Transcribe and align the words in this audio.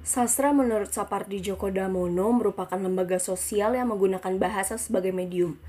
Sastra 0.00 0.56
menurut 0.56 0.88
Sapardi 0.88 1.44
Djoko 1.44 1.68
Damono 1.68 2.32
merupakan 2.32 2.80
lembaga 2.80 3.20
sosial 3.20 3.76
yang 3.76 3.92
menggunakan 3.92 4.40
bahasa 4.40 4.80
sebagai 4.80 5.12
medium. 5.12 5.60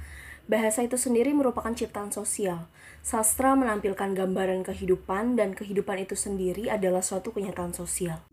Bahasa 0.48 0.88
itu 0.88 0.96
sendiri 0.96 1.36
merupakan 1.36 1.76
ciptaan 1.76 2.16
sosial. 2.16 2.72
Sastra 3.04 3.60
menampilkan 3.60 4.16
gambaran 4.16 4.64
kehidupan 4.64 5.36
dan 5.36 5.52
kehidupan 5.52 6.08
itu 6.08 6.16
sendiri 6.16 6.72
adalah 6.72 7.04
suatu 7.04 7.36
kenyataan 7.36 7.76
sosial. 7.76 8.24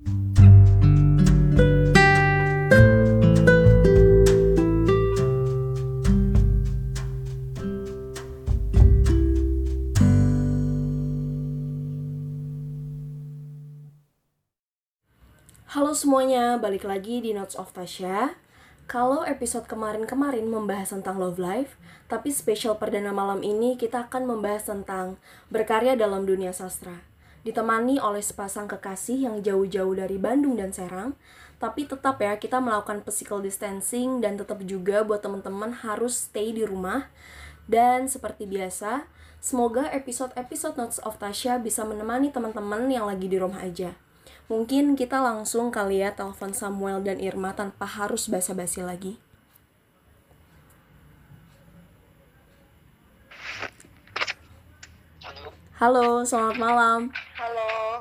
Semuanya, 15.99 16.55
balik 16.63 16.87
lagi 16.87 17.19
di 17.19 17.35
Notes 17.35 17.59
of 17.59 17.75
Tasha. 17.75 18.39
Kalau 18.87 19.27
episode 19.27 19.67
kemarin-kemarin 19.67 20.47
membahas 20.47 20.95
tentang 20.95 21.19
love 21.19 21.43
life, 21.43 21.75
tapi 22.07 22.31
spesial 22.31 22.79
perdana 22.79 23.11
malam 23.11 23.43
ini 23.43 23.75
kita 23.75 24.07
akan 24.07 24.31
membahas 24.31 24.71
tentang 24.71 25.19
berkarya 25.51 25.99
dalam 25.99 26.23
dunia 26.23 26.55
sastra. 26.55 27.03
Ditemani 27.43 27.99
oleh 27.99 28.23
sepasang 28.23 28.71
kekasih 28.71 29.27
yang 29.27 29.43
jauh-jauh 29.43 29.99
dari 29.99 30.23
Bandung 30.23 30.55
dan 30.55 30.71
Serang, 30.71 31.19
tapi 31.59 31.91
tetap 31.91 32.23
ya 32.23 32.39
kita 32.39 32.63
melakukan 32.63 33.03
physical 33.03 33.43
distancing 33.43 34.23
dan 34.23 34.39
tetap 34.39 34.63
juga 34.63 35.03
buat 35.03 35.19
teman-teman 35.19 35.83
harus 35.83 36.31
stay 36.31 36.55
di 36.55 36.63
rumah. 36.63 37.11
Dan 37.67 38.07
seperti 38.07 38.47
biasa, 38.47 39.03
semoga 39.43 39.91
episode-episode 39.91 40.79
Notes 40.79 41.03
of 41.03 41.19
Tasha 41.19 41.59
bisa 41.59 41.83
menemani 41.83 42.31
teman-teman 42.31 42.87
yang 42.87 43.11
lagi 43.11 43.27
di 43.27 43.35
rumah 43.35 43.67
aja. 43.67 43.99
Mungkin 44.49 44.97
kita 44.97 45.21
langsung 45.21 45.69
kali 45.69 46.01
ya 46.01 46.17
telepon 46.17 46.57
Samuel 46.57 47.05
dan 47.05 47.21
Irma 47.21 47.53
tanpa 47.53 47.85
harus 47.85 48.33
basa-basi 48.33 48.81
lagi. 48.81 49.21
Halo, 55.77 56.25
selamat 56.25 56.57
malam. 56.57 57.01
Halo, 57.37 58.01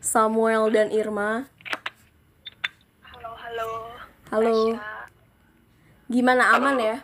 Samuel 0.00 0.72
dan 0.72 0.88
Irma. 0.88 1.52
halo, 3.04 3.30
halo. 3.36 3.68
Halo. 4.32 4.56
Gimana 6.08 6.56
aman 6.56 6.80
ya? 6.80 6.96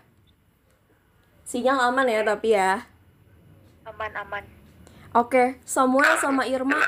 Sinyal 1.44 1.92
aman 1.92 2.08
ya 2.08 2.24
tapi 2.24 2.56
ya. 2.56 2.89
Aman, 3.84 4.12
aman. 4.17 4.44
Oke, 5.12 5.61
Samuel 5.69 6.17
sama 6.17 6.48
Irma 6.48 6.80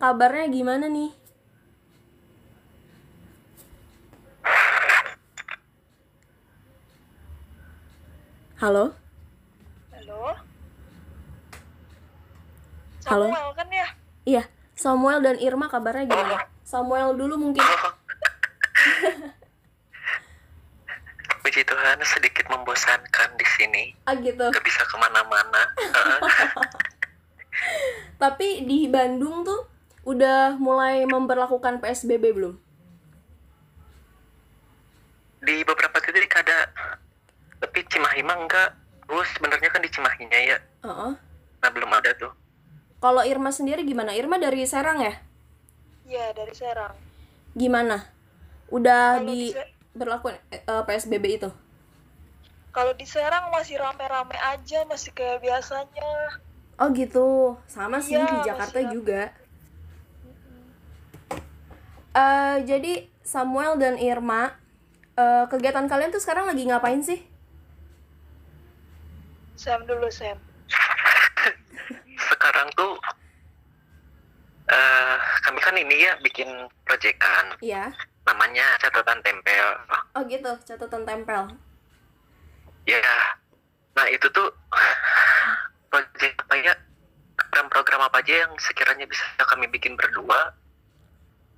kabarnya 0.00 0.48
gimana 0.48 0.88
nih? 0.88 1.12
Halo? 8.56 8.96
Halo. 9.92 10.20
Halo. 13.04 13.26
Samuel 13.28 13.48
kan 13.52 13.68
ya? 13.68 13.88
Iya, 14.24 14.42
Samuel 14.72 15.20
dan 15.20 15.36
Irma 15.36 15.68
kabarnya 15.68 16.08
gimana? 16.08 16.48
Samuel 16.64 17.12
dulu 17.16 17.36
mungkin. 17.36 17.60
Puji 21.44 21.64
Tuhan 21.64 22.00
sedikit 22.04 22.48
membosankan 22.48 23.36
di 23.36 23.46
sini. 23.56 23.84
Ah 24.08 24.16
gitu. 24.16 24.48
Gak 24.48 24.64
bisa 24.64 24.80
ke 24.84 24.96
mana-mana. 24.96 25.62
Heeh. 25.96 26.20
Tapi 28.20 28.68
di 28.68 28.84
Bandung 28.92 29.40
tuh 29.40 29.69
udah 30.02 30.56
mulai 30.56 31.04
memperlakukan 31.04 31.78
PSBB 31.78 32.24
belum? 32.30 32.54
di 35.40 35.64
beberapa 35.64 35.96
titik 35.96 36.36
ada, 36.36 36.68
tapi 37.58 37.80
Cimahi 37.82 38.20
mah 38.20 38.36
enggak. 38.38 38.76
Terus 39.02 39.24
sebenarnya 39.32 39.72
kan 39.72 39.80
di 39.80 39.88
Cimahinya 39.88 40.36
ya. 40.38 40.58
Heeh. 40.84 41.12
Nah 41.58 41.70
belum 41.72 41.88
ada 41.90 42.12
tuh. 42.12 42.28
Kalau 43.00 43.24
Irma 43.24 43.48
sendiri 43.48 43.80
gimana? 43.82 44.12
Irma 44.12 44.36
dari 44.36 44.68
Serang 44.68 45.00
ya? 45.00 45.16
Iya, 46.04 46.36
dari 46.36 46.52
Serang. 46.52 46.92
Gimana? 47.56 48.04
Udah 48.68 49.16
Kalau 49.16 49.26
di 49.26 49.48
di 49.48 49.56
Se- 49.56 49.72
berlakukan 49.90 50.36
eh, 50.52 50.60
PSBB 50.84 51.24
itu? 51.34 51.48
Kalau 52.70 52.92
di 52.92 53.08
Serang 53.08 53.48
masih 53.48 53.80
rame-rame 53.80 54.36
aja, 54.36 54.84
masih 54.84 55.10
kayak 55.10 55.40
biasanya. 55.40 56.36
Oh 56.76 56.92
gitu, 56.92 57.56
sama 57.64 57.98
sih 57.98 58.12
Iya, 58.12 58.28
di 58.28 58.36
Jakarta 58.44 58.76
masih- 58.78 58.92
juga. 58.92 59.22
Eh 62.10 62.56
jadi 62.66 63.06
Samuel 63.22 63.78
dan 63.78 63.94
Irma, 63.94 64.58
eh, 65.14 65.44
kegiatan 65.46 65.86
kalian 65.86 66.10
tuh 66.10 66.18
sekarang 66.18 66.50
lagi 66.50 66.66
ngapain 66.66 66.98
sih? 66.98 67.22
Sam 69.54 69.86
dulu, 69.86 70.10
Sam. 70.10 70.40
Sekarang 72.30 72.68
tuh 72.74 72.96
eh 74.70 75.18
kami 75.42 75.58
kan 75.58 75.74
ini 75.74 76.06
ya 76.06 76.14
bikin 76.22 76.46
proyekan 76.86 77.58
Iya. 77.58 77.90
namanya 78.22 78.78
catatan 78.78 79.18
tempel. 79.22 79.66
Oh 80.14 80.22
gitu, 80.26 80.50
catatan 80.62 81.02
tempel. 81.02 81.42
Ya. 82.86 83.02
Nah 83.94 84.06
itu 84.08 84.26
tuh 84.30 84.50
proyek 85.90 86.34
apa 86.38 86.54
ya? 86.58 86.74
Program-program 87.36 88.00
apa 88.06 88.22
aja 88.22 88.46
yang 88.46 88.52
sekiranya 88.62 89.06
bisa 89.06 89.22
kami 89.42 89.66
bikin 89.66 89.98
berdua. 89.98 90.54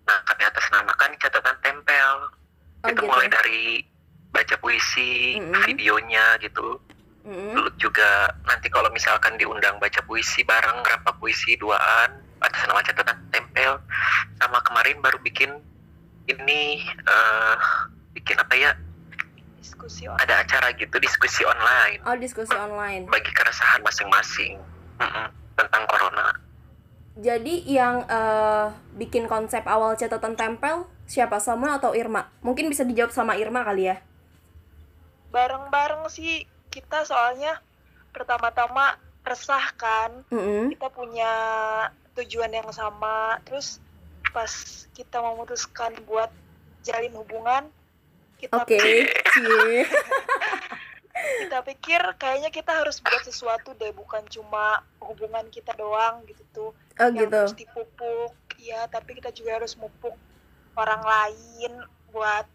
Nah 0.02 0.18
kami 0.24 0.42
atas 0.42 0.64
namakan 0.68 1.10
catatan 1.16 1.56
tempel. 1.60 2.16
Oh 2.82 2.88
itu 2.88 2.98
gitu. 2.98 3.06
mulai 3.06 3.28
dari 3.28 3.86
baca 4.30 4.56
puisi, 4.58 5.38
Mm-mm. 5.38 5.62
videonya 5.66 6.38
gitu. 6.38 6.80
Mm-mm. 7.22 7.54
Lalu 7.54 7.70
juga 7.76 8.26
nanti 8.42 8.66
kalau 8.66 8.90
misalkan 8.90 9.36
diundang 9.36 9.78
baca 9.78 10.02
puisi 10.02 10.42
bareng 10.42 10.82
berapa 10.82 11.10
puisi 11.16 11.54
duaan 11.54 12.10
atas 12.42 12.66
nama 12.66 12.82
catatan 12.82 13.14
tempel 13.30 13.78
sama 14.36 14.58
kemarin 14.62 14.98
baru 14.98 15.14
bikin 15.20 15.62
ini 16.24 16.82
eh 16.82 17.56
bikin 18.12 18.34
apa 18.34 18.50
ya 18.52 18.74
Diskusi 19.56 20.10
on. 20.10 20.18
ada 20.18 20.42
acara 20.42 20.74
gitu 20.74 20.98
diskusi 20.98 21.46
online 21.46 22.02
Oh 22.02 22.18
diskusi 22.18 22.50
online. 22.52 23.06
bagi 23.06 23.30
keresahan 23.30 23.78
masing-masing 23.80 24.58
Mm-mm, 24.98 25.26
tentang 25.54 25.86
corona 25.86 26.34
Jadi 27.12 27.68
yang 27.68 28.08
eh, 28.08 28.66
bikin 28.96 29.28
konsep 29.28 29.68
awal 29.68 29.92
catatan 30.00 30.32
tempel 30.32 30.88
siapa 31.04 31.36
Samuel 31.38 31.76
atau 31.76 31.92
Irma? 31.92 32.32
Mungkin 32.40 32.72
bisa 32.72 32.88
dijawab 32.88 33.12
sama 33.12 33.36
Irma 33.36 33.60
kali 33.64 33.92
ya. 33.92 34.00
Bareng-bareng 35.28 36.08
sih 36.08 36.48
kita 36.72 37.04
soalnya 37.04 37.60
pertama-tama 38.16 38.96
resah 39.28 39.76
kan. 39.76 40.24
Mm-mm. 40.32 40.72
Kita 40.72 40.88
punya 40.88 41.32
tujuan 42.16 42.52
yang 42.52 42.68
sama. 42.72 43.36
Terus 43.44 43.80
pas 44.32 44.50
kita 44.96 45.20
memutuskan 45.20 45.92
buat 46.08 46.32
jalin 46.80 47.12
hubungan, 47.16 47.68
kita 48.40 48.64
Oke, 48.64 48.80
cie. 49.36 49.84
kita 51.42 51.58
pikir 51.62 52.00
kayaknya 52.18 52.50
kita 52.50 52.72
harus 52.74 52.98
buat 52.98 53.22
sesuatu 53.22 53.74
deh 53.78 53.92
bukan 53.94 54.22
cuma 54.28 54.82
hubungan 54.98 55.46
kita 55.48 55.72
doang 55.74 56.22
gitu 56.26 56.42
tuh 56.52 56.70
Oh 57.00 57.08
yang 57.08 57.26
gitu. 57.28 57.32
terus 57.32 57.56
dipupuk 57.56 58.34
ya 58.58 58.86
tapi 58.86 59.16
kita 59.18 59.32
juga 59.32 59.58
harus 59.58 59.74
mupuk 59.74 60.14
orang 60.76 61.02
lain 61.02 61.72
buat 62.12 62.46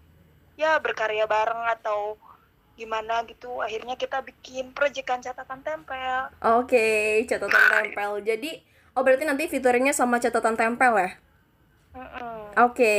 ya 0.55 0.77
berkarya 0.79 1.25
bareng 1.25 1.69
atau 1.79 2.15
gimana 2.77 3.25
gitu 3.25 3.57
akhirnya 3.59 3.97
kita 3.97 4.21
bikin 4.21 4.69
proyekan 4.71 5.17
catatan 5.17 5.65
tempel 5.65 6.29
Oke, 6.45 7.25
catatan 7.25 7.63
tempel. 7.73 8.11
Jadi, 8.21 8.61
oh 8.93 9.01
berarti 9.01 9.25
nanti 9.25 9.49
fiturnya 9.49 9.89
sama 9.97 10.21
catatan 10.21 10.53
tempel 10.53 10.93
ya? 10.93 11.09
Oke. 12.57 12.95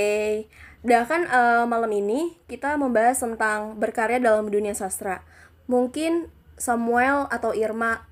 Dah 0.82 1.03
kan 1.06 1.26
eh, 1.26 1.64
malam 1.67 1.91
ini 1.91 2.38
kita 2.47 2.79
membahas 2.79 3.19
tentang 3.19 3.75
berkarya 3.79 4.19
dalam 4.23 4.47
dunia 4.50 4.75
sastra. 4.75 5.23
Mungkin 5.69 6.32
Samuel 6.59 7.29
atau 7.31 7.53
Irma 7.55 8.09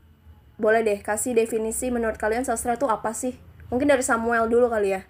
boleh 0.56 0.84
deh 0.86 0.98
kasih 1.02 1.32
definisi 1.36 1.88
menurut 1.90 2.16
kalian 2.20 2.44
sastra 2.46 2.76
itu 2.76 2.86
apa 2.86 3.10
sih? 3.16 3.34
Mungkin 3.72 3.88
dari 3.90 4.04
Samuel 4.04 4.46
dulu 4.46 4.70
kali 4.70 4.94
ya. 4.94 5.02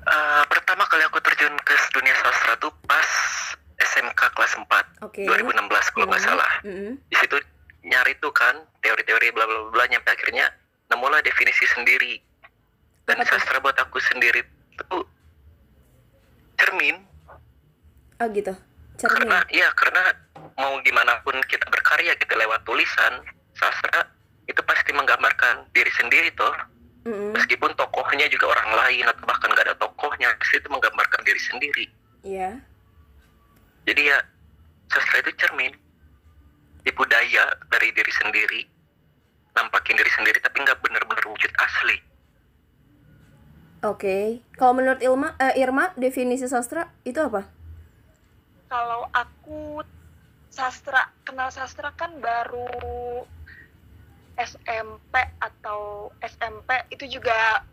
Eh, 0.00 0.42
pertama 0.50 0.82
kali 0.90 1.06
aku 1.06 1.22
terjun 1.22 1.54
ke 1.62 1.74
dunia 1.94 2.14
sastra 2.18 2.56
tuh 2.58 2.72
pas 2.88 3.06
SMK 3.78 4.20
kelas 4.34 4.52
4 4.58 5.06
Oke. 5.06 5.22
2016 5.28 5.94
kalau 5.94 6.06
nggak 6.08 6.18
Mm-mm. 6.18 6.28
salah 6.34 6.52
Mm-mm. 6.66 6.92
di 7.06 7.16
situ 7.20 7.36
nyari 7.84 8.16
tuh 8.18 8.32
kan 8.32 8.58
teori-teori 8.82 9.30
bla 9.30 9.44
bla 9.46 9.70
bla 9.70 9.84
nyampe 9.86 10.08
akhirnya 10.10 10.50
nemulah 10.88 11.20
definisi 11.22 11.62
sendiri 11.70 12.18
dan 13.06 13.20
Apa 13.22 13.28
sastra 13.28 13.60
buat 13.60 13.76
aku 13.76 14.00
sendiri 14.00 14.40
tuh 14.88 15.04
cermin 16.56 16.96
Oh 18.20 18.28
gitu. 18.34 18.52
Cermin. 19.00 19.24
karena 19.24 19.38
ya 19.48 19.68
karena 19.72 20.02
mau 20.60 20.76
gimana 20.84 21.16
pun 21.24 21.32
kita 21.48 21.64
berkarya 21.72 22.12
gitu 22.20 22.34
lewat 22.36 22.60
tulisan 22.68 23.24
sastra 23.56 24.04
itu 24.44 24.60
pasti 24.66 24.92
menggambarkan 24.92 25.64
diri 25.72 25.88
sendiri 25.96 26.28
tuh 26.36 26.52
Mm-mm. 27.08 27.32
meskipun 27.32 27.72
tokohnya 27.80 28.28
juga 28.28 28.52
orang 28.52 28.76
lain 28.76 29.08
atau 29.08 29.24
bahkan 29.24 29.48
nggak 29.48 29.72
ada 29.72 29.76
tokohnya 29.80 30.28
itu 30.36 30.68
menggambarkan 30.68 31.20
diri 31.24 31.40
sendiri 31.40 31.84
Iya. 32.20 32.60
jadi 33.88 34.12
ya 34.12 34.18
sastra 34.92 35.24
itu 35.24 35.32
cermin 35.40 35.72
tipu 36.84 37.08
daya 37.08 37.48
dari 37.72 37.88
diri 37.96 38.12
sendiri 38.12 38.60
nampakin 39.56 39.96
diri 39.96 40.12
sendiri 40.12 40.38
tapi 40.44 40.60
nggak 40.60 40.76
benar-benar 40.84 41.24
wujud 41.24 41.52
asli 41.56 41.98
Oke. 43.80 44.44
Kalau 44.60 44.76
menurut 44.76 45.00
Ilma, 45.00 45.40
eh, 45.40 45.56
Irma, 45.56 45.96
definisi 45.96 46.44
sastra 46.44 46.92
itu 47.00 47.16
apa? 47.16 47.48
Kalau 48.70 49.02
aku 49.10 49.82
sastra 50.46 51.02
kenal 51.26 51.50
sastra 51.50 51.90
kan 51.90 52.22
baru 52.22 53.26
SMP 54.38 55.14
atau 55.42 56.10
SMP 56.22 56.86
itu 56.94 57.18
juga 57.18 57.66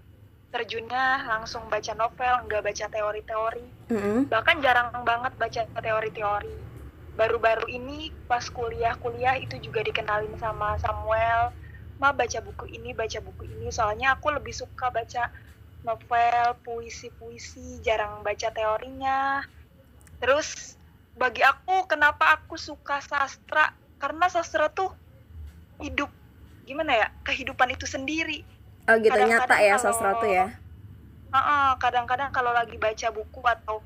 terjunnya 0.49 1.21
langsung 1.29 1.69
baca 1.69 1.93
novel, 1.93 2.49
nggak 2.49 2.63
baca 2.65 2.85
teori-teori. 2.89 3.67
Mm-mm. 3.93 4.25
Bahkan 4.25 4.57
jarang 4.65 4.89
banget 5.05 5.37
baca 5.37 5.61
teori-teori. 5.69 6.55
Baru-baru 7.13 7.65
ini 7.69 8.09
pas 8.25 8.45
kuliah-kuliah 8.49 9.37
itu 9.37 9.57
juga 9.61 9.85
dikenalin 9.85 10.33
sama 10.41 10.81
Samuel. 10.81 11.53
Ma 11.97 12.13
baca 12.13 12.39
buku 12.41 12.69
ini, 12.73 12.93
baca 12.93 13.17
buku 13.21 13.45
ini. 13.45 13.69
Soalnya 13.73 14.17
aku 14.17 14.29
lebih 14.33 14.53
suka 14.53 14.93
baca 14.93 15.29
novel, 15.81 16.57
puisi-puisi, 16.61 17.81
jarang 17.81 18.21
baca 18.21 18.49
teorinya. 18.53 19.41
Terus 20.21 20.76
bagi 21.17 21.41
aku 21.41 21.89
kenapa 21.89 22.37
aku 22.37 22.55
suka 22.55 23.01
sastra? 23.01 23.73
Karena 23.97 24.29
sastra 24.29 24.69
tuh 24.69 24.93
hidup 25.81 26.09
gimana 26.63 26.93
ya? 26.93 27.07
Kehidupan 27.25 27.73
itu 27.73 27.89
sendiri. 27.89 28.45
Oh 28.87 28.95
gitu 28.97 29.11
Kadang-kadang 29.11 29.49
nyata 29.49 29.55
ya 29.59 29.75
kalau- 29.75 29.83
sastra 29.83 30.11
tuh 30.21 30.29
ya. 30.29 30.45
Kadang-kadang 31.77 32.31
kalau 32.31 32.55
lagi 32.55 32.77
baca 32.77 33.07
buku 33.11 33.41
atau 33.43 33.83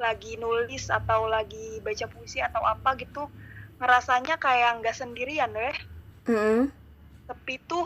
lagi 0.00 0.36
nulis 0.36 0.88
atau 0.88 1.28
lagi 1.28 1.78
baca 1.80 2.08
puisi 2.08 2.40
atau 2.40 2.64
apa 2.64 2.96
gitu 2.96 3.28
ngerasanya 3.78 4.40
kayak 4.40 4.80
nggak 4.80 4.96
sendirian 4.96 5.52
deh 5.52 5.76
Mm-mm. 6.24 6.72
sepi 7.28 7.60
tuh 7.64 7.84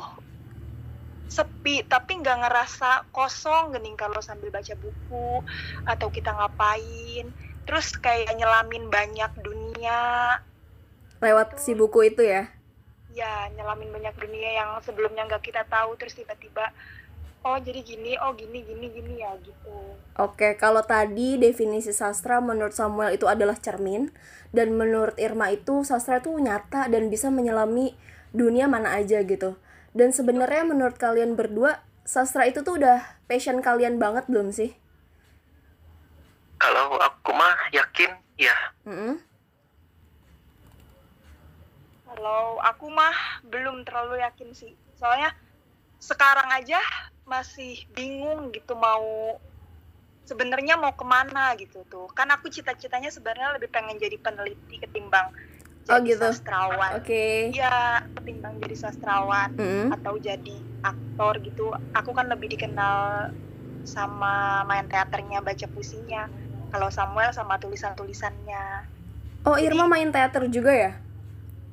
sepi 1.27 1.83
tapi 1.83 2.23
nggak 2.23 2.47
ngerasa 2.47 3.11
kosong 3.11 3.75
gening 3.75 3.99
kalau 3.99 4.23
sambil 4.23 4.51
baca 4.51 4.75
buku 4.79 5.43
atau 5.87 6.07
kita 6.11 6.31
ngapain 6.35 7.35
terus 7.65 7.97
kayak 7.99 8.33
nyelamin 8.37 8.89
banyak 8.89 9.33
dunia 9.41 10.39
Lewat 11.25 11.57
si 11.57 11.73
buku 11.73 12.13
itu 12.13 12.21
ya. 12.21 12.53
ya 13.17 13.49
nyelamin 13.57 13.89
banyak 13.89 14.15
dunia 14.21 14.51
yang 14.61 14.71
sebelumnya 14.85 15.25
nggak 15.25 15.45
kita 15.45 15.65
tahu 15.69 15.97
terus 15.97 16.13
tiba-tiba 16.19 16.69
oh 17.45 17.57
jadi 17.61 17.81
gini 17.85 18.17
oh 18.21 18.33
gini 18.37 18.65
gini 18.65 18.87
gini 18.93 19.21
ya 19.21 19.33
gitu 19.41 19.95
Oke, 20.15 20.55
kalau 20.55 20.87
tadi 20.87 21.35
definisi 21.43 21.91
sastra 21.91 22.39
menurut 22.39 22.71
Samuel 22.71 23.19
itu 23.19 23.27
adalah 23.27 23.59
cermin 23.59 24.15
dan 24.55 24.71
menurut 24.79 25.19
Irma 25.19 25.51
itu 25.51 25.83
sastra 25.83 26.23
itu 26.23 26.31
nyata 26.39 26.87
dan 26.87 27.11
bisa 27.11 27.35
menyelami 27.35 27.99
dunia 28.31 28.71
mana 28.71 28.95
aja 28.95 29.27
gitu. 29.27 29.59
Dan 29.91 30.15
sebenarnya 30.15 30.63
menurut 30.71 31.03
kalian 31.03 31.35
berdua 31.35 31.83
sastra 32.07 32.47
itu 32.47 32.63
tuh 32.63 32.79
udah 32.79 33.03
passion 33.27 33.59
kalian 33.59 33.99
banget 33.99 34.31
belum 34.31 34.55
sih? 34.55 34.79
Kalau 36.65 36.97
aku 36.97 37.31
mah 37.37 37.55
yakin 37.77 38.09
ya 38.41 38.57
Mm-mm. 38.89 39.21
Kalau 42.05 42.57
aku 42.63 42.89
mah 42.89 43.17
belum 43.45 43.83
terlalu 43.85 44.23
yakin 44.23 44.55
sih. 44.55 44.73
Soalnya 44.97 45.29
sekarang 45.99 46.47
aja 46.53 46.79
masih 47.27 47.81
bingung 47.91 48.53
gitu 48.55 48.77
mau 48.79 49.35
sebenarnya 50.23 50.79
mau 50.79 50.95
ke 50.95 51.05
mana 51.05 51.53
gitu 51.59 51.83
tuh. 51.91 52.07
Kan 52.15 52.31
aku 52.31 52.49
cita-citanya 52.49 53.11
sebenarnya 53.11 53.59
lebih 53.59 53.69
pengen 53.69 53.99
jadi 53.99 54.17
peneliti 54.21 54.81
ketimbang 54.81 55.29
Oh, 55.85 56.01
jadi 56.01 56.17
gitu. 56.17 56.25
sastrawan. 56.25 56.97
Oke. 56.97 57.53
Iya, 57.53 58.01
ketimbang 58.17 58.57
jadi 58.63 58.77
sastrawan 58.79 59.53
Mm-mm. 59.61 59.93
atau 59.93 60.17
jadi 60.17 60.57
aktor 60.81 61.45
gitu. 61.45 61.77
Aku 61.93 62.17
kan 62.17 62.25
lebih 62.33 62.49
dikenal 62.57 63.29
sama 63.85 64.65
main 64.65 64.89
teaternya, 64.89 65.45
baca 65.45 65.67
puisinya. 65.69 66.25
Kalau 66.75 66.91
Samuel 66.91 67.31
sama 67.31 67.55
tulisan-tulisannya. 67.63 68.83
Oh, 69.47 69.55
Irma 69.55 69.87
main 69.87 70.11
teater 70.11 70.51
juga 70.51 70.75
ya? 70.75 70.99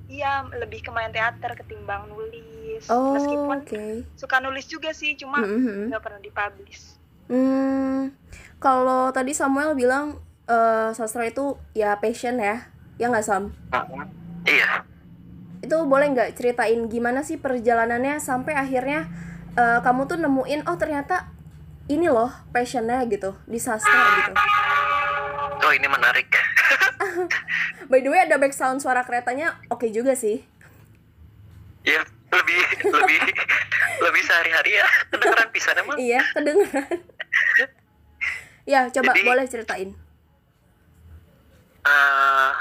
Iya, 0.05 0.45
lebih 0.61 0.85
ke 0.85 0.93
main 0.93 1.09
teater 1.09 1.57
ketimbang 1.57 2.05
nulis. 2.05 2.85
Oh, 2.85 3.17
Meskipun 3.17 3.65
oke. 3.65 4.05
suka 4.13 4.37
nulis 4.37 4.69
juga 4.69 4.93
sih, 4.93 5.17
cuma 5.17 5.41
Mm-mm. 5.41 5.89
nggak 5.89 6.03
pernah 6.05 6.21
dipublish. 6.21 7.01
Hmm, 7.25 8.13
kalau 8.61 9.09
tadi 9.09 9.33
Samuel 9.33 9.73
bilang 9.73 10.21
eh, 10.45 10.93
sastra 10.93 11.25
itu 11.25 11.57
ya 11.73 11.97
passion 11.97 12.37
ya, 12.37 12.69
ya 13.01 13.09
nggak 13.09 13.25
Sam? 13.25 13.49
iya 14.45 14.85
Itu 15.65 15.81
boleh 15.89 16.13
nggak 16.13 16.37
ceritain 16.37 16.85
gimana 16.93 17.25
sih 17.25 17.41
perjalanannya 17.41 18.21
sampai 18.21 18.53
akhirnya 18.53 19.09
eh, 19.57 19.79
kamu 19.81 20.05
tuh 20.05 20.21
nemuin 20.21 20.69
oh 20.69 20.77
ternyata 20.77 21.31
ini 21.89 22.07
loh 22.11 22.29
passionnya 22.53 23.01
gitu 23.07 23.33
di 23.49 23.57
sastra 23.57 24.29
gitu. 24.29 24.33
Oh 25.61 25.71
ini 25.71 25.85
menarik 25.85 26.29
By 27.89 27.99
the 27.99 28.07
way 28.07 28.21
ada 28.21 28.35
background 28.35 28.79
suara 28.79 29.01
keretanya 29.01 29.59
oke 29.67 29.87
juga 29.87 30.13
sih. 30.13 30.41
ya 31.81 31.99
lebih 32.31 32.61
lebih 32.85 33.19
lebih 34.05 34.21
sehari-hari 34.21 34.71
ya 34.73 34.85
kedengeran 35.07 35.49
pisan 35.49 35.75
emang 35.75 35.97
Iya 35.97 36.21
kedengeran. 36.31 36.97
ya 38.63 38.81
coba 38.87 39.11
Jadi- 39.11 39.25
boleh 39.25 39.45
ceritain. 39.45 39.89
Eh, 41.81 42.51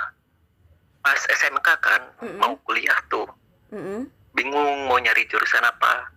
pas 0.98 1.20
SMK 1.20 1.68
kan 1.76 2.02
Mm-mm. 2.18 2.36
mau 2.36 2.56
kuliah 2.62 2.96
tuh 3.06 3.28
Mm-mm. 3.70 4.08
bingung 4.32 4.56
mau 4.86 4.96
nyari 4.96 5.24
jurusan 5.26 5.60
apa 5.62 6.08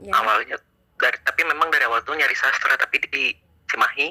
Ya. 0.00 0.16
awalnya 0.16 0.56
dari 0.96 1.18
tapi 1.20 1.44
memang 1.44 1.68
dari 1.68 1.84
awal 1.84 2.00
tuh 2.00 2.12
nyari 2.12 2.32
sastra 2.32 2.74
tapi 2.74 2.98
di 3.04 3.30
Cimahi 3.66 4.10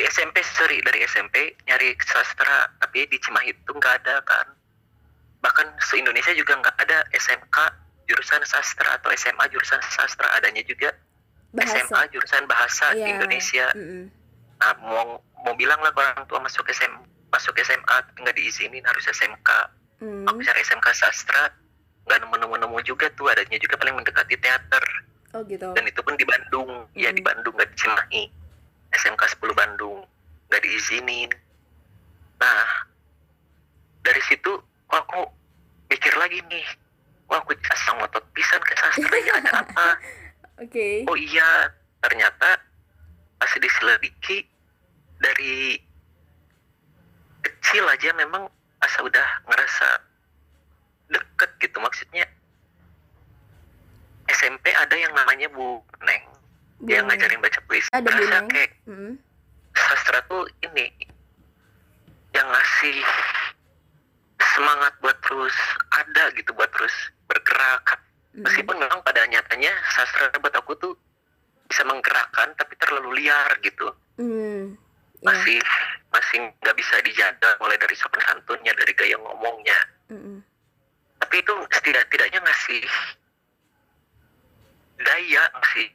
dari 0.00 0.08
SMP 0.08 0.40
sorry 0.48 0.80
dari 0.80 1.04
SMP 1.04 1.36
nyari 1.68 1.92
sastra 2.00 2.72
tapi 2.80 3.04
di 3.04 3.20
Cimahi 3.20 3.52
itu 3.52 3.68
nggak 3.68 4.00
ada 4.00 4.24
kan 4.24 4.48
bahkan 5.38 5.68
se 5.78 6.00
Indonesia 6.00 6.32
juga 6.32 6.56
nggak 6.56 6.72
ada 6.80 7.04
SMK 7.12 7.56
jurusan 8.08 8.40
sastra 8.42 8.96
atau 8.96 9.12
SMA 9.12 9.44
jurusan 9.52 9.76
sastra 9.86 10.24
adanya 10.32 10.64
juga 10.64 10.88
SMA 11.52 11.84
Bahasa. 11.84 12.08
jurusan 12.08 12.48
bahasa 12.48 12.86
di 12.90 13.04
Iya. 13.04 13.12
Indonesia 13.12 13.66
Mm-mm. 13.76 14.08
nah 14.56 14.72
mau 14.80 15.08
mau 15.44 15.52
bilang 15.52 15.76
lah 15.78 15.92
orang 15.92 16.24
tua 16.24 16.40
masuk 16.40 16.64
SM 16.66 16.96
masuk 17.28 17.52
SMA 17.60 17.96
nggak 18.16 18.32
diizinin 18.34 18.80
harus 18.82 19.04
SMK 19.04 19.52
Mm. 20.00 20.24
aku 20.24 20.40
cari 20.40 20.64
SMK 20.64 20.96
sastra 20.96 21.52
nggak 22.08 22.24
nemu 22.24 22.40
nemu 22.40 22.56
nemu 22.56 22.78
juga 22.80 23.12
tuh 23.12 23.28
adanya 23.28 23.60
juga 23.60 23.76
paling 23.76 23.92
mendekati 23.94 24.32
teater 24.34 24.80
Oh 25.36 25.44
gitu. 25.44 25.68
dan 25.70 25.84
itu 25.84 26.00
pun 26.00 26.16
di 26.16 26.24
Bandung 26.24 26.88
ya 26.90 27.12
di 27.12 27.20
Hmm. 27.20 27.28
Bandung 27.28 27.52
nggak 27.52 27.68
di 27.68 27.76
Cimahi 27.76 28.22
SMK 28.94 29.22
10 29.38 29.54
Bandung. 29.54 30.02
Nggak 30.50 30.62
diizinin. 30.66 31.30
Nah 32.40 32.66
dari 34.02 34.22
situ 34.26 34.50
kok 34.90 35.00
aku 35.06 35.22
mikir 35.90 36.14
lagi 36.18 36.42
nih. 36.50 36.66
Wah 37.30 37.38
aku 37.38 37.54
asal 37.54 37.94
ngotot 38.02 38.24
pisan 38.34 38.58
ke 38.66 38.74
sastra 38.74 39.16
ya 39.22 39.32
ada 39.38 39.52
apa? 39.62 39.88
Oke. 40.60 41.08
oh 41.08 41.16
iya 41.16 41.72
ternyata 42.04 42.60
pas 43.40 43.52
diselidiki 43.56 44.44
dari 45.16 45.80
kecil 47.40 47.88
aja 47.88 48.12
memang 48.12 48.44
asa 48.84 49.00
udah 49.00 49.28
ngerasa 49.48 49.88
deket 51.08 51.50
gitu. 51.64 51.80
Maksudnya 51.80 52.28
SMP 54.28 54.68
ada 54.74 54.94
yang 54.94 55.16
namanya 55.16 55.48
Bu 55.48 55.80
Neng 56.04 56.29
dia 56.80 57.00
ngajarin 57.02 57.38
baca 57.38 57.60
puisi 57.62 57.88
Ada 57.90 58.04
Berasa 58.04 58.28
Neng. 58.34 58.48
kayak 58.48 58.72
Mm. 58.84 59.12
sastra 59.72 60.18
tuh 60.24 60.42
ini 60.60 60.86
yang 62.30 62.46
ngasih 62.46 62.98
semangat 64.50 64.92
buat 64.98 65.16
terus 65.20 65.54
ada 65.92 66.32
gitu 66.32 66.50
buat 66.52 66.70
terus 66.70 66.94
bergerak 67.26 68.00
Mm. 68.32 68.42
meskipun 68.42 68.76
memang 68.76 69.00
pada 69.00 69.26
nyatanya 69.26 69.70
sastra 69.90 70.32
buat 70.34 70.54
aku 70.54 70.72
tuh 70.76 70.94
bisa 71.66 71.84
menggerakkan 71.84 72.50
tapi 72.54 72.74
terlalu 72.76 73.14
liar 73.16 73.50
gitu 73.60 73.86
Hmm. 74.16 74.74
Ya. 75.16 75.26
masih 75.26 75.60
masih 76.10 76.36
nggak 76.58 76.74
bisa 76.74 76.96
dijaga 77.00 77.56
mulai 77.56 77.76
dari 77.76 77.92
sopan 77.94 78.20
santunnya 78.22 78.72
dari 78.72 78.92
gaya 78.92 79.16
ngomongnya 79.16 79.76
Mm-mm. 80.08 80.40
tapi 81.18 81.34
itu 81.38 81.54
setidak 81.70 82.08
tidaknya 82.08 82.40
ngasih 82.40 82.84
daya 84.98 85.42
ngasih 85.50 85.88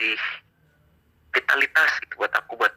vitalitas 1.36 1.92
gitu 2.00 2.16
buat 2.16 2.32
aku 2.32 2.56
buat 2.56 2.74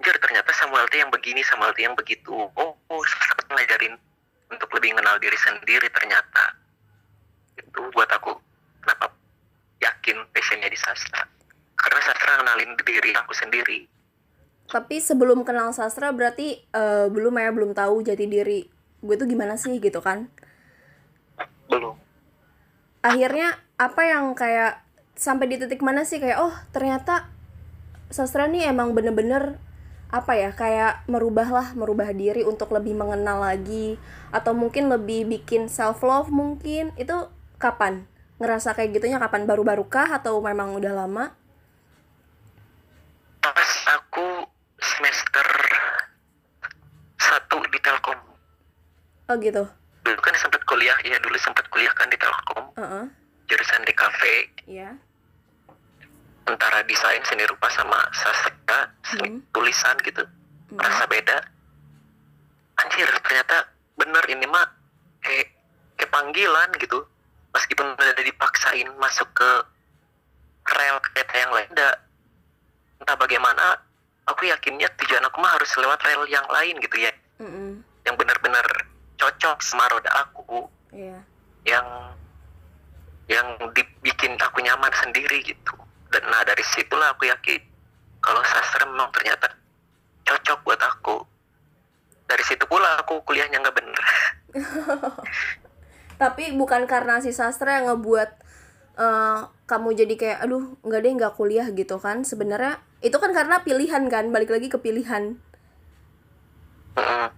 Anjir 0.00 0.16
ternyata 0.16 0.48
Samuel 0.56 0.88
T 0.88 0.96
yang 0.96 1.12
begini 1.12 1.44
Samuel 1.44 1.76
T 1.76 1.84
yang 1.84 1.92
begitu. 1.92 2.32
Oh, 2.32 2.72
oh 2.72 3.02
ngajarin 3.52 3.92
untuk 4.48 4.72
lebih 4.80 4.96
mengenal 4.96 5.20
diri 5.20 5.36
sendiri 5.36 5.92
ternyata. 5.92 6.56
Itu 7.60 7.84
buat 7.92 8.08
aku 8.08 8.32
kenapa 8.80 9.12
yakin 9.84 10.24
passion 10.32 10.56
passionnya 10.56 10.72
di 10.72 10.78
sastra? 10.80 11.20
Karena 11.76 12.00
sastra 12.00 12.40
kenalin 12.40 12.72
diri 12.80 13.12
aku 13.12 13.36
sendiri. 13.36 13.84
Tapi 14.72 15.04
sebelum 15.04 15.44
kenal 15.44 15.76
sastra 15.76 16.16
berarti 16.16 16.64
eh, 16.64 17.06
belum 17.12 17.36
ya 17.36 17.52
belum 17.52 17.76
tahu 17.76 18.00
jati 18.00 18.24
diri 18.24 18.64
gue 19.04 19.16
tuh 19.20 19.28
gimana 19.28 19.60
sih 19.60 19.76
gitu 19.84 20.00
kan? 20.00 20.32
belum. 21.68 21.94
Akhirnya 23.04 23.60
apa 23.76 24.02
yang 24.08 24.32
kayak 24.32 24.80
sampai 25.12 25.44
di 25.44 25.56
titik 25.60 25.84
mana 25.84 26.08
sih 26.08 26.18
kayak 26.18 26.40
oh 26.40 26.56
ternyata 26.72 27.28
sastra 28.10 28.50
nih 28.50 28.66
emang 28.68 28.92
bener-bener 28.92 29.56
apa 30.10 30.34
ya 30.34 30.50
kayak 30.50 31.06
merubah 31.06 31.46
lah 31.46 31.68
merubah 31.78 32.10
diri 32.10 32.42
untuk 32.42 32.74
lebih 32.74 32.98
mengenal 32.98 33.46
lagi 33.46 33.94
atau 34.34 34.50
mungkin 34.50 34.90
lebih 34.90 35.30
bikin 35.30 35.70
self 35.70 36.02
love 36.02 36.28
mungkin. 36.34 36.90
Itu 36.98 37.30
kapan? 37.62 38.10
Ngerasa 38.42 38.74
kayak 38.74 38.98
gitunya 38.98 39.22
kapan? 39.22 39.46
Baru-baru 39.46 39.86
kah 39.86 40.10
atau 40.10 40.42
memang 40.42 40.74
udah 40.74 40.92
lama? 41.06 41.30
Pas 43.38 43.70
aku 43.94 44.50
semester 44.82 45.46
satu 47.22 47.62
di 47.70 47.78
Telkom. 47.78 48.18
Oh 49.30 49.36
gitu? 49.38 49.62
Dulu 50.02 50.18
kan 50.18 50.34
sempat 50.34 50.66
kuliah 50.66 50.98
ya 51.06 51.22
dulu 51.22 51.38
sempat 51.38 51.70
kuliah 51.70 51.94
kan 51.94 52.10
di 52.10 52.18
Telkom. 52.18 52.74
Heeh. 52.74 53.06
jurusan 53.50 53.82
di 53.82 53.94
kafe. 53.98 54.34
Iya. 54.70 54.94
Antara 56.50 56.82
desain 56.82 57.22
seni 57.22 57.46
rupa 57.46 57.70
sama 57.70 57.98
sastra 58.10 58.90
seni 59.06 59.28
Hmm. 59.30 59.40
tulisan 59.50 59.94
gitu 60.02 60.26
Hmm. 60.68 60.76
merasa 60.76 61.06
beda 61.06 61.38
anjir 62.76 63.08
ternyata 63.22 63.56
bener 63.94 64.24
ini 64.26 64.46
mah 64.46 64.66
kayak 65.20 65.52
kayak 65.94 66.10
panggilan 66.10 66.70
gitu 66.76 67.04
meskipun 67.50 67.92
udah 67.92 68.14
dipaksain 68.16 68.88
masuk 68.96 69.28
ke 69.32 69.50
rel 70.70 70.96
kereta 71.02 71.34
yang 71.36 71.50
lain 71.50 71.70
da, 71.72 71.88
entah 72.96 73.16
bagaimana 73.16 73.74
aku 74.24 74.46
yakinnya 74.46 74.86
tujuan 74.96 75.24
aku 75.24 75.36
mah 75.38 75.50
harus 75.50 75.70
lewat 75.76 75.98
rel 76.00 76.24
yang 76.26 76.46
lain 76.46 76.78
gitu 76.78 76.96
ya 76.96 77.12
Mm-mm. 77.38 77.82
yang 78.06 78.14
benar-benar 78.14 78.64
cocok 79.16 79.58
sama 79.60 79.84
roda 79.88 80.10
aku 80.16 80.70
Iya. 80.90 81.18
yang 81.66 81.86
yang 83.26 83.46
dibikin 83.70 84.34
aku 84.36 84.58
nyaman 84.60 84.90
sendiri 84.96 85.42
gitu 85.44 85.74
dan 86.10 86.22
nah 86.26 86.42
dari 86.42 86.62
situlah 86.66 87.14
aku 87.14 87.30
yakin 87.30 87.62
kalau 88.20 88.42
sastra 88.44 88.84
memang 88.84 89.08
ternyata 89.14 89.48
cocok 90.26 90.58
buat 90.62 90.80
aku. 90.80 91.16
Dari 92.28 92.44
situ 92.46 92.62
pula 92.68 93.00
aku 93.02 93.24
kuliahnya 93.26 93.58
nggak 93.58 93.76
bener. 93.76 94.04
Tapi 96.22 96.54
bukan 96.54 96.84
karena 96.84 97.18
si 97.24 97.32
sastra 97.32 97.80
yang 97.80 97.90
ngebuat 97.90 98.30
eh, 99.00 99.40
kamu 99.66 99.88
jadi 99.96 100.14
kayak 100.14 100.38
aduh 100.46 100.76
nggak 100.84 101.00
deh 101.00 101.12
nggak 101.16 101.34
kuliah 101.34 101.66
gitu 101.72 101.96
kan. 101.98 102.22
Sebenarnya 102.22 102.78
itu 103.00 103.16
kan 103.16 103.32
karena 103.32 103.64
pilihan 103.64 104.06
kan 104.12 104.30
balik 104.30 104.52
lagi 104.52 104.68
ke 104.68 104.78
pilihan. 104.78 105.40
Mm, 106.94 107.28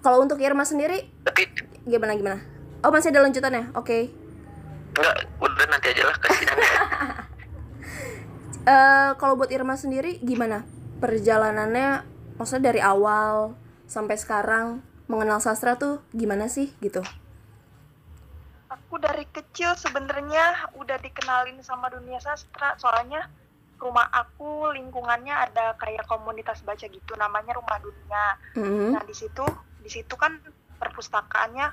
kalau 0.00 0.24
untuk 0.24 0.40
Irma 0.40 0.64
sendiri 0.64 1.08
tapi 1.22 1.48
gimana 1.86 2.16
gimana? 2.18 2.38
Oh 2.82 2.90
masih 2.90 3.14
ada 3.14 3.24
lanjutannya? 3.24 3.72
Oke 3.76 4.27
nggak 4.98 5.16
udah 5.38 5.66
nanti 5.70 5.86
aja 5.94 6.04
lah 6.10 6.16
kasihan 6.18 6.58
Eh, 8.68 9.10
kalau 9.16 9.32
buat 9.32 9.48
Irma 9.48 9.80
sendiri 9.80 10.20
gimana 10.20 10.60
perjalanannya 11.00 12.04
maksudnya 12.36 12.68
dari 12.68 12.84
awal 12.84 13.56
sampai 13.88 14.20
sekarang 14.20 14.84
mengenal 15.08 15.40
sastra 15.40 15.80
tuh 15.80 16.04
gimana 16.12 16.52
sih 16.52 16.76
gitu 16.84 17.00
Aku 18.68 19.00
dari 19.00 19.24
kecil 19.32 19.72
sebenarnya 19.72 20.68
udah 20.76 21.00
dikenalin 21.00 21.56
sama 21.64 21.88
dunia 21.88 22.20
sastra, 22.20 22.76
soalnya 22.76 23.24
rumah 23.80 24.04
aku 24.12 24.68
lingkungannya 24.76 25.32
ada 25.32 25.72
kayak 25.80 26.04
komunitas 26.04 26.60
baca 26.60 26.84
gitu, 26.84 27.12
namanya 27.16 27.56
Rumah 27.56 27.78
Dunia. 27.80 28.24
Mm-mm. 28.56 28.92
Nah 28.92 29.04
di 29.08 29.16
situ, 29.16 29.44
di 29.80 29.88
situ 29.88 30.12
kan 30.20 30.36
perpustakaannya 30.76 31.66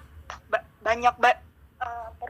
ba- 0.48 0.68
banyak 0.80 1.16
ba- 1.20 1.40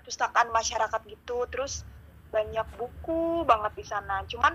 perpustakaan 0.06 0.54
masyarakat 0.54 1.02
gitu, 1.10 1.50
terus 1.50 1.82
banyak 2.30 2.70
buku 2.78 3.42
banget 3.42 3.74
di 3.74 3.86
sana. 3.90 4.22
Cuman 4.30 4.54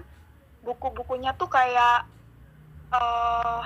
buku-bukunya 0.62 1.35
tuh 1.35 1.50
kayak 1.50 2.07
eh 2.95 3.62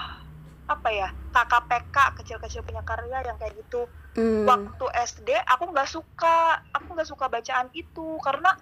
apa 0.65 0.89
ya 0.89 1.13
KKPK 1.29 2.17
kecil-kecil 2.17 2.65
punya 2.65 2.81
karya 2.81 3.21
yang 3.21 3.37
kayak 3.37 3.53
gitu. 3.61 3.85
Mm. 4.17 4.47
waktu 4.49 4.87
SD 5.13 5.29
aku 5.45 5.77
nggak 5.77 5.93
suka. 5.93 6.65
Aku 6.73 6.97
nggak 6.97 7.05
suka 7.13 7.29
bacaan 7.29 7.69
itu 7.77 8.17
karena 8.25 8.57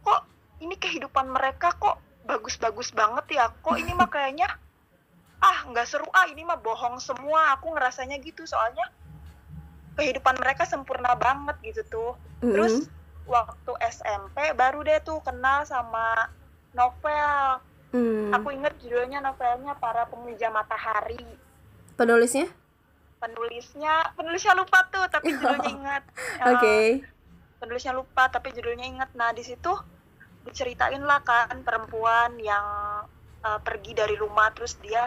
kok 0.00 0.24
ini 0.64 0.80
kehidupan 0.80 1.28
mereka 1.28 1.76
kok 1.76 2.00
bagus-bagus 2.24 2.96
banget 2.96 3.28
ya. 3.36 3.52
Kok 3.60 3.76
ini 3.76 3.92
mah 3.92 4.08
kayaknya 4.14 4.48
ah 5.44 5.68
nggak 5.68 5.84
seru. 5.84 6.08
Ah 6.16 6.32
ini 6.32 6.48
mah 6.48 6.56
bohong 6.64 6.96
semua. 6.96 7.60
Aku 7.60 7.76
ngerasanya 7.76 8.16
gitu 8.24 8.48
soalnya 8.48 8.88
kehidupan 9.94 10.36
mereka 10.38 10.66
sempurna 10.66 11.14
banget 11.14 11.56
gitu 11.62 11.82
tuh. 11.88 12.12
Mm-mm. 12.42 12.52
terus 12.52 12.74
waktu 13.24 13.72
SMP 13.88 14.52
baru 14.52 14.84
deh 14.84 15.00
tuh 15.00 15.20
kenal 15.24 15.64
sama 15.64 16.28
novel. 16.76 17.62
Mm. 17.94 18.34
aku 18.34 18.50
inget 18.50 18.74
judulnya 18.82 19.22
novelnya 19.22 19.78
para 19.78 20.02
pemuja 20.10 20.50
matahari. 20.50 21.22
Penulisnya? 21.94 22.50
Penulisnya 23.22 24.10
penulisnya 24.18 24.58
lupa 24.58 24.82
tuh 24.90 25.06
tapi 25.06 25.30
judulnya 25.38 25.70
ingat. 25.70 26.02
Oke. 26.50 26.66
Eh, 26.66 26.90
penulisnya 27.62 27.94
lupa 27.94 28.26
tapi 28.26 28.50
judulnya 28.50 28.82
ingat. 28.82 29.14
Nah 29.14 29.30
di 29.30 29.46
situ 29.46 29.70
diceritain 30.42 31.06
lah 31.06 31.22
kan 31.22 31.54
perempuan 31.62 32.34
yang 32.42 32.66
eh, 33.46 33.60
pergi 33.62 33.94
dari 33.94 34.18
rumah 34.18 34.50
terus 34.50 34.74
dia 34.82 35.06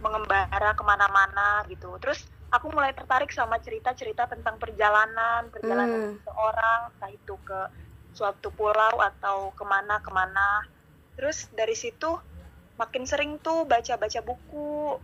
mengembara 0.00 0.72
ke 0.72 0.82
mana-mana 0.88 1.60
gitu. 1.68 1.92
Terus 2.00 2.24
aku 2.48 2.72
mulai 2.72 2.96
tertarik 2.96 3.28
sama 3.28 3.60
cerita-cerita 3.60 4.24
tentang 4.26 4.56
perjalanan 4.56 5.52
perjalanan 5.52 6.16
Hmm. 6.16 6.20
seorang 6.24 6.80
entah 6.96 7.12
itu 7.12 7.34
ke 7.44 7.60
suatu 8.12 8.48
pulau 8.50 8.98
atau 8.98 9.52
ke 9.52 9.64
mana 9.68 10.00
ke 10.00 10.10
mana 10.10 10.64
terus 11.14 11.46
dari 11.52 11.76
situ 11.76 12.08
makin 12.74 13.04
sering 13.04 13.36
tuh 13.38 13.68
baca-baca 13.68 14.20
buku 14.22 14.96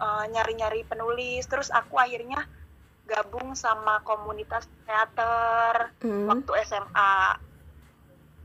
eh, 0.00 0.24
nyari-nyari 0.32 0.82
penulis 0.84 1.44
terus 1.44 1.68
aku 1.68 2.00
akhirnya 2.00 2.40
gabung 3.04 3.52
sama 3.52 4.00
komunitas 4.00 4.64
teater 4.84 5.92
Mm. 6.00 6.26
waktu 6.26 6.52
SMA 6.64 7.36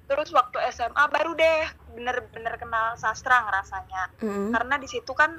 terus 0.06 0.30
waktu 0.30 0.58
SMA 0.70 1.04
baru 1.08 1.34
deh 1.34 1.64
bener-bener 1.90 2.60
kenal 2.60 2.94
sastra 2.96 3.42
ngerasanya 3.42 4.04
Mm. 4.22 4.52
karena 4.54 4.76
di 4.78 4.86
situ 4.86 5.12
kan 5.16 5.34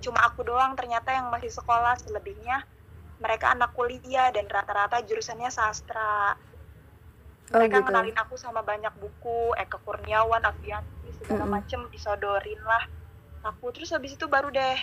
cuma 0.00 0.24
aku 0.24 0.40
doang 0.44 0.72
ternyata 0.74 1.12
yang 1.12 1.28
masih 1.28 1.52
sekolah 1.52 1.94
selebihnya 2.00 2.64
mereka 3.20 3.52
anak 3.52 3.76
kuliah 3.76 4.32
dan 4.32 4.48
rata-rata 4.48 5.04
jurusannya 5.04 5.52
sastra 5.52 6.34
Oh 7.50 7.58
mereka 7.58 7.82
gitu. 7.82 7.88
kenalin 7.90 8.16
aku 8.16 8.34
sama 8.38 8.62
banyak 8.62 8.94
buku 8.94 9.52
Eka 9.58 9.82
Kurniawan, 9.82 10.38
Avianti 10.46 11.10
segala 11.18 11.44
Mm-mm. 11.44 11.54
macem 11.60 11.80
disodorin 11.90 12.62
lah 12.62 12.84
aku 13.42 13.72
terus 13.74 13.90
habis 13.90 14.14
itu 14.16 14.28
baru 14.30 14.48
deh 14.52 14.78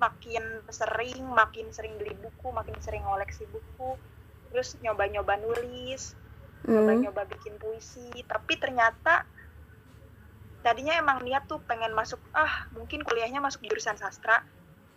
makin 0.00 0.42
sering 0.68 1.22
makin 1.30 1.70
sering 1.70 1.94
beli 2.00 2.12
buku 2.18 2.50
makin 2.50 2.74
sering 2.82 3.04
ngoleksi 3.06 3.46
buku 3.46 3.94
terus 4.50 4.74
nyoba-nyoba 4.82 5.38
nulis 5.40 6.16
Mm. 6.64 6.72
nyoba-nyoba 6.80 7.22
bikin 7.28 7.60
puisi 7.60 8.08
tapi 8.24 8.56
ternyata 8.56 9.20
tadinya 10.64 10.96
emang 10.96 11.20
niat 11.20 11.44
tuh 11.44 11.60
pengen 11.68 11.92
masuk 11.92 12.16
ah 12.32 12.64
mungkin 12.72 13.04
kuliahnya 13.04 13.44
masuk 13.44 13.60
jurusan 13.68 14.00
sastra 14.00 14.40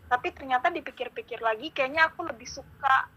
tapi 0.07 0.31
ternyata 0.31 0.71
dipikir-pikir 0.71 1.43
lagi 1.43 1.75
kayaknya 1.75 2.07
aku 2.07 2.23
lebih 2.23 2.47
suka 2.47 3.11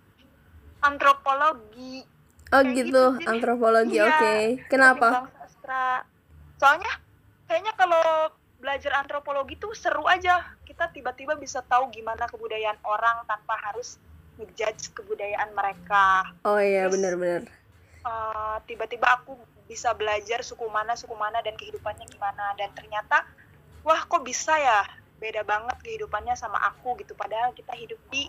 antropologi 0.83 2.03
Oh 2.51 2.67
Kayak 2.67 2.83
gitu, 2.83 3.03
gitu 3.23 3.31
antropologi. 3.31 3.95
Iya, 3.95 4.11
Oke. 4.11 4.35
Kenapa? 4.67 5.07
ketimbang 5.07 5.29
sastra 5.39 5.87
soalnya 6.59 6.93
kayaknya 7.47 7.73
kalau 7.79 8.03
belajar 8.59 8.93
antropologi 8.99 9.55
tuh 9.55 9.71
seru 9.73 10.03
aja 10.11 10.43
kita 10.67 10.91
tiba-tiba 10.91 11.39
bisa 11.39 11.63
tahu 11.65 11.89
gimana 11.95 12.27
kebudayaan 12.27 12.77
orang 12.85 13.23
tanpa 13.25 13.55
harus 13.71 13.97
ngejudge 14.37 14.93
kebudayaan 14.99 15.55
mereka 15.55 16.27
Oh 16.43 16.59
iya, 16.59 16.91
benar-benar. 16.91 17.47
Eh, 18.03 18.57
tiba-tiba 18.67 19.07
aku 19.15 19.39
bisa 19.71 19.95
belajar 19.95 20.43
suku 20.43 20.67
mana 20.67 20.99
suku 20.99 21.15
mana 21.15 21.39
dan 21.47 21.55
kehidupannya 21.55 22.11
gimana 22.11 22.59
dan 22.59 22.75
ternyata 22.75 23.23
wah 23.87 24.03
kok 24.03 24.27
bisa 24.27 24.59
ya 24.59 24.83
beda 25.23 25.47
banget 25.47 25.79
kehidupannya 25.87 26.35
sama 26.35 26.59
aku 26.59 26.99
gitu 26.99 27.15
padahal 27.15 27.55
kita 27.55 27.71
hidup 27.79 28.01
di 28.11 28.27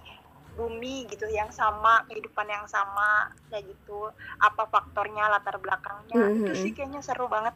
bumi 0.53 1.07
gitu 1.09 1.25
yang 1.31 1.49
sama 1.49 2.03
kehidupan 2.05 2.45
yang 2.45 2.67
sama 2.69 3.25
kayak 3.49 3.73
gitu 3.73 4.11
apa 4.37 4.69
faktornya 4.69 5.31
latar 5.31 5.57
belakangnya 5.57 6.29
itu 6.37 6.51
Mhm. 6.53 6.61
sih 6.61 6.71
kayaknya 6.71 7.01
seru 7.01 7.25
banget 7.25 7.55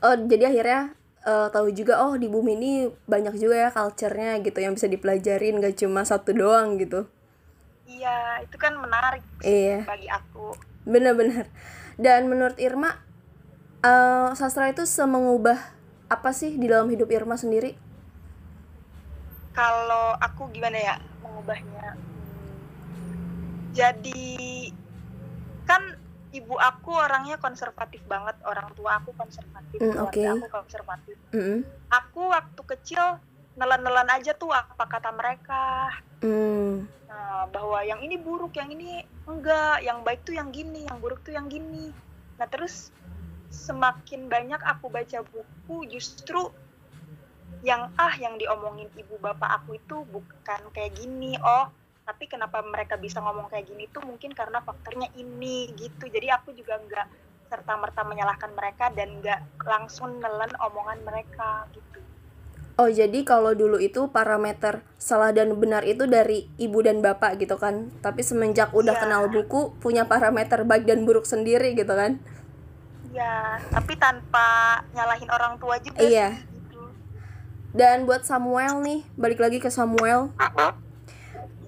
Oh, 0.00 0.16
jadi 0.16 0.48
akhirnya 0.48 0.96
eh, 1.20 1.48
tahu 1.52 1.68
juga 1.70 2.00
oh 2.00 2.16
di 2.16 2.24
bumi 2.26 2.56
ini 2.56 2.72
banyak 3.04 3.36
juga 3.36 3.54
ya 3.54 3.70
culture-nya 3.70 4.40
gitu 4.40 4.56
yang 4.56 4.72
bisa 4.72 4.88
dipelajarin 4.88 5.60
gak 5.60 5.76
cuma 5.76 6.00
satu 6.02 6.32
doang 6.32 6.80
gitu. 6.80 7.04
iya 7.84 8.40
itu 8.40 8.56
kan 8.56 8.72
menarik 8.80 9.20
Iya. 9.44 9.84
bagi 9.84 10.08
aku 10.08 10.56
Bener-bener. 10.88 11.44
Dan 12.00 12.32
menurut 12.32 12.56
Irma, 12.56 12.96
Eh, 13.80 14.30
sastra 14.36 14.68
itu 14.68 14.84
semengubah 14.84 15.56
apa 16.12 16.36
sih 16.36 16.52
di 16.60 16.68
dalam 16.68 16.92
hidup 16.92 17.08
Irma 17.08 17.40
sendiri? 17.40 17.72
Kalau 19.56 20.20
aku 20.20 20.52
gimana 20.52 20.76
ya 20.76 20.94
mengubahnya? 21.24 21.96
Jadi 23.72 24.68
kan 25.64 25.80
ibu 26.36 26.60
aku 26.60 26.92
orangnya 26.92 27.40
konservatif 27.40 28.04
banget, 28.04 28.36
orang 28.44 28.68
tua 28.76 29.00
aku 29.00 29.16
konservatif, 29.16 29.80
keluarga 29.80 30.12
oke. 30.12 30.44
aku 30.44 30.48
konservatif. 30.52 31.16
Mm-mm. 31.32 31.64
Aku 31.88 32.20
waktu 32.28 32.60
kecil 32.76 33.16
nelan-nelan 33.58 34.08
aja 34.14 34.34
tuh 34.34 34.50
apa 34.54 34.84
kata 34.86 35.10
mereka. 35.14 35.90
Hmm. 36.22 36.86
Nah, 37.10 37.50
bahwa 37.50 37.82
yang 37.82 37.98
ini 38.04 38.20
buruk, 38.20 38.54
yang 38.54 38.70
ini 38.70 39.02
enggak, 39.26 39.82
yang 39.82 40.06
baik 40.06 40.22
tuh 40.22 40.38
yang 40.38 40.54
gini, 40.54 40.86
yang 40.86 41.02
buruk 41.02 41.22
tuh 41.26 41.34
yang 41.34 41.50
gini. 41.50 41.90
Nah, 42.38 42.46
terus 42.46 42.94
semakin 43.50 44.30
banyak 44.30 44.62
aku 44.62 44.86
baca 44.86 45.26
buku, 45.26 45.90
justru 45.90 46.54
yang 47.60 47.92
ah 48.00 48.14
yang 48.16 48.40
diomongin 48.40 48.88
ibu 48.96 49.20
bapak 49.20 49.60
aku 49.60 49.76
itu 49.76 50.06
bukan 50.08 50.60
kayak 50.70 50.96
gini. 50.96 51.34
Oh, 51.42 51.68
tapi 52.06 52.30
kenapa 52.30 52.62
mereka 52.62 52.94
bisa 52.96 53.18
ngomong 53.20 53.50
kayak 53.50 53.68
gini 53.68 53.90
tuh 53.90 54.06
mungkin 54.06 54.32
karena 54.32 54.62
faktornya 54.62 55.10
ini 55.18 55.68
gitu. 55.74 56.06
Jadi 56.06 56.30
aku 56.30 56.54
juga 56.54 56.78
enggak 56.78 57.06
serta 57.50 57.74
merta 57.74 58.06
menyalahkan 58.06 58.54
mereka 58.54 58.94
dan 58.94 59.18
enggak 59.18 59.42
langsung 59.66 60.22
nelen 60.22 60.54
omongan 60.62 61.02
mereka 61.02 61.66
gitu. 61.74 61.89
Oh, 62.80 62.88
jadi 62.88 63.28
kalau 63.28 63.52
dulu 63.52 63.76
itu 63.76 64.08
parameter 64.08 64.80
salah 64.96 65.36
dan 65.36 65.52
benar 65.60 65.84
itu 65.84 66.08
dari 66.08 66.48
ibu 66.56 66.80
dan 66.80 67.04
bapak 67.04 67.36
gitu 67.36 67.60
kan. 67.60 67.92
Tapi 68.00 68.24
semenjak 68.24 68.72
udah 68.72 68.96
Iya. 68.96 69.02
kenal 69.04 69.28
buku, 69.28 69.76
punya 69.84 70.08
parameter 70.08 70.64
baik 70.64 70.88
dan 70.88 71.04
buruk 71.04 71.28
sendiri 71.28 71.76
gitu 71.76 71.92
kan. 71.92 72.16
Ya, 73.12 73.60
tapi 73.68 74.00
tanpa 74.00 74.80
nyalahin 74.96 75.28
orang 75.28 75.60
tua 75.60 75.76
juga 75.76 76.00
Iya. 76.00 76.40
gitu. 76.40 76.88
Dan 77.76 78.08
buat 78.08 78.24
Samuel 78.24 78.80
nih, 78.80 79.04
balik 79.20 79.44
lagi 79.44 79.60
ke 79.60 79.68
Samuel, 79.68 80.32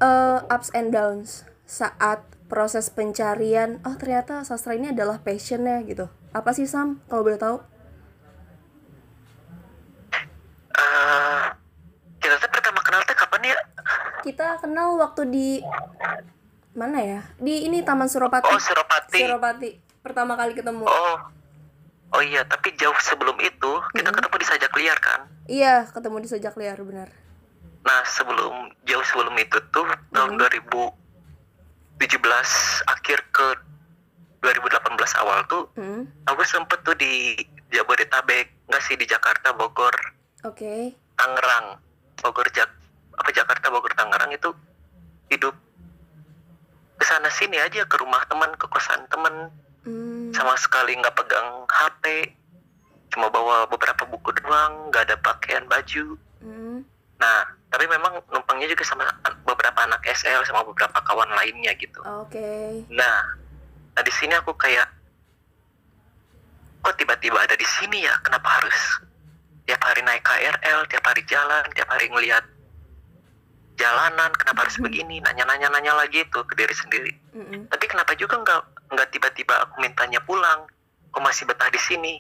eh, 0.00 0.38
ups 0.48 0.72
and 0.72 0.96
downs 0.96 1.44
saat 1.68 2.24
proses 2.48 2.88
pencarian. 2.88 3.84
Oh, 3.84 4.00
ternyata 4.00 4.48
sastra 4.48 4.72
ini 4.72 4.96
adalah 4.96 5.20
passionnya 5.20 5.84
gitu. 5.84 6.08
Apa 6.32 6.56
sih 6.56 6.64
Sam? 6.64 7.04
Kalau 7.04 7.20
boleh 7.20 7.36
tahu? 7.36 7.60
Eh, 10.72 11.44
kita 12.16 12.34
tuh 12.38 12.48
pertama 12.48 12.80
kenal 12.80 13.04
tuh 13.04 13.12
kapan 13.12 13.52
ya? 13.52 13.56
Kita 14.32 14.56
kenal 14.56 14.96
waktu 14.96 15.28
di 15.28 15.48
mana 16.72 16.98
ya? 16.98 17.20
Di 17.36 17.68
ini 17.68 17.84
Taman 17.84 18.08
Suropati. 18.08 18.48
Oh, 18.48 18.56
Suropati. 18.56 19.20
Suropati. 19.20 19.70
Pertama 20.00 20.34
kali 20.34 20.56
ketemu. 20.56 20.88
Oh. 20.88 21.16
Oh 22.12 22.20
iya, 22.20 22.42
tapi 22.42 22.72
jauh 22.72 22.96
sebelum 22.98 23.36
itu 23.38 23.70
kita 23.92 24.08
Mhm. 24.08 24.16
ketemu 24.16 24.36
di 24.36 24.46
sajak 24.48 24.72
liar 24.72 24.96
kan? 24.96 25.20
Iya, 25.44 25.84
ketemu 25.86 26.18
di 26.18 26.28
Sajak 26.28 26.56
Liar 26.56 26.78
benar. 26.78 27.08
Nah, 27.82 28.00
sebelum 28.06 28.70
jauh 28.82 29.02
sebelum 29.02 29.36
itu 29.36 29.58
tuh 29.68 29.84
tahun 30.08 30.32
Mhm. 30.32 30.38
2017 30.38 32.80
akhir 32.86 33.18
ke 33.28 33.46
2018 34.40 35.12
awal 35.14 35.44
tuh 35.44 35.68
Hmm. 35.74 36.06
aku 36.24 36.42
sempet 36.42 36.80
tuh 36.80 36.94
di 36.94 37.36
Jabodetabek, 37.68 38.64
nggak 38.64 38.80
sih 38.80 38.94
di 38.94 39.04
Jakarta, 39.04 39.52
Bogor, 39.52 39.92
Oke. 40.42 40.90
Tangerang, 41.14 41.78
Bogor 42.18 42.50
Jak 42.50 42.66
apa 43.18 43.30
Jakarta, 43.32 43.68
Bogor, 43.68 43.92
Tangerang 43.92 44.32
itu 44.32 44.50
hidup 45.28 45.54
ke 46.96 47.04
sana 47.04 47.28
sini 47.32 47.58
aja 47.58 47.82
ke 47.84 47.96
rumah 47.98 48.22
teman, 48.30 48.52
ke 48.56 48.66
kosan 48.70 49.02
teman, 49.10 49.50
Hmm. 49.82 50.30
sama 50.30 50.54
sekali 50.54 50.94
nggak 50.94 51.18
pegang 51.18 51.66
HP, 51.66 52.30
cuma 53.10 53.26
bawa 53.26 53.66
beberapa 53.66 54.06
buku 54.06 54.30
doang, 54.38 54.94
nggak 54.94 55.10
ada 55.10 55.16
pakaian 55.18 55.66
baju. 55.66 56.14
Hmm. 56.38 56.86
Nah, 57.18 57.38
tapi 57.66 57.90
memang 57.90 58.22
numpangnya 58.30 58.70
juga 58.70 58.86
sama 58.86 59.10
beberapa 59.42 59.82
anak 59.82 60.06
SL 60.06 60.46
sama 60.46 60.62
beberapa 60.62 60.98
kawan 61.02 61.30
lainnya 61.34 61.74
gitu. 61.78 61.98
Oke. 62.22 62.86
Nah, 62.94 63.34
nah 63.94 64.02
di 64.06 64.12
sini 64.14 64.38
aku 64.38 64.54
kayak 64.54 64.86
kok 66.82 66.94
tiba-tiba 66.98 67.42
ada 67.42 67.54
di 67.58 67.66
sini 67.66 68.06
ya? 68.06 68.14
Kenapa 68.22 68.62
harus 68.62 69.02
tiap 69.66 69.82
hari 69.82 70.02
naik 70.02 70.22
KRL, 70.22 70.86
tiap 70.90 71.04
hari 71.06 71.22
jalan, 71.26 71.62
tiap 71.74 71.90
hari 71.90 72.06
ngelihat 72.10 72.42
jalanan, 73.76 74.30
kenapa 74.36 74.66
harus 74.68 74.76
begini? 74.78 75.18
Nanya-nanya 75.20 75.68
nanya 75.72 75.92
lagi 75.96 76.22
tuh 76.28 76.44
ke 76.44 76.54
diri 76.54 76.74
sendiri. 76.74 77.12
Mm-mm. 77.32 77.68
Tapi 77.68 77.84
kenapa 77.88 78.12
juga 78.14 78.36
nggak 78.38 78.60
nggak 78.92 79.08
tiba-tiba 79.10 79.54
aku 79.64 79.80
mintanya 79.80 80.20
pulang? 80.22 80.68
Kok 81.12 81.22
masih 81.24 81.44
betah 81.44 81.68
di 81.68 81.80
sini? 81.80 82.14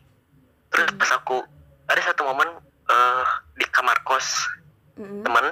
Terus 0.72 0.88
Hmm. 0.88 0.98
pas 1.00 1.10
aku 1.12 1.44
ada 1.88 2.00
satu 2.00 2.24
momen 2.24 2.48
eh, 2.82 3.24
di 3.56 3.66
kamar 3.68 3.96
kos 4.02 4.48
Mm-mm. 4.98 5.22
temen 5.24 5.46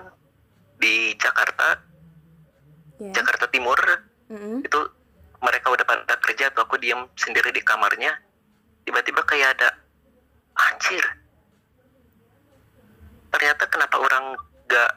di 0.81 1.13
Jakarta, 1.17 1.77
Ya. 3.01 3.17
Jakarta 3.17 3.49
Timur 3.49 3.77
Mm-mm. 4.29 4.61
itu 4.61 4.81
mereka 5.41 5.73
udah 5.73 5.85
pada 5.89 6.17
kerja 6.21 6.53
tuh 6.53 6.69
aku 6.69 6.77
diam 6.77 7.09
sendiri 7.17 7.49
di 7.49 7.65
kamarnya 7.65 8.13
tiba-tiba 8.85 9.25
kayak 9.25 9.57
ada 9.57 9.73
anjir 10.69 11.01
ternyata 13.33 13.65
kenapa 13.73 13.97
orang 13.97 14.37
nggak 14.69 14.91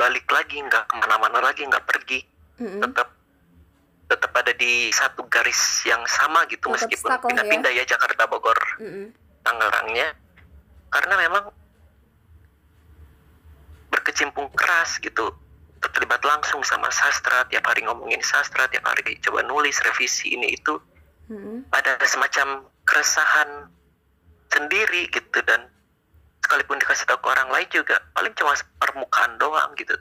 balik 0.00 0.24
lagi 0.32 0.56
nggak 0.64 0.88
ke 0.88 0.94
mana-mana 0.96 1.44
lagi 1.44 1.60
nggak 1.68 1.84
pergi 1.84 2.24
Mm-mm. 2.56 2.80
tetap 2.80 3.12
tetap 4.08 4.32
ada 4.32 4.52
di 4.56 4.88
satu 4.90 5.28
garis 5.28 5.84
yang 5.84 6.00
sama 6.08 6.48
gitu 6.48 6.72
Tetap 6.72 6.88
meskipun 6.88 7.10
ya. 7.12 7.20
pindah-pindah 7.20 7.72
ya 7.76 7.84
Jakarta 7.84 8.24
Bogor 8.24 8.56
Mm-mm. 8.80 9.12
Tangerangnya 9.44 10.16
karena 10.90 11.14
memang 11.20 11.44
berkecimpung 13.92 14.48
keras 14.56 14.98
gitu 14.98 15.30
terlibat 15.80 16.20
langsung 16.26 16.60
sama 16.66 16.92
sastra 16.92 17.46
tiap 17.48 17.64
hari 17.64 17.84
ngomongin 17.84 18.20
sastra 18.20 18.68
tiap 18.68 18.84
hari 18.84 19.16
coba 19.22 19.44
nulis 19.46 19.78
revisi 19.84 20.34
ini 20.34 20.56
itu 20.58 20.80
Mm-mm. 21.30 21.68
ada 21.70 22.00
semacam 22.04 22.66
keresahan 22.84 23.70
sendiri 24.50 25.06
gitu 25.14 25.38
dan 25.46 25.69
sekalipun 26.50 26.82
dikasih 26.82 27.06
tahu 27.06 27.22
ke 27.22 27.28
orang 27.30 27.46
lain 27.54 27.68
juga 27.70 28.02
paling 28.10 28.34
cuma 28.34 28.50
permukaan 28.82 29.38
doang 29.38 29.70
gitu 29.78 29.94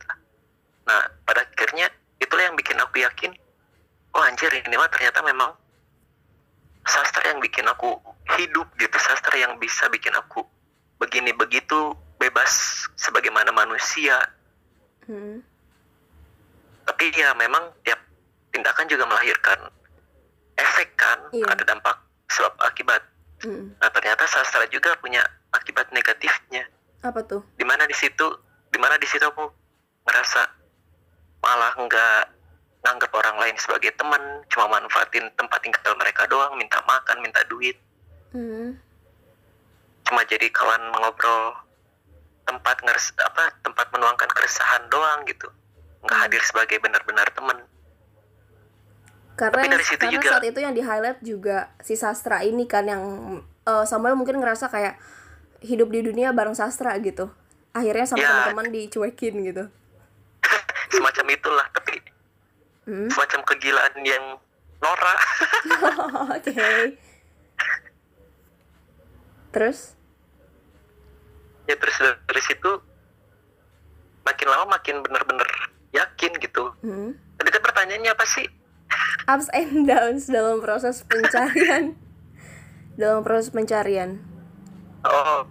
nah 0.89 0.97
pada 1.21 1.45
akhirnya 1.45 1.93
itulah 2.17 2.41
yang 2.41 2.57
bikin 2.57 2.73
aku 2.81 3.05
yakin 3.05 3.29
oh 4.17 4.25
anjir 4.25 4.49
ini 4.49 4.73
mah 4.73 4.89
ternyata 4.89 5.21
memang 5.21 5.53
sastra 6.89 7.21
yang 7.29 7.37
bikin 7.37 7.69
aku 7.69 8.01
hidup 8.33 8.65
gitu 8.81 8.97
sastra 8.97 9.37
yang 9.37 9.61
bisa 9.61 9.85
bikin 9.93 10.09
aku 10.17 10.41
begini 10.97 11.29
begitu 11.37 11.93
bebas 12.17 12.49
sebagaimana 12.97 13.53
manusia 13.53 14.17
Mm-mm. 15.05 15.45
tapi 16.89 17.13
ya 17.13 17.29
memang 17.37 17.69
tiap 17.85 18.01
tindakan 18.49 18.89
juga 18.89 19.05
melahirkan 19.05 19.69
efek 20.57 20.97
kan 20.97 21.21
Iya. 21.29 21.45
ada 21.45 21.61
dampak 21.61 21.93
sebab 22.25 22.57
akibat 22.65 23.05
Mm-mm. 23.45 23.77
nah 23.77 23.93
ternyata 23.93 24.25
sastra 24.25 24.65
juga 24.73 24.97
punya 24.97 25.21
akibat 25.51 25.89
negatifnya 25.89 26.65
Apa 26.99 27.21
tuh? 27.21 27.41
di 27.55 27.63
mana 27.63 27.83
di 27.83 27.93
situ 27.93 28.27
di 28.67 28.77
mana 28.77 28.95
di 28.95 29.05
situ 29.05 29.23
aku 29.23 29.49
ngerasa 30.03 30.41
malah 31.39 31.73
nggak 31.75 32.21
nganggap 32.79 33.11
orang 33.11 33.37
lain 33.37 33.55
sebagai 33.55 33.91
teman 33.93 34.19
cuma 34.47 34.69
manfaatin 34.69 35.27
tempat 35.33 35.59
tinggal 35.59 35.93
mereka 35.95 36.23
doang 36.25 36.55
minta 36.55 36.79
makan 36.81 37.19
minta 37.19 37.41
duit 37.45 37.75
Mm. 38.29 38.77
cuma 40.03 40.21
jadi 40.23 40.47
kawan 40.49 40.77
ngobrol 40.93 41.57
tempat 42.43 42.77
ngeres 42.79 43.09
apa 43.19 43.49
tempat 43.59 43.89
menuangkan 43.89 44.25
keresahan 44.27 44.85
doang 44.87 45.25
gitu 45.25 45.49
nggak 45.99 46.13
Hmm. 46.13 46.23
hadir 46.23 46.41
sebagai 46.43 46.77
benar-benar 46.77 47.25
teman 47.29 47.57
Karena 49.33 49.55
Tapi 49.57 49.71
dari 49.71 49.81
situ 49.83 49.97
karena 49.97 50.13
juga- 50.13 50.31
saat 50.31 50.45
itu 50.45 50.59
yang 50.59 50.73
di 50.73 50.83
highlight 50.83 51.19
juga 51.21 51.57
si 51.79 51.95
sastra 51.95 52.43
ini 52.43 52.65
kan 52.65 52.83
yang 52.83 53.03
eh, 53.61 53.85
Samuel 53.85 54.13
mungkin 54.13 54.35
ngerasa 54.35 54.67
kayak 54.67 54.99
hidup 55.61 55.89
di 55.89 56.01
dunia 56.01 56.31
bareng 56.31 56.53
sastra 56.53 56.95
gitu. 56.97 57.29
Akhirnya 57.69 58.05
sama 58.05 58.19
Ya. 58.19 58.29
teman-teman 58.49 58.67
dicuekin 58.71 59.35
gitu. 59.43 59.63
semacam 60.89 61.25
itulah 61.29 61.67
tapi 61.69 62.01
Hmm. 62.83 63.05
semacam 63.07 63.39
kegilaan 63.45 63.93
yang 64.01 64.25
norak 64.79 65.19
Oke. 66.33 66.57
Terus? 69.49 69.93
ya 71.63 71.77
terus 71.77 71.93
dari 72.01 72.41
situ 72.41 72.81
makin 74.23 74.47
lama 74.49 74.73
makin 74.73 75.05
bener-bener 75.05 75.45
yakin 75.91 76.33
gitu 76.41 76.73
Hmm. 76.81 77.13
tadi 77.37 77.49
pertanyaannya 77.53 78.09
apa 78.09 78.25
sih 78.25 78.49
Ups 79.27 79.53
and 79.53 79.85
downs 79.85 80.25
dalam 80.25 80.57
proses 80.57 81.05
pencarian. 81.05 81.93
dalam 82.97 83.21
proses 83.21 83.53
pencarian. 83.53 84.17
Oh 85.05 85.47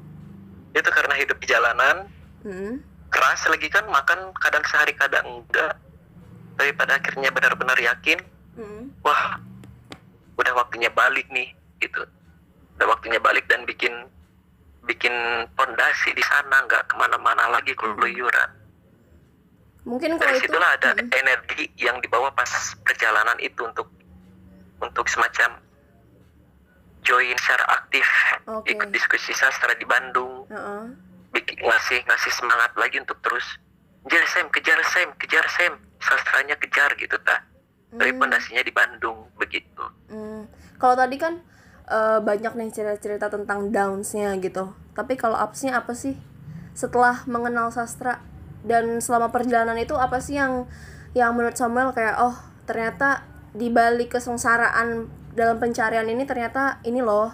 itu 0.74 0.88
karena 0.90 1.14
hidup 1.16 1.36
di 1.40 1.46
jalanan. 1.48 2.08
Hmm. 2.38 2.78
keras 3.08 3.40
lagi 3.48 3.66
kan 3.72 3.88
makan 3.88 4.30
kadang 4.36 4.60
sehari 4.68 4.92
kadang 4.92 5.24
enggak. 5.24 5.74
Tapi 6.60 6.70
pada 6.76 7.00
akhirnya 7.00 7.32
benar-benar 7.32 7.78
yakin 7.80 8.20
Hmm. 8.58 8.90
wah 9.06 9.38
udah 10.34 10.52
waktunya 10.58 10.90
balik 10.90 11.24
nih 11.30 11.54
gitu. 11.78 12.02
Udah 12.78 12.86
waktunya 12.90 13.22
balik 13.22 13.46
dan 13.46 13.62
bikin 13.64 13.90
bikin 14.84 15.12
pondasi 15.54 16.10
di 16.10 16.24
sana 16.26 16.64
nggak 16.66 16.90
ke 16.90 16.94
mana-mana 16.98 17.54
lagi 17.54 17.70
keluyuran. 17.78 18.50
Mungkin 19.86 20.18
kalau 20.18 20.28
dari 20.28 20.38
itu 20.42 20.46
situlah 20.50 20.70
ada 20.76 20.90
Mm, 20.98 21.08
energi 21.14 21.64
yang 21.80 21.96
dibawa 22.04 22.28
pas 22.34 22.50
perjalanan 22.84 23.38
itu 23.40 23.62
untuk 23.64 23.88
untuk 24.82 25.06
semacam 25.08 25.56
join 27.08 27.32
secara 27.34 27.64
aktif 27.74 28.04
Oke. 28.44 28.76
ikut 28.76 28.92
diskusi 28.92 29.32
sastra 29.32 29.72
di 29.72 29.88
Bandung 29.88 30.44
heeh. 30.46 30.82
bikin 31.32 31.56
ngasih 31.58 32.04
ngasih 32.04 32.32
semangat 32.34 32.76
lagi 32.76 33.00
untuk 33.00 33.16
terus 33.18 33.56
kejar 34.04 34.24
sem 34.26 34.46
kejar 34.48 34.80
sem 34.84 35.08
kejar 35.16 35.46
sem 35.48 35.72
sastranya 35.98 36.54
kejar 36.54 36.92
gitu 36.94 37.16
ta 37.18 37.40
dari 37.90 38.12
Hmm. 38.12 38.20
pondasinya 38.20 38.60
di 38.60 38.70
Bandung 38.70 39.32
begitu 39.34 39.80
Hmm, 40.06 40.44
kalau 40.76 40.92
tadi 40.94 41.16
kan 41.16 41.40
eh, 41.84 42.20
banyak 42.20 42.52
nih 42.52 42.68
cerita-cerita 42.68 43.28
tentang 43.28 43.72
downs-nya 43.72 44.36
gitu. 44.38 44.76
Tapi 44.92 45.16
kalau 45.16 45.40
ups-nya 45.40 45.80
apa 45.80 45.92
sih? 45.92 46.20
Setelah 46.72 47.24
mengenal 47.24 47.72
sastra 47.72 48.20
dan 48.60 49.00
selama 49.00 49.28
perjalanan 49.28 49.76
itu 49.76 49.96
apa 49.96 50.20
sih 50.20 50.36
yang 50.36 50.68
yang 51.12 51.32
menurut 51.32 51.56
Samuel 51.56 51.92
kayak 51.92 52.20
oh 52.20 52.36
ternyata 52.64 53.24
di 53.52 53.72
balik 53.72 54.12
kesengsaraan 54.12 55.08
dalam 55.38 55.56
pencarian 55.56 56.04
ini 56.04 56.26
ternyata 56.26 56.82
ini 56.82 56.98
loh 56.98 57.30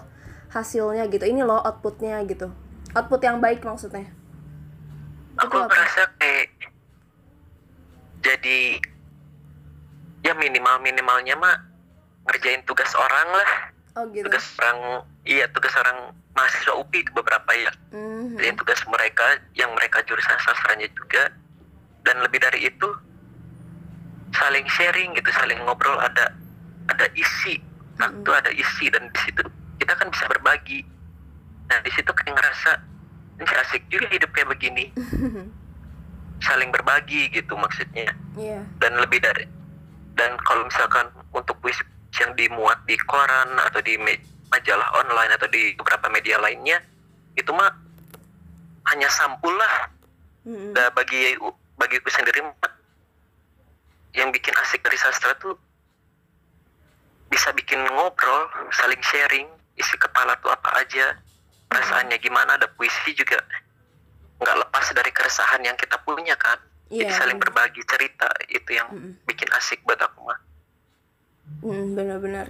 hasilnya 0.53 1.09
gitu. 1.09 1.25
Ini 1.25 1.41
loh 1.41 1.57
outputnya 1.59 2.21
gitu. 2.23 2.53
Output 2.93 3.19
yang 3.19 3.41
baik 3.41 3.65
maksudnya. 3.65 4.07
aku 5.35 5.51
Itu 5.51 5.67
merasa 5.67 6.07
kayak 6.15 6.47
jadi 8.23 8.79
ya 10.23 10.33
minimal 10.33 10.79
minimalnya 10.79 11.35
mah 11.35 11.59
ngerjain 12.25 12.63
tugas 12.63 12.89
orang 12.95 13.27
lah 13.29 13.51
Oh 13.95 14.03
gitu. 14.11 14.27
tugas 14.27 14.43
orang 14.59 15.03
iya 15.23 15.45
tugas 15.51 15.75
orang 15.75 16.11
mahasiswa 16.31 16.73
UPI 16.75 17.03
beberapa 17.11 17.51
ya 17.51 17.71
Mhm. 17.91 18.35
Jadi 18.35 18.51
tugas 18.55 18.79
mereka 18.87 19.23
yang 19.53 19.71
mereka 19.71 20.03
jurusan 20.03 20.39
sastranya 20.39 20.87
juga 20.91 21.31
dan 22.03 22.19
lebih 22.19 22.39
dari 22.39 22.63
itu 22.65 22.89
saling 24.31 24.67
sharing 24.67 25.11
gitu 25.13 25.29
saling 25.31 25.59
ngobrol 25.63 25.95
ada 25.95 26.31
ada 26.87 27.07
isi 27.11 27.59
waktu 27.99 28.29
ada 28.31 28.51
isi 28.51 28.91
dan 28.91 29.07
di 29.11 29.19
situ 29.23 29.43
kita 29.79 29.93
kan 29.95 30.07
bisa 30.11 30.25
berbagi. 30.31 30.83
Nah 31.71 31.77
di 31.81 31.91
situ 31.93 32.11
kayak 32.11 32.33
ngerasa 32.35 32.71
ini 33.35 33.53
asik 33.67 33.83
juga 33.91 34.07
hidup 34.11 34.29
kayak 34.31 34.49
begini. 34.51 34.85
Saling 36.45 36.69
berbagi 36.69 37.31
gitu 37.31 37.55
maksudnya. 37.55 38.11
Iya. 38.35 38.67
dan 38.83 38.99
lebih 38.99 39.23
dari 39.23 39.47
dan 40.19 40.35
kalau 40.43 40.67
misalkan 40.67 41.07
untuk 41.31 41.55
puisi 41.63 41.79
yang 42.19 42.35
dimuat 42.35 42.79
di 42.87 42.95
koran 43.07 43.59
atau 43.63 43.79
di 43.79 43.95
majalah 44.51 44.87
online 45.03 45.31
atau 45.35 45.47
di 45.51 45.75
beberapa 45.75 46.07
media 46.11 46.39
lainnya 46.39 46.79
itu 47.35 47.51
mah 47.51 47.71
hanya 48.91 49.09
sampul 49.11 49.51
lah. 49.51 49.91
Mhm. 50.47 50.71
Nah, 50.71 50.87
bagi 50.95 51.35
bagiku 51.75 52.07
sendiri 52.07 52.39
mah, 52.45 52.71
yang 54.15 54.31
bikin 54.31 54.55
asik 54.63 54.79
dari 54.85 54.95
sastra 54.95 55.35
tuh 55.41 55.59
bisa 57.31 57.49
bikin 57.53 57.81
ngobrol 57.93 58.47
saling 58.71 59.01
sharing 59.01 59.47
isi 59.75 59.95
kepala 59.99 60.37
tuh 60.39 60.51
apa 60.53 60.69
aja 60.81 61.05
perasaannya 61.69 62.17
gimana 62.21 62.55
ada 62.57 62.67
puisi 62.77 63.11
juga 63.17 63.41
nggak 64.39 64.57
lepas 64.67 64.85
dari 64.95 65.11
keresahan 65.11 65.61
yang 65.63 65.77
kita 65.79 65.97
punya 66.03 66.35
kan 66.37 66.59
jadi 66.95 67.11
Iya, 67.11 67.17
saling 67.19 67.37
berbagi 67.41 67.81
cerita 67.83 68.29
itu 68.47 68.69
yang 68.79 68.87
Mm-mm. 68.91 69.13
bikin 69.27 69.49
asik 69.57 69.81
buat 69.83 69.99
aku 69.99 70.19
mah 70.23 70.39
Hmm, 71.61 71.93
benar-benar. 71.97 72.47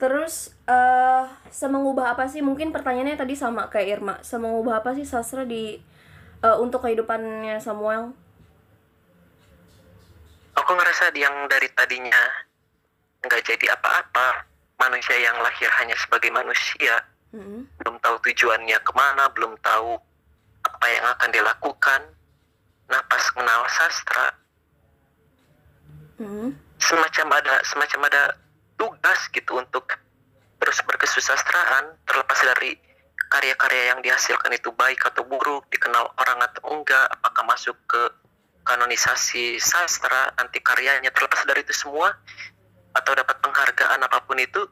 Terus 0.00 0.52
eh 0.68 1.24
semengubah 1.48 2.12
apa 2.12 2.28
sih? 2.28 2.44
Mungkin 2.44 2.68
pertanyaannya 2.76 3.16
tadi 3.16 3.34
sama 3.36 3.62
kayak 3.72 3.88
Irma. 4.00 4.14
Semengubah 4.20 4.84
apa 4.84 4.92
sih 4.96 5.06
sastra 5.08 5.42
di 5.48 5.80
eh, 6.44 6.56
untuk 6.64 6.84
kehidupannya 6.84 7.56
Samuel? 7.60 8.12
aku 10.56 10.70
ngerasa 10.72 11.12
yang 11.14 11.46
dari 11.46 11.68
tadinya 11.72 12.22
nggak 13.26 13.42
jadi 13.44 13.74
apa-apa 13.76 14.46
manusia 14.78 15.16
yang 15.18 15.36
lahir 15.42 15.68
hanya 15.82 15.94
sebagai 15.98 16.30
manusia 16.30 17.02
Hmm. 17.34 17.66
belum 17.82 17.98
tahu 18.00 18.16
tujuannya 18.22 18.78
ke 18.80 18.92
mana 18.94 19.28
belum 19.34 19.58
tahu 19.60 19.98
apa 20.62 20.86
yang 20.88 21.04
akan 21.10 21.30
dilakukan 21.34 22.00
nah 22.86 23.02
pas 23.10 23.24
kenal 23.34 23.60
sastra 23.66 24.26
Hmm. 26.16 26.56
semacam 26.80 27.26
ada 27.36 27.60
semacam 27.66 28.08
ada 28.08 28.22
tugas 28.80 29.20
gitu 29.36 29.60
untuk 29.60 29.84
terus 30.56 30.78
berkesusastraan 30.88 31.92
terlepas 32.08 32.40
dari 32.40 32.72
karya-karya 33.28 33.92
yang 33.92 34.00
dihasilkan 34.00 34.54
itu 34.56 34.72
baik 34.72 35.02
atau 35.04 35.26
buruk 35.28 35.68
dikenal 35.68 36.08
orang 36.16 36.40
atau 36.40 36.62
enggak 36.72 37.04
apakah 37.20 37.44
masuk 37.44 37.76
ke 37.84 38.02
kanonisasi 38.64 39.60
sastra 39.60 40.32
nanti 40.40 40.56
karyanya 40.64 41.12
terlepas 41.12 41.44
dari 41.44 41.60
itu 41.60 41.74
semua 41.76 42.16
atau 42.96 43.12
dapat 43.12 43.36
penghargaan 43.44 44.00
apa 44.00 44.24
pun 44.24 44.40
itu 44.40 44.64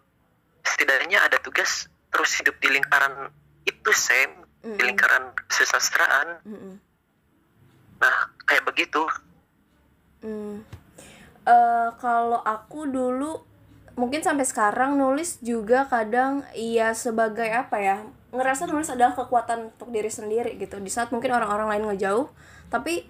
setidaknya 0.64 1.20
ada 1.20 1.36
tugas 1.44 1.92
terus 2.08 2.32
hidup 2.40 2.56
di 2.58 2.72
lingkaran 2.72 3.28
itu 3.68 3.90
sem 3.92 4.32
di 4.64 4.72
Mm-mm. 4.72 4.80
lingkaran 4.80 5.36
kesusastraan 5.46 6.40
Mm-mm. 6.48 6.74
nah 8.00 8.16
kayak 8.48 8.64
begitu 8.64 9.04
Hmm. 10.24 10.64
Eh, 11.44 11.88
kalau 12.00 12.40
aku 12.40 12.88
dulu 12.88 13.44
mungkin 13.94 14.24
sampai 14.24 14.48
sekarang 14.48 14.96
nulis 14.96 15.36
juga 15.44 15.84
kadang 15.84 16.40
iya 16.56 16.96
sebagai 16.96 17.46
apa 17.52 17.76
ya 17.78 17.96
ngerasa 18.32 18.66
nulis 18.66 18.88
adalah 18.88 19.12
kekuatan 19.12 19.70
untuk 19.70 19.92
diri 19.92 20.08
sendiri 20.08 20.56
gitu 20.56 20.80
di 20.80 20.88
saat 20.88 21.12
mungkin 21.12 21.30
orang-orang 21.30 21.70
lain 21.76 21.84
ngejauh 21.92 22.26
tapi 22.72 23.06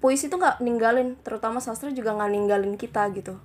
puisi 0.00 0.26
itu 0.26 0.34
nggak 0.34 0.64
ninggalin 0.64 1.14
terutama 1.20 1.60
sastra 1.60 1.92
juga 1.92 2.16
nggak 2.16 2.30
ninggalin 2.32 2.74
kita 2.74 3.06
gitu 3.14 3.38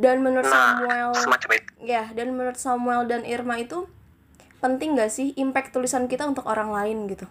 dan 0.00 0.24
menurut 0.24 0.48
nah 0.48 0.80
Samuel 0.80 1.12
semacam 1.12 1.48
itu. 1.60 1.70
Ya 1.84 2.08
dan 2.16 2.32
menurut 2.32 2.56
Samuel 2.56 3.04
dan 3.04 3.22
Irma 3.28 3.60
itu 3.60 3.84
penting 4.64 4.96
gak 4.96 5.12
sih 5.12 5.36
impact 5.36 5.76
tulisan 5.76 6.08
kita 6.08 6.24
untuk 6.24 6.48
orang 6.48 6.72
lain 6.72 7.04
gitu? 7.12 7.28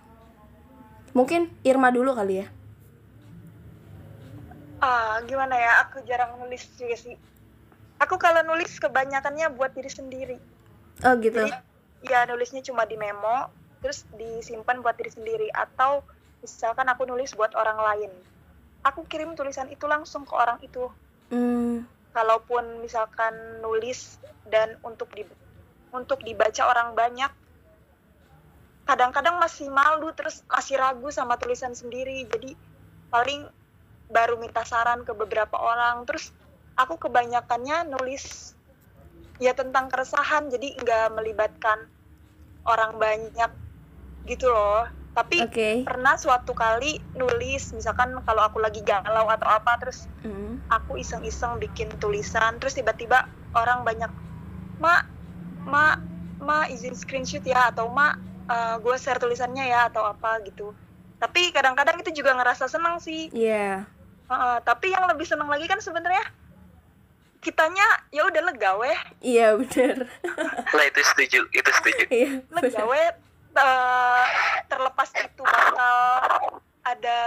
Mungkin 1.18 1.50
Irma 1.66 1.90
dulu 1.90 2.14
kali 2.14 2.46
ya. 2.46 2.48
Ah 4.86 5.18
gimana 5.26 5.58
ya? 5.58 5.90
Aku 5.90 6.06
jarang 6.06 6.38
nulis 6.38 6.70
juga 6.78 6.94
sih. 6.94 7.18
Aku 7.98 8.22
kalau 8.22 8.46
nulis 8.46 8.78
kebanyakannya 8.78 9.50
buat 9.58 9.74
diri 9.74 9.90
sendiri. 9.90 10.38
Oh 11.02 11.18
gitu. 11.18 11.50
Jadi 11.50 11.52
ya 12.06 12.30
nulisnya 12.30 12.62
cuma 12.62 12.86
di 12.86 12.96
memo 12.96 13.50
terus 13.82 14.06
disimpan 14.14 14.86
buat 14.86 14.94
diri 14.94 15.10
sendiri. 15.10 15.50
Atau 15.58 16.06
misalkan 16.46 16.86
aku 16.86 17.10
nulis 17.10 17.34
buat 17.34 17.52
orang 17.58 17.82
lain. 17.82 18.12
Aku 18.86 19.10
kirim 19.10 19.34
tulisan 19.34 19.68
itu 19.74 19.90
langsung 19.90 20.24
ke 20.24 20.34
orang 20.38 20.62
itu. 20.62 20.86
Hmm 21.34 21.99
kalaupun 22.12 22.82
misalkan 22.82 23.62
nulis 23.62 24.18
dan 24.50 24.76
untuk 24.82 25.10
di 25.14 25.24
untuk 25.94 26.22
dibaca 26.22 26.70
orang 26.70 26.94
banyak 26.94 27.32
kadang-kadang 28.90 29.38
masih 29.38 29.70
malu 29.70 30.10
terus 30.18 30.42
masih 30.50 30.82
ragu 30.82 31.14
sama 31.14 31.38
tulisan 31.38 31.78
sendiri. 31.78 32.26
Jadi 32.26 32.58
paling 33.14 33.46
baru 34.10 34.42
minta 34.42 34.66
saran 34.66 35.06
ke 35.06 35.14
beberapa 35.14 35.62
orang. 35.62 36.10
Terus 36.10 36.34
aku 36.74 36.98
kebanyakannya 36.98 37.86
nulis 37.86 38.58
ya 39.38 39.54
tentang 39.54 39.94
keresahan. 39.94 40.50
Jadi 40.50 40.74
nggak 40.82 41.14
melibatkan 41.14 41.86
orang 42.66 42.98
banyak 42.98 43.52
gitu 44.26 44.50
loh 44.50 44.99
tapi 45.10 45.42
Oke. 45.42 45.84
pernah 45.84 46.16
suatu 46.16 46.54
kali 46.54 47.02
nulis 47.14 47.72
misalkan 47.72 48.14
kalau 48.24 48.42
aku 48.42 48.58
lagi 48.58 48.80
galau 48.82 49.26
atau 49.26 49.48
apa 49.48 49.76
terus 49.78 50.06
Hmm. 50.20 50.60
aku 50.68 50.96
iseng-iseng 50.96 51.58
bikin 51.58 51.90
tulisan 51.98 52.58
terus 52.58 52.74
tiba-tiba 52.74 53.26
orang 53.52 53.82
banyak 53.82 54.12
ma 54.78 55.02
ma 55.62 55.98
ma 56.38 56.68
izin 56.68 56.94
screenshot 56.94 57.42
ya 57.42 57.70
atau 57.70 57.88
ma 57.88 58.16
gue 58.80 58.96
share 58.96 59.18
tulisannya 59.18 59.66
ya 59.66 59.88
atau 59.88 60.02
apa 60.04 60.42
gitu 60.42 60.74
tapi 61.18 61.52
kadang-kadang 61.52 62.00
itu 62.00 62.10
juga 62.14 62.34
ngerasa 62.34 62.66
senang 62.66 62.98
sih 62.98 63.30
Iya. 63.30 63.86
Heeh, 64.26 64.58
tapi 64.62 64.90
yang 64.90 65.06
lebih 65.06 65.24
senang 65.24 65.46
lagi 65.46 65.66
kan 65.66 65.78
sebenarnya 65.78 66.22
kitanya 67.40 67.84
ya 68.10 68.24
udah 68.24 68.42
lega 68.44 68.72
weh 68.76 69.00
Iya 69.22 69.56
bener. 69.56 70.12
Nah 70.70 70.84
itu 70.86 71.00
setuju, 71.04 71.40
itu 71.50 71.70
setuju. 71.74 72.04
Iya. 72.10 72.30
lega 72.52 72.84
weh 72.84 73.00
eh, 73.00 73.12
terlepas 74.70 75.10
itu 75.16 75.42
bakal 75.44 76.60
ada 76.80 77.20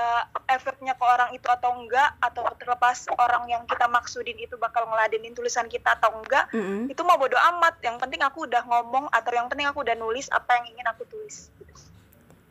efeknya 0.49 0.97
ke 0.97 1.05
orang 1.05 1.31
itu 1.37 1.47
atau 1.47 1.71
enggak 1.77 2.16
atau 2.18 2.42
terlepas 2.59 2.99
orang 3.14 3.47
yang 3.47 3.62
kita 3.68 3.87
maksudin 3.87 4.35
itu 4.40 4.59
bakal 4.59 4.88
ngeladenin 4.90 5.37
tulisan 5.37 5.68
kita 5.71 5.95
atau 5.95 6.11
enggak 6.18 6.51
Mm-mm. 6.51 6.90
itu 6.90 6.99
mau 7.07 7.21
bodo 7.21 7.37
amat 7.37 7.79
yang 7.85 8.01
penting 8.01 8.25
aku 8.25 8.49
udah 8.49 8.64
ngomong 8.66 9.07
atau 9.12 9.31
yang 9.31 9.47
penting 9.47 9.68
aku 9.68 9.85
udah 9.87 9.95
nulis 9.95 10.27
apa 10.33 10.59
yang 10.61 10.66
ingin 10.75 10.87
aku 10.90 11.07
tulis 11.07 11.53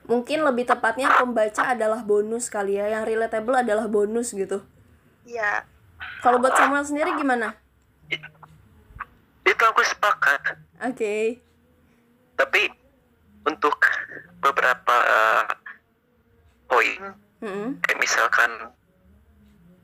Mungkin 0.02 0.44
lebih 0.44 0.67
tepatnya 0.67 1.08
pembaca 1.24 1.72
adalah 1.72 2.04
bonus 2.04 2.52
kali 2.52 2.76
ya, 2.76 2.89
yang 2.89 3.08
relatable 3.08 3.56
adalah 3.56 3.88
bonus 3.88 4.36
gitu. 4.36 4.60
ya 5.24 5.63
Kalau 6.20 6.41
buat 6.41 6.58
Samuel 6.58 6.84
sendiri 6.84 7.15
gimana? 7.15 7.56
Itu 9.46 9.63
aku 9.63 9.82
sepakat. 9.86 10.58
Oke. 10.84 11.39
tapi 12.36 12.74
untuk 13.45 13.77
beberapa 14.41 14.97
poin. 16.69 17.17
Mm-mm. 17.41 17.82
kayak 17.82 17.97
misalkan 17.97 18.51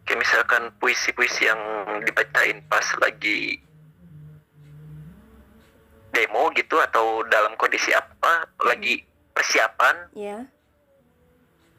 kayak 0.06 0.22
misalkan 0.22 0.70
puisi-puisi 0.78 1.50
yang 1.50 1.58
dibacain 2.06 2.62
pas 2.70 2.86
lagi 3.02 3.58
demo 6.14 6.54
gitu 6.54 6.78
atau 6.78 7.26
dalam 7.34 7.58
kondisi 7.58 7.90
apa 7.98 8.46
lagi 8.62 9.02
persiapan. 9.34 10.14
Ya 10.14 10.46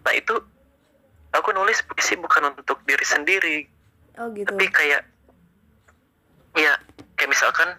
nah 0.09 0.17
itu 0.17 0.35
aku 1.37 1.53
nulis 1.53 1.85
puisi 1.85 2.17
bukan 2.17 2.57
untuk 2.57 2.81
diri 2.89 3.05
sendiri. 3.05 3.59
Oh 4.17 4.33
gitu. 4.33 4.49
Tapi 4.49 4.67
kayak 4.73 5.05
ya 6.57 6.75
kayak 7.15 7.31
misalkan 7.31 7.77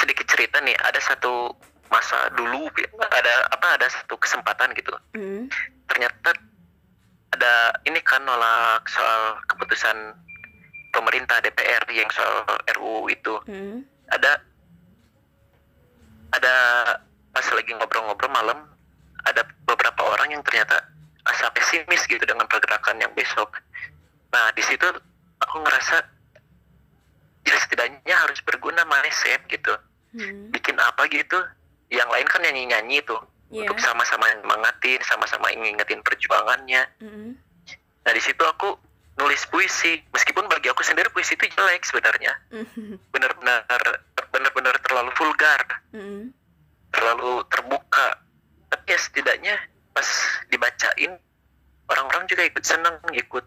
sedikit 0.00 0.24
cerita 0.30 0.62
nih 0.62 0.78
ada 0.80 1.02
satu 1.02 1.52
masa 1.88 2.30
dulu 2.34 2.66
ada 3.00 3.34
apa 3.50 3.78
ada 3.78 3.86
satu 3.88 4.16
kesempatan 4.16 4.72
gitu 4.74 4.92
Mm. 5.14 5.48
ternyata 5.86 6.30
ada 7.32 7.52
ini 7.84 8.00
kan 8.02 8.22
nolak 8.22 8.84
soal 8.88 9.36
keputusan 9.46 10.14
pemerintah 10.90 11.40
DPR 11.40 11.84
yang 11.92 12.08
soal 12.10 12.44
RUU 12.76 13.08
itu 13.08 13.34
Mm. 13.46 13.84
ada 14.10 14.40
ada 16.34 16.54
pas 17.32 17.46
lagi 17.52 17.70
ngobrol-ngobrol 17.72 18.32
malam 18.32 18.58
ada 19.26 19.42
beberapa 19.66 20.02
orang 20.06 20.32
yang 20.32 20.42
ternyata 20.42 20.80
asa 21.26 21.50
pesimis 21.50 22.06
gitu 22.06 22.22
dengan 22.22 22.46
pergerakan 22.46 22.98
yang 23.00 23.12
besok 23.14 23.58
nah 24.30 24.50
di 24.52 24.62
situ 24.62 24.86
aku 25.40 25.56
ngerasa 25.62 25.96
ya 27.46 27.56
setidaknya 27.62 28.14
harus 28.16 28.38
berguna 28.42 28.82
mindset 28.84 29.42
gitu 29.48 29.74
Mm. 30.16 30.48
bikin 30.48 30.80
apa 30.80 31.04
gitu 31.12 31.36
yang 31.88 32.08
lain 32.10 32.26
kan 32.26 32.42
nyanyi-nyanyi 32.42 33.02
tuh 33.02 33.20
Iya. 33.46 33.62
untuk 33.62 33.78
sama-sama 33.78 34.26
nyemangatin 34.34 34.98
sama-sama 35.06 35.54
ngingetin 35.54 36.02
perjuangannya 36.02 36.82
Mm-mm. 36.98 37.38
nah 38.02 38.10
di 38.10 38.18
situ 38.18 38.42
aku 38.42 38.74
nulis 39.16 39.46
puisi 39.46 40.02
meskipun 40.10 40.50
bagi 40.50 40.66
aku 40.66 40.82
sendiri 40.82 41.06
puisi 41.14 41.38
itu 41.38 41.46
jelek 41.54 41.86
sebenarnya 41.86 42.34
Mm. 42.50 42.98
benar-benar 43.14 43.62
benar-benar 44.34 44.74
terlalu 44.82 45.14
vulgar 45.14 45.62
Mm. 45.94 46.34
terlalu 46.90 47.46
terbuka 47.46 48.18
tapi 48.66 48.90
ya 48.90 48.98
setidaknya 48.98 49.54
pas 49.94 50.08
dibacain 50.50 51.14
orang-orang 51.86 52.26
juga 52.26 52.42
ikut 52.42 52.64
seneng 52.66 52.98
ikut 53.14 53.46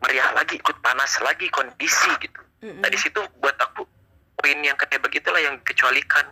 meriah 0.00 0.30
lagi 0.32 0.54
ikut 0.54 0.78
panas 0.80 1.18
lagi 1.18 1.50
kondisi 1.50 2.14
gitu 2.22 2.40
Mm-mm. 2.62 2.78
nah 2.78 2.86
di 2.86 2.96
situ 2.96 3.18
buat 3.42 3.58
aku 3.58 3.82
poin 4.38 4.58
yang 4.62 4.78
kayak 4.78 5.02
begitulah 5.02 5.42
yang 5.42 5.58
dikecualikan 5.60 6.30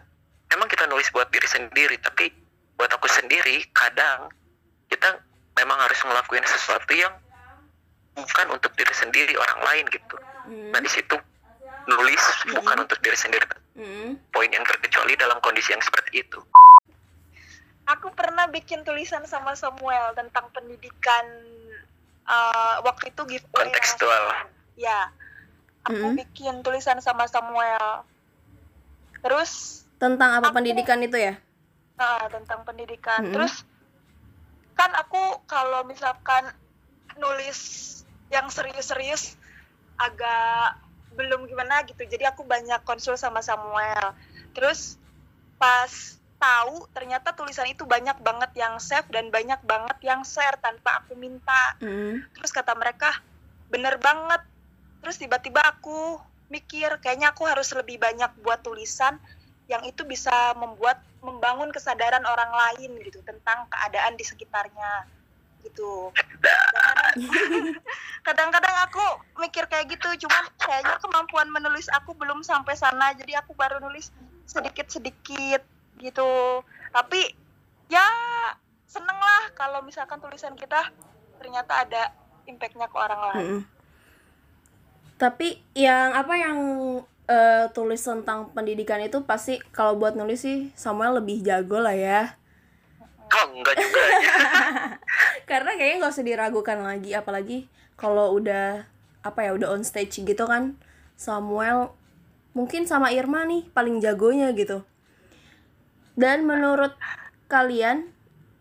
emang 0.51 0.67
kita 0.67 0.85
nulis 0.87 1.09
buat 1.11 1.29
diri 1.29 1.45
sendiri 1.45 1.97
tapi 1.99 2.31
buat 2.75 2.89
aku 2.89 3.07
sendiri 3.07 3.65
kadang 3.71 4.31
kita 4.87 5.21
memang 5.55 5.79
harus 5.79 5.99
ngelakuin 6.01 6.45
sesuatu 6.45 6.93
yang 6.93 7.13
bukan 8.15 8.47
untuk 8.51 8.71
diri 8.75 8.95
sendiri 8.95 9.35
orang 9.35 9.61
lain 9.65 9.87
gitu 9.91 10.17
Mm. 10.49 10.73
nah 10.73 10.81
di 10.81 10.89
situ 10.89 11.13
nulis 11.87 12.25
bukan 12.49 12.81
untuk 12.81 12.97
diri 12.99 13.15
sendiri 13.15 13.45
Mm. 13.77 14.17
poin 14.33 14.49
yang 14.49 14.65
terkecuali 14.65 15.13
dalam 15.15 15.37
kondisi 15.39 15.71
yang 15.71 15.83
seperti 15.83 16.23
itu 16.23 16.41
Aku 17.89 18.13
pernah 18.13 18.45
bikin 18.45 18.85
tulisan 18.85 19.25
sama 19.25 19.57
Samuel 19.57 20.13
tentang 20.13 20.53
pendidikan 20.53 21.25
eh, 22.25 22.77
waktu 22.81 23.09
itu 23.09 23.25
giveaway. 23.27 23.65
kontekstual 23.65 24.25
Ya, 24.77 25.09
aku 25.83 25.97
Mm-mm. 26.07 26.21
bikin 26.21 26.61
tulisan 26.61 27.01
sama 27.01 27.25
Samuel. 27.25 28.05
Terus 29.19 29.83
tentang 29.99 30.39
apa 30.39 30.51
Aku- 30.51 30.57
pendidikan 30.63 31.03
itu 31.03 31.19
ya 31.19 31.35
Nah, 31.99 32.31
tentang 32.31 32.63
pendidikan. 32.63 33.27
Mm-mm. 33.27 33.35
Terus 33.35 33.67
kan 34.79 34.95
aku 34.95 35.43
kalau 35.51 35.83
misalkan 35.83 36.47
nulis 37.19 37.59
yang 38.31 38.47
serius-serius 38.47 39.35
agak 39.99 40.79
belum 41.19 41.51
gimana 41.51 41.83
gitu. 41.91 42.07
Jadi 42.07 42.23
aku 42.23 42.47
banyak 42.47 42.87
konsul 42.87 43.19
sama 43.19 43.43
Samuel. 43.43 44.15
Terus 44.55 44.95
pas 45.59 45.91
tahu 46.39 46.87
ternyata 46.95 47.35
tulisan 47.35 47.67
itu 47.67 47.83
banyak 47.83 48.23
banget 48.23 48.55
yang 48.55 48.79
save 48.79 49.11
dan 49.11 49.35
banyak 49.35 49.59
banget 49.67 49.99
yang 50.07 50.23
share 50.23 50.55
tanpa 50.63 51.03
aku 51.03 51.19
minta. 51.19 51.75
Mm. 51.83 52.23
Terus 52.39 52.55
kata 52.55 52.79
mereka, 52.79 53.11
bener 53.75 53.99
banget. 53.99 54.47
Terus 55.03 55.19
tiba-tiba 55.19 55.67
aku 55.67 56.23
mikir, 56.47 57.03
kayaknya 57.03 57.35
aku 57.35 57.43
harus 57.51 57.75
lebih 57.75 57.99
banyak 57.99 58.31
buat 58.47 58.63
tulisan 58.63 59.19
yang 59.69 59.85
itu 59.85 60.01
bisa 60.09 60.57
membuat 60.57 61.05
membangun 61.21 61.69
kesadaran 61.69 62.25
orang 62.25 62.49
lain 62.49 62.97
gitu 63.05 63.21
tentang 63.21 63.69
keadaan 63.69 64.17
di 64.17 64.25
sekitarnya 64.25 65.05
gitu. 65.61 66.09
Dan 66.73 66.97
Kadang-kadang 68.27 68.77
aku 68.89 69.05
mikir 69.41 69.69
kayak 69.69 69.93
gitu, 69.93 70.27
cuman 70.27 70.45
kayaknya 70.61 70.97
kemampuan 71.01 71.49
menulis 71.53 71.89
aku 71.93 72.17
belum 72.17 72.41
sampai 72.45 72.77
sana, 72.77 73.13
jadi 73.17 73.45
aku 73.45 73.53
baru 73.57 73.81
nulis 73.81 74.13
sedikit-sedikit 74.49 75.61
gitu. 76.01 76.65
Tapi 76.93 77.21
ya 77.93 78.05
seneng 78.89 79.17
lah 79.17 79.53
kalau 79.53 79.85
misalkan 79.85 80.21
tulisan 80.21 80.57
kita 80.57 80.93
ternyata 81.37 81.85
ada 81.85 82.03
impactnya 82.49 82.89
ke 82.89 82.97
orang 82.97 83.21
lain. 83.21 83.37
Mm-mm. 83.37 83.61
Tapi 85.19 85.61
yang 85.77 86.15
apa 86.15 86.35
yang 86.39 86.59
eh, 87.29 87.65
tulis 87.77 88.01
tentang 88.01 88.51
pendidikan 88.57 88.99
itu 89.05 89.21
pasti 89.23 89.61
kalau 89.71 90.01
buat 90.01 90.17
nulis 90.17 90.41
sih 90.41 90.73
Samuel 90.73 91.21
lebih 91.21 91.45
jago 91.45 91.79
lah 91.79 91.95
ya. 91.95 92.35
oh 93.29 93.45
enggak 93.53 93.77
juga 93.77 94.01
ya? 94.01 94.33
Karena 95.51 95.77
kayaknya 95.77 95.97
nggak 96.01 96.15
usah 96.17 96.25
diragukan 96.25 96.79
lagi, 96.81 97.13
apalagi 97.13 97.69
kalau 98.01 98.33
udah 98.41 98.89
apa 99.21 99.41
ya 99.45 99.53
udah 99.53 99.69
on 99.77 99.85
stage 99.85 100.25
gitu 100.25 100.45
kan. 100.49 100.81
Samuel 101.21 101.93
mungkin 102.57 102.89
sama 102.89 103.13
Irma 103.13 103.45
nih 103.45 103.69
paling 103.77 104.01
jagonya 104.01 104.49
gitu. 104.57 104.81
Dan 106.17 106.49
menurut 106.49 106.97
kalian 107.53 108.09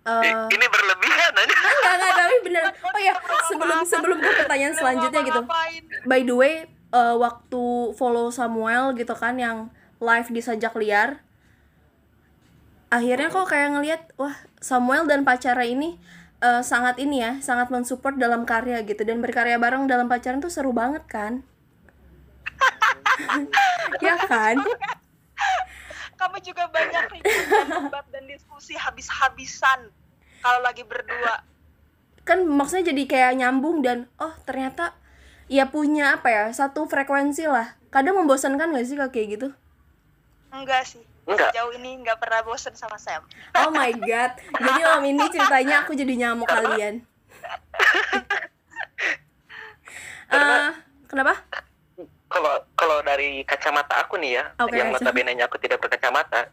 eh, 0.03 0.47
ini 0.51 0.65
berlebihan 0.67 1.31
aja. 1.31 1.55
Enggak 1.55 1.93
enggak 1.95 2.13
tapi 2.19 2.35
bener. 2.43 2.63
Oh 2.91 2.99
ya 2.99 3.13
sebelum 3.47 3.79
sebelum 3.87 4.17
ke 4.19 4.29
pertanyaan 4.43 4.75
selanjutnya 4.75 5.21
gitu. 5.23 5.41
by 6.03 6.21
the 6.27 6.35
way 6.35 6.67
eh, 6.97 7.15
waktu 7.15 7.93
follow 7.93 8.33
Samuel 8.33 8.97
gitu 8.97 9.13
kan 9.13 9.37
yang 9.37 9.69
live 10.01 10.29
di 10.33 10.41
sajak 10.41 10.73
liar. 10.81 11.21
Akhirnya 12.89 13.29
kok 13.29 13.51
kayak 13.51 13.69
ngelihat 13.77 14.01
wah 14.17 14.33
Samuel 14.57 15.05
dan 15.05 15.21
pacara 15.21 15.61
ini 15.67 16.01
eh, 16.41 16.63
sangat 16.65 16.97
ini 16.97 17.21
ya 17.21 17.31
sangat 17.45 17.69
mensupport 17.69 18.17
dalam 18.17 18.49
karya 18.49 18.81
gitu. 18.81 19.05
Dan 19.05 19.21
berkarya 19.21 19.61
bareng 19.61 19.85
dalam 19.85 20.09
pacaran 20.09 20.41
tuh 20.41 20.49
seru 20.49 20.73
banget 20.73 21.05
kan? 21.05 21.45
Ya 24.03 24.19
kan? 24.19 24.59
Kamu 26.19 26.37
juga 26.43 26.69
banyak 26.69 27.23
debat 27.23 28.05
dan 28.11 28.23
diskusi 28.27 28.75
habis-habisan 28.75 29.89
kalau 30.43 30.59
lagi 30.61 30.83
berdua. 30.85 31.45
kan 32.27 32.43
maksudnya 32.43 32.91
jadi 32.91 33.03
kayak 33.07 33.33
nyambung 33.39 33.79
dan 33.79 34.11
oh 34.19 34.35
ternyata 34.43 34.91
ya 35.47 35.67
punya 35.67 36.19
apa 36.19 36.27
ya 36.27 36.43
satu 36.51 36.87
frekuensi 36.87 37.47
lah 37.47 37.75
kadang 37.91 38.19
membosankan 38.19 38.71
gak 38.75 38.85
sih 38.87 38.95
kalau 38.99 39.11
kayak 39.11 39.27
gitu 39.39 39.47
Enggak 40.47 40.87
sih. 40.87 41.03
Enggak. 41.27 41.51
Sejauh 41.51 41.75
ini 41.75 41.99
enggak 41.99 42.23
pernah 42.23 42.39
bosen 42.39 42.71
sama 42.71 42.95
Sam. 42.95 43.19
Oh 43.51 43.67
my 43.67 43.91
god. 43.99 44.31
Jadi 44.39 44.79
malam 44.79 45.03
ini 45.03 45.27
ceritanya 45.27 45.83
aku 45.83 45.91
jadi 45.91 46.13
nyamuk 46.15 46.47
kalian. 46.47 47.03
Eh, 50.27 50.69
kenapa? 51.07 51.39
kalau 52.27 52.59
kalau 52.75 52.99
dari 53.07 53.47
kacamata 53.47 54.03
aku 54.03 54.19
nih 54.19 54.43
ya 54.43 54.43
Oke, 54.59 54.75
yang 54.75 54.91
kacamata. 54.91 55.15
notabene 55.15 55.39
aku 55.39 55.57
tidak 55.63 55.79
berkacamata 55.79 56.51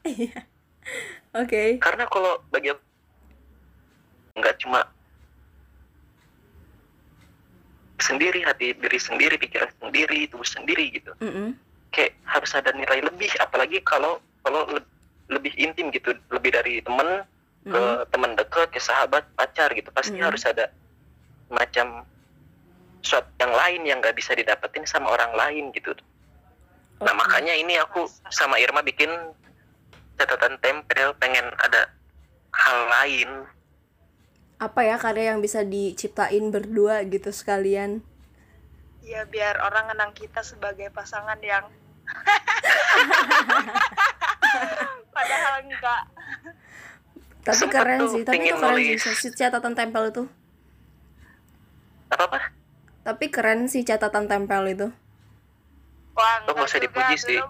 Oke. 1.42 1.82
karena 1.82 2.06
kalau 2.06 2.38
bagi 2.54 2.70
aku 2.70 2.78
nggak 4.38 4.56
cuma 4.62 4.86
sendiri 8.04 8.44
hati 8.44 8.76
diri 8.76 9.00
sendiri 9.00 9.40
pikiran 9.40 9.72
sendiri 9.80 10.28
tubuh 10.28 10.44
sendiri 10.44 10.92
gitu 10.92 11.16
Mm-mm. 11.18 11.56
kayak 11.88 12.12
harus 12.28 12.52
ada 12.52 12.68
nilai 12.70 13.00
lebih 13.00 13.32
apalagi 13.40 13.80
kalau 13.80 14.20
kalau 14.44 14.68
le- 14.68 14.84
lebih 15.32 15.56
intim 15.56 15.88
gitu 15.88 16.12
lebih 16.28 16.52
dari 16.52 16.84
temen 16.84 17.24
ke 17.64 17.72
Mm-mm. 17.72 18.04
teman 18.12 18.36
dekat 18.36 18.68
ke 18.68 18.78
sahabat 18.78 19.24
pacar 19.34 19.72
gitu 19.72 19.88
pasti 19.90 20.20
Mm. 20.20 20.26
harus 20.28 20.44
ada 20.44 20.68
macam 21.48 22.04
sesuatu 23.00 23.28
yang 23.36 23.52
lain 23.52 23.80
yang 23.84 23.98
nggak 24.00 24.16
bisa 24.16 24.32
didapetin 24.32 24.84
sama 24.84 25.08
orang 25.08 25.32
lain 25.32 25.64
gitu 25.72 25.96
nah 27.00 27.10
Oke. 27.10 27.20
makanya 27.20 27.52
ini 27.52 27.76
aku 27.76 28.04
sama 28.28 28.56
Irma 28.56 28.80
bikin 28.80 29.08
catatan 30.14 30.56
tempel 30.60 31.10
pengen 31.16 31.44
ada 31.58 31.88
hal 32.54 32.78
lain 33.00 33.28
Apa 34.58 34.86
ya 34.86 34.96
karya 34.96 35.34
yang 35.34 35.40
bisa 35.42 35.66
diciptain 35.66 36.50
berdua 36.54 37.02
gitu 37.04 37.30
sekalian? 37.34 38.00
Ya 39.04 39.28
biar 39.28 39.60
orang 39.60 39.92
kenang 39.92 40.12
kita 40.16 40.40
sebagai 40.40 40.88
pasangan 40.88 41.36
yang 41.44 41.68
padahal 45.14 45.54
enggak 45.64 46.02
Tapi 47.44 47.56
Sempet 47.60 47.76
keren 47.76 48.00
tuh 48.00 48.08
sih, 48.08 48.22
tapi 48.24 48.40
itu 48.40 48.56
keren 48.56 48.72
nulis. 48.72 49.04
sih 49.04 49.12
si 49.12 49.28
catatan 49.36 49.76
tempel 49.76 50.08
itu. 50.08 50.24
apa 52.08 52.24
apa 52.24 52.38
Tapi 53.04 53.28
keren 53.28 53.68
sih 53.68 53.84
catatan 53.84 54.24
tempel 54.24 54.64
itu. 54.64 54.88
Wah, 56.14 56.40
Oh, 56.46 56.54
nggak 56.56 56.64
usah 56.64 56.78
juga, 56.80 56.86
dipuji 56.88 57.16
sih. 57.20 57.36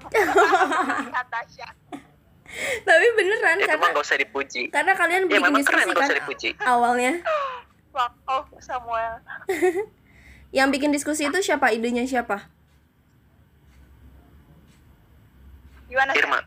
Tapi 2.82 3.06
beneran 3.18 3.56
itu 3.58 3.66
karena 3.66 3.82
mah 3.82 3.90
gak 3.92 4.04
usah 4.04 4.18
dipuji 4.18 4.62
karena 4.70 4.92
kalian 4.94 5.22
ya 5.22 5.28
bikin 5.28 5.42
memang 5.42 5.52
diskusi 5.58 5.74
keren 5.74 5.88
kan 5.90 6.06
usah 6.06 6.18
dipuji 6.18 6.48
awalnya. 6.62 7.12
Oh 8.26 8.42
Samuel. 8.58 9.22
Yang 10.56 10.68
bikin 10.74 10.90
diskusi 10.90 11.30
itu 11.30 11.38
siapa? 11.38 11.70
Idenya 11.70 12.02
siapa? 12.02 12.50
Gimana? 15.86 16.10
Irma 16.10 16.42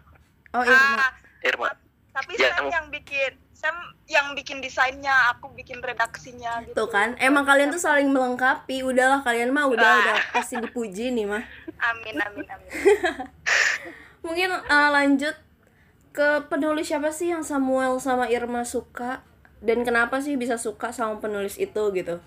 Oh, 0.51 0.63
Irma. 0.63 0.95
Ah, 0.99 1.11
Irma 1.39 1.69
tapi 2.11 2.33
Ya, 2.35 2.49
Sam 2.49 2.65
yang- 2.65 2.73
yang 2.73 2.85
bikin 2.89 3.31
Sam 3.53 3.75
yang 4.05 4.27
bikin 4.33 4.61
desainnya, 4.61 5.33
aku 5.33 5.49
bikin 5.53 5.81
redaksinya 5.81 6.61
gitu. 6.61 6.77
Tuh 6.77 6.89
kan, 6.89 7.17
emang 7.17 7.41
kalian 7.41 7.73
tuh 7.73 7.81
saling 7.81 8.05
melengkapi. 8.13 8.85
Udahlah 8.85 9.25
kalian 9.25 9.49
mah 9.49 9.65
udah 9.65 9.81
Wah. 9.81 10.01
udah 10.03 10.15
pasti 10.29 10.61
dipuji 10.61 11.09
nih 11.09 11.25
mah. 11.25 11.41
Amin 11.89 12.15
amin 12.17 12.45
amin. 12.45 12.69
Mungkin 14.25 14.49
uh, 14.51 14.89
lanjut 14.93 15.33
ke 16.17 16.49
penulis 16.49 16.89
siapa 16.89 17.13
sih 17.13 17.29
yang 17.29 17.45
Samuel 17.45 18.01
sama 18.01 18.25
Irma 18.25 18.65
suka 18.65 19.21
dan 19.61 19.85
kenapa 19.85 20.17
sih 20.17 20.33
bisa 20.33 20.57
suka 20.57 20.89
sama 20.89 21.21
penulis 21.21 21.61
itu 21.61 21.93
gitu? 21.93 22.17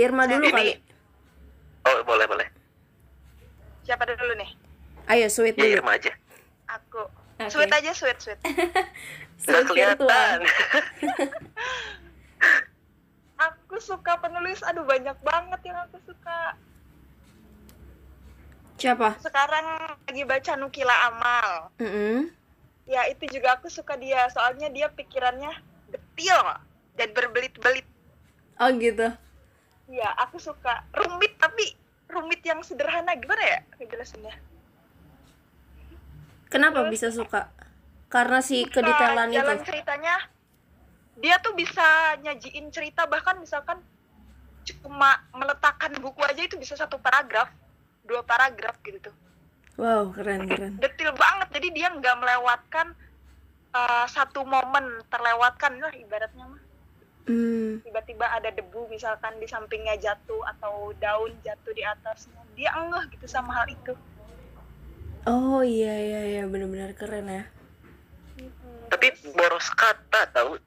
Irma 0.00 0.24
dulu 0.24 0.48
ini 0.48 0.48
kali. 0.48 0.72
oh 1.84 2.00
boleh 2.08 2.24
boleh 2.24 2.48
Siapa 3.84 4.08
dulu 4.08 4.32
nih? 4.40 4.48
Ayo 5.12 5.28
sweet 5.28 5.60
ya 5.60 5.68
dulu. 5.68 5.84
Irma 5.84 6.00
aja 6.00 6.16
Aku. 6.72 7.04
Oke. 7.36 7.52
Sweet 7.52 7.68
aja 7.68 7.92
sweet 7.92 8.16
sweet. 8.16 8.40
Sweet 9.40 9.72
kelihatan 9.72 10.44
aku 13.40 13.80
suka 13.80 14.20
penulis, 14.20 14.60
aduh 14.60 14.84
banyak 14.84 15.16
banget 15.24 15.60
yang 15.64 15.80
aku 15.88 15.96
suka. 16.04 16.60
Siapa? 18.80 19.20
Sekarang 19.20 19.66
lagi 20.08 20.24
baca 20.24 20.52
Nukila 20.56 20.96
Amal. 21.12 21.48
Mm-mm. 21.76 22.32
Ya 22.88 23.04
itu 23.12 23.28
juga 23.28 23.60
aku 23.60 23.68
suka 23.68 23.94
dia, 24.00 24.24
soalnya 24.32 24.72
dia 24.72 24.88
pikirannya 24.88 25.52
detil 25.92 26.40
dan 26.96 27.12
berbelit-belit. 27.12 27.84
Oh 28.56 28.72
gitu. 28.80 29.12
Ya 29.92 30.08
aku 30.16 30.40
suka 30.40 30.80
rumit 30.96 31.36
tapi 31.36 31.76
rumit 32.08 32.40
yang 32.42 32.64
sederhana 32.64 33.12
gimana 33.14 33.44
ya 33.44 33.60
ngejelasinnya? 33.78 34.34
Kenapa 36.50 36.88
bisa 36.88 37.12
suka? 37.14 37.52
Karena 38.10 38.42
si 38.42 38.66
kedetailan 38.66 39.30
Nah, 39.30 39.34
jalan 39.38 39.58
itu. 39.62 39.70
ceritanya 39.70 40.16
dia 41.20 41.38
tuh 41.38 41.54
bisa 41.54 42.16
nyajiin 42.26 42.72
cerita 42.74 43.06
bahkan 43.06 43.38
misalkan 43.38 43.78
cuma 44.66 45.20
meletakkan 45.30 45.94
buku 46.02 46.18
aja 46.26 46.42
itu 46.42 46.58
bisa 46.58 46.74
satu 46.74 46.98
paragraf 46.98 47.46
dua 48.10 48.26
paragraf 48.26 48.74
gitu. 48.82 48.98
Tuh 48.98 49.14
Wow, 49.80 50.12
keren 50.12 50.44
keren. 50.44 50.76
detil 50.76 51.08
banget. 51.16 51.56
Jadi 51.56 51.68
dia 51.72 51.88
nggak 51.88 52.16
melewatkan 52.20 52.92
uh, 53.72 54.04
satu 54.04 54.44
momen 54.44 55.00
terlewatkan. 55.08 55.80
Lah 55.80 55.94
ibaratnya 55.96 56.44
mah. 56.44 56.62
Hmm. 57.30 57.78
tiba-tiba 57.86 58.26
ada 58.26 58.50
debu 58.50 58.90
misalkan 58.90 59.38
di 59.38 59.46
sampingnya 59.46 59.94
jatuh 60.02 60.42
atau 60.56 60.90
daun 60.98 61.32
jatuh 61.40 61.72
di 61.72 61.80
atasnya. 61.80 62.42
Dia 62.58 62.74
enggak 62.74 63.14
gitu 63.14 63.30
sama 63.30 63.54
hal 63.54 63.70
itu. 63.70 63.94
Oh 65.24 65.62
iya 65.64 65.94
iya 65.96 66.20
iya. 66.26 66.42
Benar-benar 66.44 66.92
keren 66.98 67.30
ya. 67.30 67.44
tapi 68.90 69.14
boros 69.38 69.70
kata 69.70 70.34
tahu? 70.34 70.58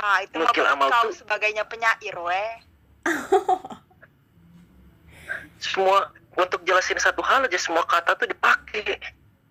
Ah 0.00 0.24
itu 0.24 0.40
buat 0.40 0.56
amal 0.56 0.88
kau 0.88 1.12
tuh. 1.12 1.20
sebagainya 1.20 1.68
penyair 1.68 2.16
weh. 2.16 2.52
Semua 5.60 6.08
untuk 6.32 6.62
jelasin 6.62 6.96
satu 6.96 7.20
hal 7.20 7.42
aja 7.42 7.56
semua 7.56 7.82
kata 7.82 8.14
tuh 8.14 8.26
dipakai 8.26 8.98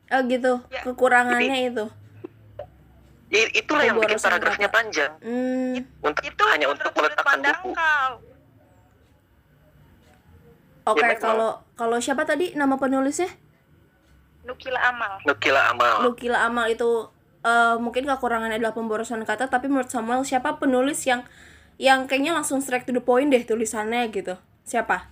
Oh 0.09 0.21
gitu. 0.25 0.57
Ya. 0.67 0.81
Kekurangannya 0.81 1.69
itu. 1.69 1.85
I- 3.29 3.53
itulah 3.55 3.85
yang 3.85 3.95
bikin 3.95 4.17
paragrafnya 4.17 4.65
kata. 4.65 4.77
panjang 4.81 5.11
Hmm. 5.21 5.85
untuk 6.01 6.23
itu 6.23 6.43
hanya 6.49 6.65
untuk 6.65 6.89
meletakkan 6.91 7.37
pandang 7.37 7.61
buku 7.61 7.77
kau 7.77 8.11
Oke, 10.89 11.05
memang. 11.05 11.21
kalau 11.21 11.49
kalau 11.75 11.97
siapa 12.01 12.25
tadi 12.25 12.57
nama 12.57 12.73
penulisnya? 12.73 13.29
Nukila 14.41 14.81
Amal 14.81 15.21
Nukila 15.21 15.61
Amal 15.69 15.95
Lukila 16.01 16.41
Amal 16.41 16.73
itu 16.73 17.13
eh, 17.39 17.75
mungkin 17.77 18.03
kekurangannya 18.03 18.57
adalah 18.57 18.73
pemborosan 18.73 19.21
kata, 19.21 19.45
tapi 19.45 19.69
menurut 19.69 19.87
Samuel 19.87 20.25
siapa 20.25 20.57
penulis 20.57 21.05
yang 21.05 21.21
yang 21.77 22.03
kayaknya 22.03 22.33
langsung 22.33 22.59
straight 22.59 22.83
to 22.83 22.91
the 22.91 22.99
point 22.99 23.29
deh 23.29 23.45
tulisannya 23.45 24.09
gitu? 24.09 24.35
Siapa? 24.65 25.05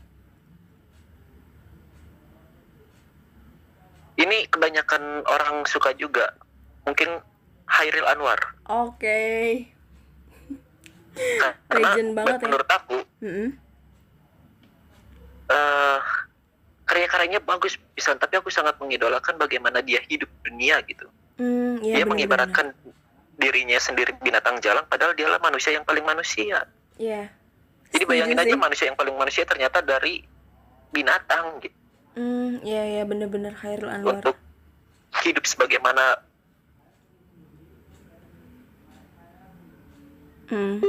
Ini 4.17 4.47
kebanyakan 4.47 5.01
orang 5.23 5.63
suka 5.63 5.93
juga 5.93 6.33
mungkin 6.83 7.21
Hairil 7.67 8.05
Anwar 8.05 8.39
Oke. 8.65 9.63
karena 11.67 11.89
Legend 11.91 12.09
banget 12.13 12.35
ya. 12.35 12.43
menurut 12.43 12.69
aku 12.69 12.97
Mm-mm. 13.19 13.49
eh 15.47 15.99
karya-karyanya 16.83 17.39
bagus 17.39 17.75
bisa 17.91 18.15
tapi 18.15 18.35
aku 18.35 18.47
sangat 18.47 18.77
mengidolakan 18.77 19.35
bagaimana 19.35 19.81
dia 19.81 19.99
hidup 20.03 20.29
dunia 20.41 20.79
gitu 20.83 21.07
Hmm, 21.37 21.77
iya 21.79 22.01
dia 22.01 22.01
bener-bener. 22.01 22.09
mengibaratkan 22.09 22.65
dirinya 23.37 23.77
sendiri 23.77 24.09
binatang 24.17 24.57
jalan 24.57 24.81
padahal 24.83 25.13
dialah 25.13 25.37
manusia 25.37 25.69
yang 25.71 25.85
paling 25.85 26.01
manusia 26.01 26.65
Iya. 26.97 27.29
jadi 27.87 28.01
Setuju 28.01 28.09
bayangin 28.09 28.37
aja 28.39 28.49
sih. 28.49 28.57
manusia 28.57 28.85
yang 28.89 28.97
paling 28.97 29.13
manusia 29.13 29.45
ternyata 29.45 29.77
dari 29.79 30.25
binatang 30.89 31.61
gitu 31.61 31.77
Hmm, 32.17 32.57
iya 32.65 32.81
iya 32.89 33.03
bener-bener 33.05 33.53
Khairul 33.53 33.93
Anwar. 33.93 34.17
untuk 34.17 34.37
hidup 35.21 35.45
sebagaimana 35.45 36.17
Hmm. 40.47 40.79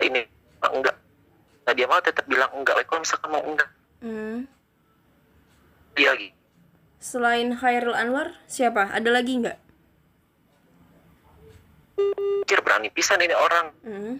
ini 0.00 0.24
enggak 0.64 0.96
nah 1.62 1.72
dia 1.72 1.86
mau 1.86 2.00
tetap 2.00 2.24
bilang 2.24 2.48
enggak 2.52 2.80
kalau 2.84 3.00
misalkan 3.00 3.30
mau 3.30 3.42
enggak 3.42 3.70
Hmm. 4.00 4.44
dia 5.94 6.12
gitu 6.18 6.34
Selain 6.98 7.52
Khairul 7.52 7.92
Anwar, 7.92 8.32
siapa? 8.46 8.88
Ada 8.88 9.12
lagi 9.12 9.36
nggak? 9.36 9.58
Anjir, 12.40 12.60
berani 12.64 12.88
pisan 12.88 13.20
ini 13.20 13.36
orang 13.36 13.66
Hmm. 13.84 14.14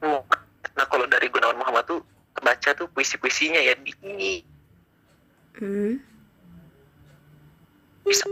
Nah 0.00 0.86
kalau 0.88 1.04
dari 1.06 1.28
Gunawan 1.28 1.60
Muhammad 1.60 1.84
tuh 1.84 2.00
kebaca 2.32 2.70
tuh 2.72 2.88
puisi-puisinya 2.92 3.60
ya 3.60 3.74
di 3.80 3.92
Hmm. 5.60 5.98
bisa 8.06 8.24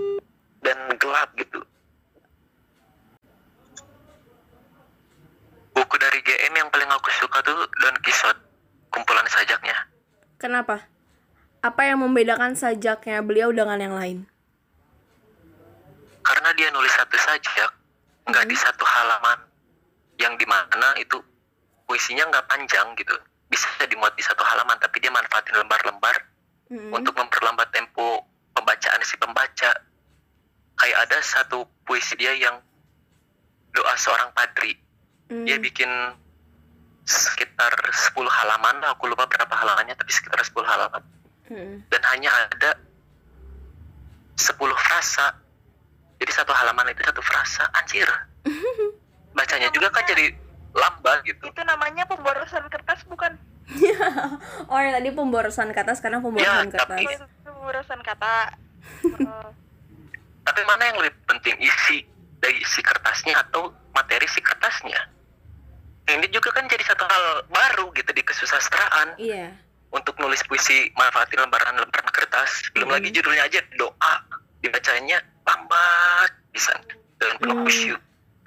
dan 0.65 0.79
gelap 0.97 1.29
gitu 1.37 1.61
buku 5.77 5.95
dari 5.99 6.19
GM 6.25 6.55
yang 6.57 6.69
paling 6.73 6.89
aku 6.89 7.11
suka 7.21 7.43
tuh 7.45 7.59
Don 7.83 7.97
Quixote 8.01 8.41
kumpulan 8.95 9.27
sajaknya 9.29 9.77
Kenapa? 10.39 10.87
Apa 11.61 11.91
yang 11.91 12.01
membedakan 12.07 12.55
sajaknya 12.55 13.19
beliau 13.21 13.51
dengan 13.51 13.83
yang 13.83 13.95
lain? 13.99 14.19
karena 16.29 16.53
dia 16.55 16.69
nulis 16.69 16.93
satu 16.93 17.17
sajak 17.17 17.71
nggak 18.29 18.45
di 18.45 18.57
satu 18.57 18.85
halaman 18.85 19.49
yang 20.21 20.37
di 20.37 20.45
mana 20.45 20.93
itu 21.01 21.17
puisinya 21.89 22.29
nggak 22.29 22.47
panjang 22.47 22.93
gitu. 22.95 23.17
Bisa 23.49 23.65
dimuat 23.89 24.13
di 24.13 24.21
satu 24.21 24.45
halaman 24.45 24.77
tapi 24.77 25.01
dia 25.01 25.09
manfaatin 25.09 25.57
lembar-lembar 25.57 26.29
Hmm. 26.69 26.93
untuk 26.93 27.17
memperlambat 27.17 27.73
tempo 27.73 28.29
pembacaan 28.53 29.01
si 29.01 29.17
pembaca. 29.17 29.73
Kayak 30.77 30.99
ada 31.09 31.19
satu 31.25 31.65
puisi 31.89 32.13
dia 32.15 32.37
yang 32.37 32.61
doa 33.73 33.97
seorang 33.97 34.29
padri. 34.37 34.77
Hmm. 35.29 35.45
dia 35.45 35.57
bikin 35.57 35.89
sekitar 37.05 37.69
10 37.73 38.17
halaman 38.29 38.81
lah, 38.81 38.97
aku 38.97 39.09
lupa 39.09 39.25
berapa 39.25 39.49
halamannya 39.49 39.93
tapi 39.93 40.09
sekitar 40.09 40.41
10 40.41 40.65
halaman. 40.65 41.01
Hmm. 41.49 41.81
dan 41.89 42.03
hanya 42.13 42.29
ada 42.53 42.77
10 44.37 44.53
frasa. 44.77 45.33
Jadi 46.21 46.33
satu 46.33 46.53
halaman 46.53 46.93
itu 46.93 47.01
satu 47.01 47.25
frasa 47.25 47.65
anjir. 47.73 48.05
Bacanya 49.37 49.73
juga 49.73 49.89
kan 49.89 50.05
jadi 50.05 50.37
lambat 50.79 51.19
gitu 51.23 51.43
itu 51.45 51.63
namanya 51.63 52.05
pemborosan 52.05 52.65
kertas 52.69 53.03
bukan 53.05 53.35
Oh, 54.71 54.79
yang 54.79 54.95
tadi 54.95 55.11
pemborosan 55.11 55.69
kata 55.71 55.93
sekarang 55.93 56.21
pemborosan 56.21 56.67
Ya, 56.67 56.73
kata. 56.73 56.85
tapi- 56.89 57.05
itu 57.05 57.27
pemborosan 57.43 58.01
kata 58.01 58.35
Heeh. 59.03 59.47
tapi 60.47 60.61
mana 60.65 60.83
yang 60.85 60.99
lebih 60.99 61.13
penting 61.27 61.57
isi 61.59 62.07
dari 62.39 62.57
isi 62.57 62.81
kertasnya 62.81 63.37
atau 63.43 63.69
materi 63.91 64.25
si 64.27 64.41
kertasnya 64.41 64.97
ini 66.09 66.25
juga 66.29 66.49
kan 66.51 66.65
jadi 66.65 66.81
satu 66.83 67.05
hal 67.05 67.25
baru 67.47 67.93
gitu 67.93 68.09
di 68.11 68.23
kesusastraan 68.23 69.13
Iya. 69.19 69.53
untuk 69.91 70.17
nulis 70.17 70.41
puisi 70.43 70.89
manfaatin 70.95 71.37
lembaran-lembaran 71.39 72.09
kertas 72.09 72.49
belum 72.73 72.89
Mhm. 72.89 72.95
lagi 72.95 73.09
judulnya 73.11 73.45
aja 73.45 73.61
doa 73.75 74.15
dibacanya 74.59 75.19
lambat 75.45 76.33
bisa 76.49 76.73
dan 77.19 77.37
penuh 77.37 77.53
Hmm. 77.55 77.65
khusyuk 77.65 78.01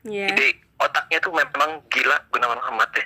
Iya. 0.03 0.27
jadi 0.34 0.47
otaknya 0.82 1.21
tuh 1.21 1.32
memang 1.32 1.86
gila 1.93 2.17
Gunawan 2.34 2.57
Muhammad 2.57 2.89
ya 2.97 3.05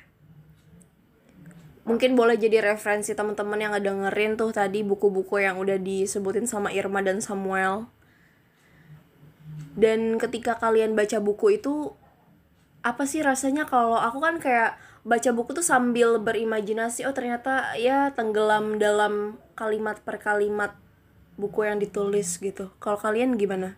Mungkin 1.85 2.17
boleh 2.17 2.33
jadi 2.33 2.65
referensi 2.65 3.13
teman-teman 3.13 3.61
yang 3.61 3.77
ngedengerin 3.77 4.41
tuh 4.41 4.49
tadi 4.49 4.81
buku-buku 4.81 5.37
yang 5.37 5.61
udah 5.61 5.77
disebutin 5.77 6.49
sama 6.49 6.73
Irma 6.73 7.05
dan 7.05 7.21
Samuel. 7.21 7.85
Dan 9.77 10.17
ketika 10.17 10.57
kalian 10.57 10.97
baca 10.97 11.21
buku 11.21 11.61
itu 11.61 11.93
apa 12.81 13.05
sih 13.05 13.21
rasanya 13.21 13.69
kalau 13.69 14.01
aku 14.01 14.17
kan 14.17 14.41
kayak 14.41 14.81
baca 15.05 15.29
buku 15.29 15.53
tuh 15.53 15.65
sambil 15.65 16.17
berimajinasi 16.17 17.05
oh 17.05 17.13
ternyata 17.13 17.77
ya 17.77 18.09
tenggelam 18.17 18.81
dalam 18.81 19.37
kalimat 19.53 20.01
per 20.01 20.17
kalimat 20.17 20.73
buku 21.37 21.69
yang 21.69 21.77
ditulis 21.77 22.41
gitu. 22.41 22.73
Kalau 22.81 22.97
kalian 22.97 23.37
gimana? 23.37 23.77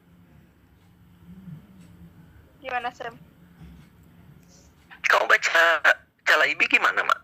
Gimana 2.64 2.88
serem? 2.96 3.27
Kamu 5.58 5.82
baca 5.84 5.94
Calaibi 6.28 6.66
gimana 6.70 7.02
mak 7.04 7.20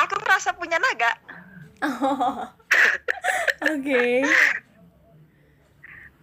Aku 0.00 0.18
merasa 0.18 0.50
punya 0.56 0.80
naga. 0.82 1.14
Oke. 3.70 4.24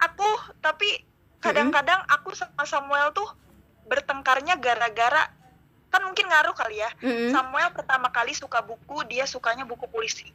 Aku 0.04 0.28
tapi 0.60 1.06
kadang-kadang 1.40 2.04
aku 2.12 2.36
sama 2.36 2.68
Samuel 2.68 3.16
tuh 3.16 3.30
bertengkarnya 3.88 4.60
gara-gara 4.60 5.32
kan 5.94 6.02
mungkin 6.04 6.28
ngaruh 6.28 6.52
kali 6.58 6.82
ya. 6.82 6.92
Mm-mm. 7.00 7.32
Samuel 7.32 7.72
pertama 7.72 8.12
kali 8.12 8.36
suka 8.36 8.60
buku, 8.60 9.06
dia 9.08 9.24
sukanya 9.24 9.64
buku 9.64 9.88
puisi. 9.88 10.28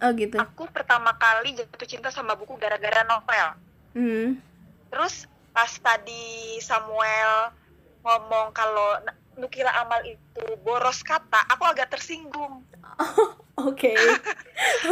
Oh 0.00 0.14
gitu. 0.16 0.40
Aku 0.40 0.64
pertama 0.72 1.12
kali 1.20 1.52
jatuh 1.52 1.84
cinta 1.84 2.08
sama 2.08 2.32
buku 2.32 2.56
gara-gara 2.56 3.04
novel. 3.04 3.48
Hmm. 3.92 4.40
Terus 4.88 5.28
pas 5.52 5.68
tadi 5.76 6.56
Samuel 6.64 7.59
ngomong 8.00 8.52
kalau 8.56 8.98
Nukila 9.38 9.72
Amal 9.80 10.04
itu 10.04 10.44
boros 10.60 11.00
kata, 11.00 11.46
aku 11.48 11.64
agak 11.64 11.92
tersinggung. 11.92 12.64
Oke. 13.68 13.94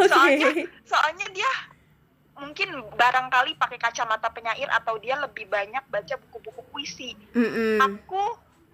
Soalnya 0.09 0.48
Oke. 0.52 0.64
soalnya 0.84 1.26
dia 1.32 1.50
mungkin 2.38 2.70
barangkali 2.94 3.59
pakai 3.59 3.78
kacamata 3.82 4.30
penyair 4.30 4.70
atau 4.70 4.94
dia 5.02 5.18
lebih 5.18 5.50
banyak 5.50 5.82
baca 5.90 6.14
buku-buku 6.28 6.62
puisi. 6.70 7.18
Mm-mm. 7.34 7.82
Aku 7.82 8.22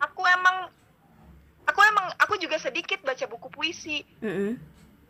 aku 0.03 0.23
emang 0.29 0.69
aku 1.65 1.81
emang 1.81 2.13
aku 2.21 2.37
juga 2.37 2.61
sedikit 2.61 3.01
baca 3.01 3.25
buku 3.25 3.49
puisi. 3.49 4.05
Mm-mm. 4.21 4.61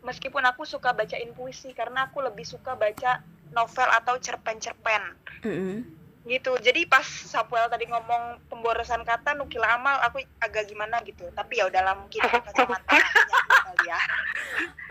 Meskipun 0.05 0.45
aku 0.45 0.63
suka 0.63 0.93
bacain 0.93 1.33
puisi 1.33 1.73
karena 1.73 2.07
aku 2.07 2.21
lebih 2.21 2.45
suka 2.45 2.77
baca 2.77 3.25
novel 3.51 3.89
atau 3.91 4.15
cerpen-cerpen. 4.21 5.03
Mm-mm. 5.43 6.04
Gitu 6.25 6.57
jadi 6.57 6.89
pas 6.89 7.05
Samuel 7.05 7.69
tadi 7.69 7.85
ngomong 7.85 8.49
pemborosan 8.49 9.05
kata 9.05 9.33
nukila 9.33 9.77
amal 9.77 10.01
aku 10.01 10.19
agak 10.39 10.65
gimana 10.65 10.97
gitu 11.01 11.29
tapi 11.31 11.57
ya 11.57 11.69
udahlah 11.69 11.93
mungkin 11.93 12.17
kacamata 12.19 12.97
kali 13.61 13.85
ya 13.85 13.99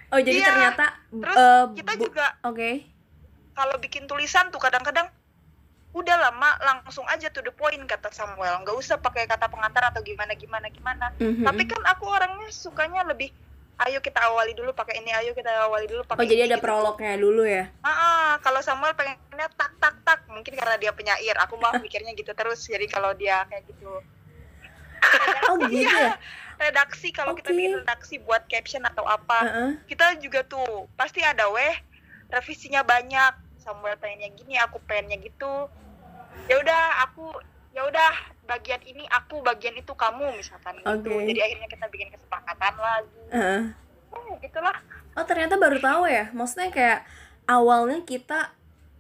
Oh 0.09 0.23
jadi 0.23 0.39
Iya. 0.39 0.47
ternyata 0.47 0.87
terus 1.11 1.35
eh, 1.37 1.65
kita 1.75 1.93
juga 1.99 2.27
Oke. 2.41 2.87
kalau 3.51 3.75
bikin 3.77 4.07
tulisan 4.07 4.47
tuh 4.49 4.63
kadang-kadang 4.63 5.11
udah 5.91 6.17
lama 6.21 6.55
langsung 6.61 7.03
aja 7.07 7.27
to 7.29 7.39
the 7.39 7.51
point 7.51 7.83
kata 7.83 8.11
Samuel 8.11 8.63
nggak 8.63 8.75
usah 8.75 8.99
pakai 8.99 9.27
kata 9.27 9.47
pengantar 9.47 9.91
atau 9.91 10.03
gimana 10.03 10.35
gimana 10.35 10.67
gimana 10.67 11.11
Mhm. 11.19 11.43
tapi 11.43 11.63
kan 11.67 11.83
aku 11.85 12.07
orangnya 12.07 12.47
sukanya 12.49 13.03
lebih 13.03 13.35
ayo 13.75 13.99
kita 13.99 14.23
awali 14.23 14.55
dulu 14.55 14.71
pakai 14.71 15.03
ini 15.03 15.11
ayo 15.11 15.35
kita 15.35 15.51
awali 15.67 15.91
dulu 15.91 16.07
pakai 16.07 16.23
Oh 16.23 16.29
jadi 16.29 16.47
ini, 16.47 16.49
ada 16.55 16.59
gitu. 16.59 16.65
prolognya 16.65 17.15
dulu 17.19 17.43
ya? 17.43 17.67
Ah, 17.83 18.39
kalau 18.39 18.63
Samuel 18.63 18.95
pengennya 18.95 19.51
tak 19.59 19.75
tak 19.83 19.95
tak 20.07 20.21
mungkin 20.31 20.55
karena 20.55 20.79
dia 20.79 20.95
penyair 20.95 21.35
aku 21.43 21.59
mah 21.59 21.75
mikirnya 21.83 22.15
gitu 22.15 22.31
terus 22.39 22.63
jadi 22.63 22.87
kalau 22.87 23.11
dia 23.19 23.43
kayak 23.51 23.67
gitu 23.67 23.91
Oh 25.51 25.59
gitu 25.69 25.85
ya? 25.91 26.15
redaksi 26.55 27.11
kalau 27.11 27.35
kita 27.35 27.51
Oke. 27.51 27.59
bikin 27.59 27.73
redaksi 27.83 28.15
buat 28.23 28.47
caption 28.47 28.87
atau 28.87 29.03
apa 29.03 29.39
Heeh. 29.43 29.71
kita 29.91 30.23
juga 30.23 30.47
tuh 30.47 30.87
pasti 30.95 31.19
ada 31.19 31.51
weh 31.51 31.75
revisinya 32.31 32.87
banyak 32.87 33.35
Samuel 33.59 33.99
pengennya 33.99 34.31
gini 34.39 34.55
aku 34.63 34.79
pengennya 34.87 35.19
gitu 35.19 35.67
ya 36.47 36.63
udah 36.63 37.11
aku 37.11 37.27
ya 37.75 37.83
udah 37.91 38.13
bagian 38.45 38.81
ini 38.85 39.05
aku 39.09 39.41
bagian 39.41 39.75
itu 39.75 39.93
kamu 39.93 40.37
misalkan 40.37 40.77
gitu 40.79 41.11
Oke. 41.11 41.29
jadi 41.29 41.41
akhirnya 41.45 41.69
kita 41.69 41.87
bikin 41.89 42.09
kesepakatan 42.13 42.75
lagi 42.77 43.21
Heeh. 43.33 43.63
oh, 44.13 44.37
gitulah 44.41 44.77
Oh 45.15 45.23
ternyata 45.23 45.55
baru 45.55 45.79
tahu 45.79 46.11
ya? 46.11 46.27
Maksudnya 46.35 46.75
kayak 46.75 47.07
awalnya 47.47 48.03
kita 48.03 48.51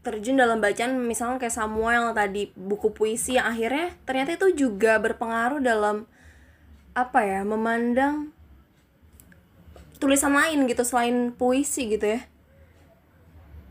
terjun 0.06 0.38
dalam 0.38 0.62
bacaan 0.62 0.94
misalnya 0.94 1.42
kayak 1.42 1.58
Samuel 1.58 2.14
tadi 2.14 2.54
buku 2.54 2.94
puisi 2.94 3.34
yang 3.34 3.50
akhirnya 3.50 3.90
ternyata 4.06 4.38
itu 4.38 4.54
juga 4.54 4.94
berpengaruh 5.02 5.58
dalam 5.58 6.06
apa 6.94 7.18
ya 7.26 7.42
memandang 7.42 8.30
tulisan 9.98 10.38
lain 10.38 10.70
gitu 10.70 10.86
selain 10.86 11.34
puisi 11.34 11.90
gitu 11.90 12.14
ya? 12.14 12.22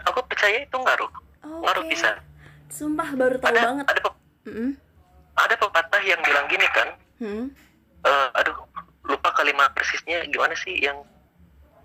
aku 0.03 0.19
percaya 0.27 0.67
itu 0.67 0.75
ngaruh 0.75 1.07
Oke. 1.47 1.63
ngaruh 1.63 1.83
bisa 1.87 2.19
Sumpah 2.67 3.07
baru 3.15 3.39
tahu 3.39 3.53
ada 3.55 3.61
banget. 3.71 3.85
ada 3.87 3.99
pe- 4.03 4.19
Mm-mm. 4.51 4.69
Ada 5.35 5.55
pepatah 5.55 6.01
yang 6.01 6.19
bilang 6.19 6.45
gini 6.45 6.67
kan 6.69 6.89
Hmm. 7.15 7.45
eh, 8.01 8.29
aduh 8.33 8.57
lupa 9.03 9.31
kalimat 9.31 9.71
persisnya 9.71 10.25
gimana 10.25 10.51
sih 10.55 10.75
yang 10.77 10.99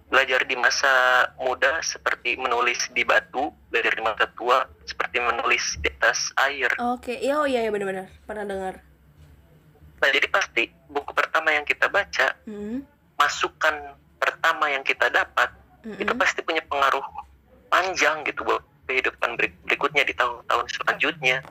belajar 0.07 0.41
di 0.43 0.55
masa 0.55 0.89
muda 1.37 1.79
seperti 1.81 2.35
menulis 2.35 2.89
di 2.89 3.03
batu 3.03 3.53
belajar 3.69 3.93
di 3.93 4.01
masa 4.01 4.25
tua 4.33 4.59
seperti 4.83 5.21
menulis 5.21 5.77
di 5.77 5.93
atas 5.93 6.33
air 6.39 6.73
Oke, 6.81 7.13
iya 7.15 7.37
oh 7.37 7.45
iya 7.45 7.61
ya 7.61 7.71
benar-benar 7.71 8.09
pernah 8.25 8.43
dengar. 8.43 8.75
nah 9.97 10.09
jadi 10.09 10.27
pasti 10.29 10.63
buku 10.87 11.11
pertama 11.11 11.51
yang 11.51 11.63
kita 11.63 11.87
baca 11.87 12.35
Hmm. 12.45 12.83
masukan 13.17 13.75
pertama 14.17 14.67
yang 14.69 14.83
kita 14.83 15.07
dapat 15.09 15.51
itu 15.85 16.07
Mm-mm. 16.07 16.19
pasti 16.19 16.41
punya 16.41 16.63
pengaruh 16.65 17.05
panjang 17.69 18.25
gitu 18.25 18.43
buat 18.43 18.61
kehidupan 18.85 19.35
berik- 19.35 19.59
berikutnya 19.63 20.03
di 20.03 20.13
tahun-tahun 20.13 20.67
selanjutnya 20.69 21.43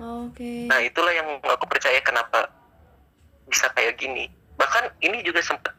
Oke. 0.00 0.66
Nah 0.66 0.82
itulah 0.82 1.14
yang 1.14 1.28
aku 1.42 1.66
percaya 1.70 2.02
kenapa 2.02 2.50
bisa 3.46 3.70
kayak 3.74 3.94
gini. 4.00 4.26
Bahkan 4.58 4.98
ini 5.02 5.22
juga 5.22 5.38
sempat 5.44 5.74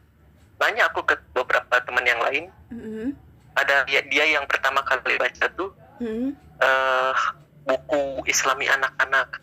nanya 0.56 0.88
aku 0.88 1.04
ke 1.04 1.16
beberapa 1.36 1.76
teman 1.84 2.04
yang 2.08 2.20
lain. 2.24 2.44
Mm-mm. 2.72 3.12
Ada 3.56 3.84
dia, 3.88 4.00
dia 4.08 4.24
yang 4.36 4.44
pertama 4.48 4.80
kali 4.84 5.16
baca 5.20 5.46
tuh 5.52 5.72
Mm-mm. 6.00 6.32
eh, 6.60 7.14
buku 7.68 8.24
Islami 8.24 8.64
anak-anak. 8.68 9.40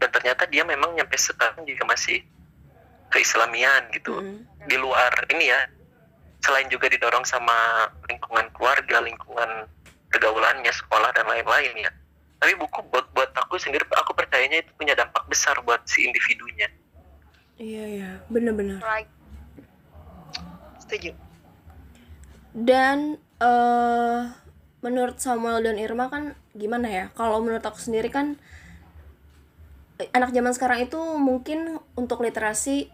Dan 0.00 0.08
ternyata 0.10 0.48
dia 0.48 0.64
memang 0.64 0.96
nyampe 0.96 1.14
sekarang 1.14 1.62
juga 1.62 1.86
masih 1.86 2.24
keislamian 3.14 3.90
gitu. 3.94 4.18
Mm-mm. 4.18 4.42
Di 4.66 4.74
luar 4.74 5.12
ini 5.30 5.54
ya, 5.54 5.60
selain 6.42 6.66
juga 6.66 6.90
didorong 6.90 7.22
sama 7.22 7.86
lingkungan 8.10 8.50
keluarga, 8.56 8.98
lingkungan 9.04 9.70
pergaulannya, 10.10 10.72
sekolah 10.74 11.14
dan 11.14 11.30
lain-lain 11.30 11.86
ya. 11.86 11.92
Tapi 12.40 12.56
buku 12.56 12.80
buat 12.88 13.06
buat 13.12 13.30
aku 13.36 13.60
sendiri, 13.60 13.84
aku 13.92 14.16
percayanya 14.16 14.64
itu 14.64 14.72
punya 14.74 14.96
dampak 14.96 15.28
besar 15.28 15.60
buat 15.60 15.84
si 15.84 16.08
individunya. 16.08 16.72
Iya 17.60 17.84
iya, 17.86 18.10
benar-benar. 18.32 18.80
right 18.80 19.10
setuju 20.90 21.14
Dan 22.50 23.14
eh 23.38 24.22
menurut 24.82 25.22
Samuel 25.22 25.62
dan 25.62 25.78
Irma 25.78 26.10
kan 26.10 26.34
gimana 26.56 26.88
ya? 26.90 27.04
Kalau 27.14 27.38
menurut 27.38 27.62
aku 27.62 27.78
sendiri 27.78 28.10
kan 28.10 28.40
anak 30.16 30.32
zaman 30.32 30.56
sekarang 30.56 30.82
itu 30.82 30.98
mungkin 31.20 31.78
untuk 31.94 32.24
literasi 32.24 32.88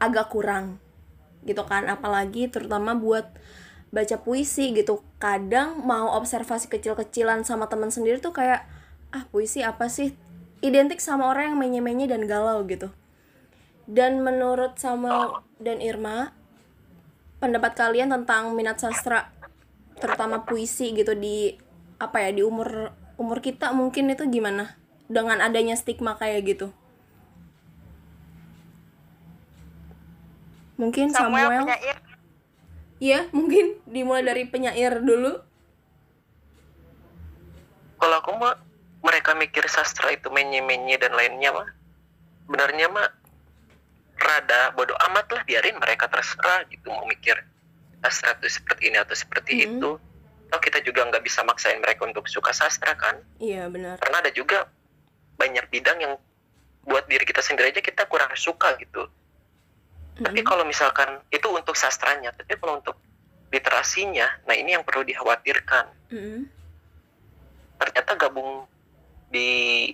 agak 0.00 0.32
kurang 0.32 0.80
gitu 1.44 1.60
kan, 1.68 1.84
apalagi 1.86 2.48
terutama 2.48 2.96
buat 2.96 3.28
baca 3.94 4.18
puisi 4.18 4.74
gitu. 4.74 5.06
Kadang 5.22 5.86
mau 5.86 6.18
observasi 6.18 6.66
kecil-kecilan 6.66 7.46
sama 7.46 7.70
teman 7.70 7.94
sendiri 7.94 8.18
tuh 8.18 8.34
kayak 8.34 8.66
ah 9.14 9.22
puisi 9.30 9.62
apa 9.62 9.86
sih? 9.86 10.18
Identik 10.58 10.98
sama 10.98 11.30
orang 11.30 11.54
yang 11.54 11.58
menye-menye 11.62 12.10
dan 12.10 12.26
galau 12.26 12.66
gitu. 12.66 12.90
Dan 13.86 14.26
menurut 14.26 14.74
Samuel 14.80 15.44
dan 15.62 15.78
Irma, 15.78 16.34
pendapat 17.38 17.78
kalian 17.78 18.10
tentang 18.10 18.56
minat 18.58 18.82
sastra 18.82 19.30
terutama 20.00 20.42
puisi 20.42 20.90
gitu 20.96 21.14
di 21.14 21.54
apa 22.02 22.24
ya 22.24 22.34
di 22.34 22.42
umur 22.42 22.90
umur 23.14 23.38
kita 23.38 23.70
mungkin 23.70 24.10
itu 24.10 24.26
gimana 24.26 24.74
dengan 25.06 25.38
adanya 25.38 25.78
stigma 25.78 26.18
kayak 26.18 26.42
gitu 26.56 26.68
mungkin 30.74 31.14
Samuel, 31.14 31.62
Samuel 31.62 31.78
iya 33.04 33.28
mungkin 33.36 33.84
dimulai 33.84 34.24
dari 34.24 34.48
penyair 34.48 35.04
dulu. 35.04 35.36
Kalau 38.00 38.16
aku 38.20 38.32
mah 38.36 38.56
mereka 39.04 39.36
mikir 39.36 39.64
sastra 39.68 40.08
itu 40.12 40.32
menye-menye 40.32 40.96
dan 40.96 41.12
lainnya 41.12 41.52
mah, 41.52 41.68
benarnya 42.48 42.88
mah 42.88 43.08
rada 44.16 44.72
bodoh 44.72 44.96
amat 45.12 45.28
lah 45.36 45.42
biarin 45.44 45.76
mereka 45.76 46.08
terserah 46.08 46.64
gitu 46.72 46.88
mau 46.88 47.04
mikir 47.04 47.36
sastra 48.00 48.32
itu 48.40 48.56
seperti 48.56 48.88
ini 48.88 48.96
atau 48.96 49.12
seperti 49.12 49.52
Mhm. 49.52 49.64
itu. 49.68 49.90
Toh 50.48 50.60
kita 50.60 50.80
juga 50.80 51.04
nggak 51.04 51.24
bisa 51.24 51.40
maksain 51.44 51.80
mereka 51.80 52.04
untuk 52.04 52.24
suka 52.28 52.52
sastra 52.52 52.96
kan? 52.96 53.20
Iya 53.36 53.68
benar. 53.68 54.00
karena 54.00 54.16
ada 54.20 54.30
juga 54.32 54.68
banyak 55.34 55.66
bidang 55.68 55.98
yang 56.00 56.14
buat 56.84 57.04
diri 57.08 57.24
kita 57.24 57.40
sendiri 57.40 57.72
aja 57.72 57.80
kita 57.80 58.04
kurang 58.06 58.28
suka 58.36 58.76
gitu 58.76 59.08
tapi 60.20 60.40
Mm-mm. 60.42 60.48
kalau 60.48 60.64
misalkan 60.66 61.18
itu 61.34 61.48
untuk 61.50 61.74
sastranya 61.74 62.30
tapi 62.34 62.54
kalau 62.58 62.78
untuk 62.78 62.94
literasinya 63.50 64.26
nah 64.46 64.54
ini 64.54 64.78
yang 64.78 64.86
perlu 64.86 65.02
dikhawatirkan 65.02 65.90
Mm-mm. 66.14 66.46
ternyata 67.82 68.10
gabung 68.18 68.66
di 69.34 69.90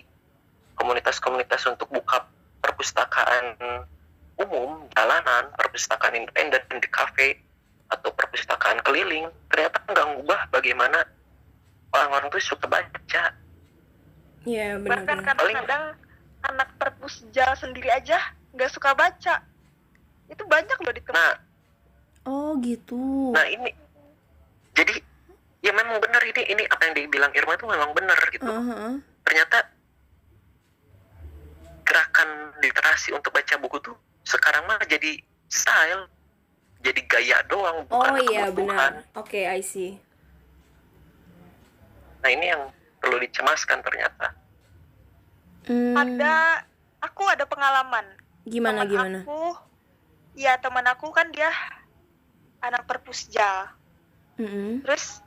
komunitas-komunitas 0.77 1.65
untuk 1.69 1.89
buka 1.89 2.25
perpustakaan 2.61 3.57
umum, 4.41 4.89
jalanan, 4.97 5.53
perpustakaan 5.53 6.17
independen 6.17 6.81
di 6.81 6.89
kafe 6.89 7.37
atau 7.93 8.09
perpustakaan 8.09 8.81
keliling, 8.81 9.29
ternyata 9.53 9.77
nggak 9.85 10.07
ngubah 10.17 10.41
bagaimana 10.49 11.05
orang-orang 11.93 12.33
tuh 12.33 12.41
suka 12.41 12.65
baca. 12.65 13.23
Iya 14.41 14.81
benar. 14.81 15.05
bahkan 15.05 15.17
kadang-kadang 15.21 15.83
anak 16.49 16.69
perpusja 16.81 17.53
sendiri 17.53 17.93
aja 17.93 18.17
nggak 18.57 18.73
suka 18.73 18.97
baca 18.97 19.45
itu 20.31 20.43
banyak 20.47 20.77
loh 20.79 20.93
di 20.93 21.03
tempat 21.03 21.19
Nah, 21.19 21.35
Oh 22.21 22.53
gitu. 22.59 23.33
nah 23.33 23.43
ini 23.43 23.73
jadi 24.71 24.93
ya 25.59 25.73
memang 25.73 25.97
benar 25.99 26.21
ini 26.21 26.41
ini 26.47 26.63
apa 26.65 26.81
yang 26.85 26.95
dibilang 26.95 27.33
Irma 27.33 27.53
itu 27.53 27.65
memang 27.65 27.91
benar 27.91 28.17
gitu. 28.29 28.45
Uh-huh. 28.45 29.01
Ternyata 29.21 29.57
gerakan 31.81 32.29
literasi 32.61 33.11
untuk 33.11 33.33
baca 33.33 33.57
buku 33.57 33.77
tuh 33.81 33.97
sekarang 34.23 34.63
mah 34.63 34.79
jadi 34.85 35.17
style, 35.49 36.07
jadi 36.79 37.01
gaya 37.03 37.37
doang, 37.45 37.83
Oh 37.89 37.99
bukan 37.99 38.21
iya 38.23 38.47
kebutuhan. 38.47 39.01
benar. 39.01 39.17
Oke, 39.17 39.43
I 39.43 39.59
see. 39.59 39.97
Nah 42.21 42.29
ini 42.29 42.45
yang 42.47 42.69
perlu 43.01 43.17
dicemaskan 43.17 43.81
ternyata. 43.81 44.27
Hmm, 45.65 45.97
ada 45.97 46.63
aku 47.01 47.25
ada 47.25 47.45
pengalaman 47.45 48.05
gimana 48.45 48.81
teman 48.81 48.89
gimana? 48.89 49.19
aku 49.21 49.41
ya 50.37 50.55
teman 50.59 50.85
aku 50.87 51.11
kan 51.11 51.27
dia 51.29 51.49
anak 52.63 52.87
perpusja 52.87 53.71
Mm-mm. 54.39 54.81
terus 54.85 55.19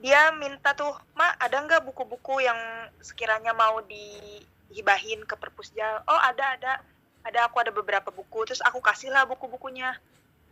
dia 0.00 0.32
minta 0.36 0.72
tuh 0.72 0.96
ma 1.12 1.32
ada 1.36 1.60
nggak 1.60 1.84
buku-buku 1.84 2.40
yang 2.40 2.56
sekiranya 3.04 3.52
mau 3.52 3.84
dihibahin 3.84 5.24
ke 5.28 5.36
perpusja 5.36 6.04
oh 6.08 6.20
ada 6.20 6.56
ada. 6.56 6.74
Ada 7.20 7.52
aku 7.52 7.60
ada 7.60 7.68
beberapa 7.68 8.08
buku. 8.08 8.48
Terus 8.48 8.64
aku 8.64 8.80
kasih 8.80 9.12
lah 9.12 9.28
buku-bukunya. 9.28 9.92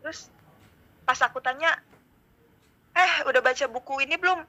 Terus 0.04 0.28
pas 1.08 1.16
aku 1.24 1.40
tanya 1.40 1.80
eh 2.92 3.24
udah 3.24 3.40
baca 3.40 3.64
buku 3.72 4.04
ini 4.04 4.20
belum 4.20 4.44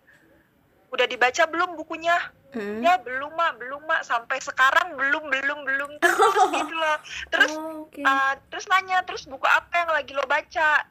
udah 0.90 1.06
dibaca 1.06 1.44
belum 1.50 1.78
bukunya? 1.78 2.18
Mm. 2.50 2.82
ya 2.82 2.98
belum 3.02 3.38
mak. 3.38 3.62
Belum 3.62 3.82
mak. 3.86 4.02
Sampai 4.02 4.42
sekarang 4.42 4.98
belum 4.98 5.30
belum 5.30 5.60
belum 5.66 5.92
terus 6.02 6.36
gitu 6.58 6.74
loh. 6.74 6.98
Terus 7.30 7.52
Oh, 7.54 7.86
oke. 7.86 8.02
Uh, 8.02 8.34
terus 8.50 8.66
nanya 8.70 9.06
terus 9.06 9.30
buku 9.30 9.46
apa 9.46 9.86
yang 9.86 9.92
lagi 9.94 10.12
lo 10.18 10.26
baca? 10.26 10.86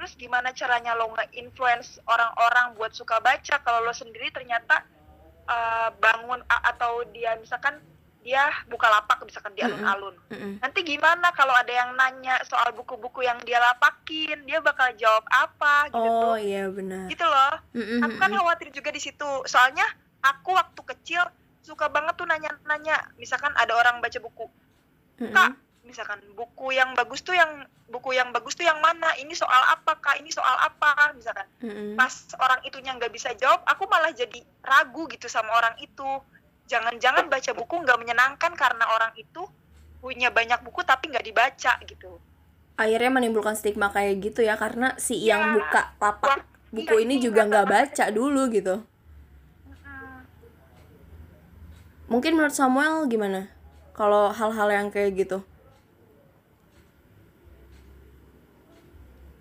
Terus 0.00 0.12
gimana 0.16 0.50
caranya 0.56 0.96
lo 0.96 1.12
nge-influence 1.14 2.00
orang-orang 2.08 2.74
buat 2.80 2.96
suka 2.96 3.20
baca? 3.20 3.60
Kalau 3.60 3.84
lo 3.84 3.92
sendiri 3.92 4.32
ternyata 4.32 4.82
uh, 5.46 5.92
bangun 6.00 6.40
atau 6.48 7.04
dia 7.12 7.36
misalkan 7.36 7.76
dia 8.22 8.46
buka 8.66 8.86
lapak 8.86 9.18
misalkan 9.22 9.50
di 9.52 9.60
alun-alun 9.60 10.14
Mm-mm. 10.30 10.62
nanti 10.62 10.80
gimana 10.82 11.34
kalau 11.34 11.50
ada 11.52 11.68
yang 11.68 11.90
nanya 11.92 12.38
soal 12.46 12.70
buku-buku 12.70 13.22
yang 13.22 13.36
dia 13.42 13.58
lapakin 13.58 14.46
dia 14.46 14.62
bakal 14.62 14.86
jawab 14.94 15.26
apa 15.28 15.90
gitu 15.90 15.98
Oh 16.00 16.22
tuh 16.32 16.36
iya 16.38 16.70
benar. 16.70 17.10
gitu 17.10 17.26
loh 17.26 17.54
Mm-mm, 17.74 17.98
aku 18.00 18.16
kan 18.16 18.30
khawatir 18.30 18.70
juga 18.70 18.88
di 18.88 19.02
situ 19.02 19.30
soalnya 19.44 19.84
aku 20.22 20.54
waktu 20.54 20.80
kecil 20.94 21.26
suka 21.60 21.86
banget 21.86 22.14
tuh 22.14 22.26
nanya-nanya 22.26 23.10
misalkan 23.18 23.50
ada 23.54 23.74
orang 23.74 23.98
baca 23.98 24.18
buku 24.18 24.46
Mm-mm. 25.18 25.30
Kak, 25.30 25.54
misalkan 25.82 26.18
buku 26.34 26.72
yang 26.72 26.94
bagus 26.94 27.22
tuh 27.22 27.34
yang 27.34 27.62
buku 27.86 28.16
yang 28.16 28.32
bagus 28.32 28.56
tuh 28.56 28.64
yang 28.64 28.80
mana? 28.80 29.12
Ini 29.14 29.30
soal 29.36 29.62
apa 29.68 30.00
kak? 30.00 30.16
Ini 30.18 30.32
soal 30.32 30.56
apa? 30.58 31.12
Misalkan 31.12 31.44
Mm-mm. 31.60 31.94
pas 31.94 32.10
orang 32.40 32.58
itunya 32.64 32.90
nggak 32.96 33.12
bisa 33.12 33.30
jawab, 33.36 33.60
aku 33.68 33.84
malah 33.86 34.10
jadi 34.10 34.40
ragu 34.64 35.04
gitu 35.12 35.28
sama 35.28 35.52
orang 35.52 35.76
itu. 35.78 36.08
Jangan-jangan 36.70 37.28
baca 37.28 37.50
buku 37.52 37.74
nggak 37.82 37.98
menyenangkan 37.98 38.52
karena 38.54 38.84
orang 38.90 39.12
itu 39.18 39.42
punya 40.02 40.34
banyak 40.34 40.58
buku 40.66 40.82
tapi 40.82 41.10
nggak 41.14 41.26
dibaca 41.26 41.72
gitu. 41.86 42.18
Akhirnya 42.74 43.10
menimbulkan 43.12 43.54
stigma 43.54 43.92
kayak 43.92 44.18
gitu 44.18 44.42
ya 44.42 44.58
karena 44.58 44.96
si 44.98 45.20
Ya. 45.22 45.36
yang 45.38 45.54
buka 45.60 45.94
lapak 46.00 46.42
Wah, 46.42 46.42
buku 46.72 46.94
iya, 46.98 47.04
ini 47.04 47.14
iya, 47.20 47.24
juga 47.30 47.40
nggak 47.46 47.68
baca 47.68 48.04
dulu 48.10 48.42
gitu. 48.50 48.76
Mungkin 52.10 52.36
menurut 52.36 52.52
Samuel 52.52 53.08
gimana? 53.08 53.48
Kalau 53.96 54.28
hal-hal 54.36 54.68
yang 54.68 54.88
kayak 54.92 55.16
gitu. 55.16 55.38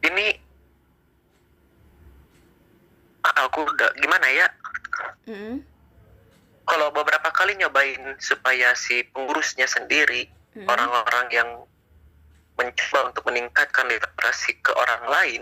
Ini 0.07 0.39
aku 3.23 3.59
udah 3.65 3.89
gimana 3.99 4.27
ya? 4.31 4.47
Mm-mm. 5.27 5.70
Kalau 6.71 6.87
beberapa 6.95 7.27
kali 7.35 7.59
nyobain 7.59 8.15
supaya 8.23 8.71
si 8.79 9.03
pengurusnya 9.11 9.67
sendiri 9.67 10.31
Mm-mm. 10.55 10.71
orang-orang 10.71 11.27
yang 11.35 11.49
mencoba 12.55 13.11
untuk 13.11 13.27
meningkatkan 13.27 13.91
literasi 13.91 14.55
ke 14.63 14.71
orang 14.71 15.03
lain 15.11 15.41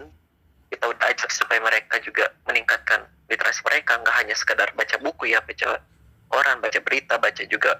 kita 0.73 0.85
udah 0.89 1.05
ajak 1.09 1.29
supaya 1.29 1.61
mereka 1.61 2.01
juga 2.01 2.33
meningkatkan 2.49 3.05
literasi 3.29 3.61
mereka 3.65 4.01
nggak 4.01 4.15
hanya 4.21 4.33
sekadar 4.37 4.69
baca 4.73 4.97
buku 5.01 5.29
ya 5.33 5.41
baca 5.41 5.81
koran 6.29 6.57
baca 6.61 6.79
berita 6.81 7.17
baca 7.17 7.43
juga 7.45 7.77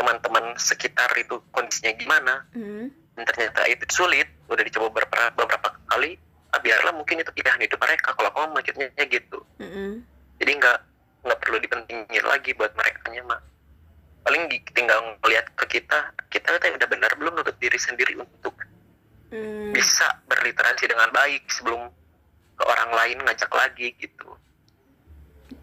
teman-teman 0.00 0.56
sekitar 0.56 1.12
itu 1.20 1.36
kondisinya 1.52 1.92
gimana 1.96 2.44
Mm-mm. 2.56 2.88
dan 3.16 3.22
ternyata 3.28 3.68
itu 3.68 3.84
sulit 3.92 4.28
udah 4.48 4.64
dicoba 4.64 4.88
beberapa 4.88 5.32
beberapa 5.36 5.68
kali 5.88 6.16
ah, 6.56 6.60
biarlah 6.60 6.96
mungkin 6.96 7.20
itu 7.20 7.28
pilihan 7.32 7.60
hidup 7.60 7.80
mereka 7.80 8.16
kalau 8.16 8.32
kamu 8.32 8.56
mikirnya 8.56 9.04
gitu 9.04 9.44
Mm-mm. 9.60 10.00
jadi 10.40 10.52
nggak 10.60 10.78
nggak 11.20 11.38
perlu 11.40 11.58
dipentingin 11.60 12.24
lagi 12.24 12.50
buat 12.54 12.72
mereka 12.72 13.12
mah 13.20 13.40
paling 14.20 14.48
gi- 14.48 14.64
tinggal 14.72 15.16
melihat 15.20 15.46
ke 15.56 15.80
kita 15.80 15.98
kita 16.28 16.48
udah 16.56 16.88
benar 16.88 17.12
belum 17.16 17.36
nuntut 17.36 17.56
diri 17.58 17.76
sendiri 17.76 18.16
untuk 18.16 18.52
Mm. 19.30 19.70
bisa 19.70 20.10
berliterasi 20.26 20.90
dengan 20.90 21.06
baik 21.14 21.46
sebelum 21.46 21.86
ke 22.58 22.64
orang 22.66 22.90
lain 22.90 23.22
ngajak 23.22 23.46
lagi 23.54 23.94
gitu 23.94 24.26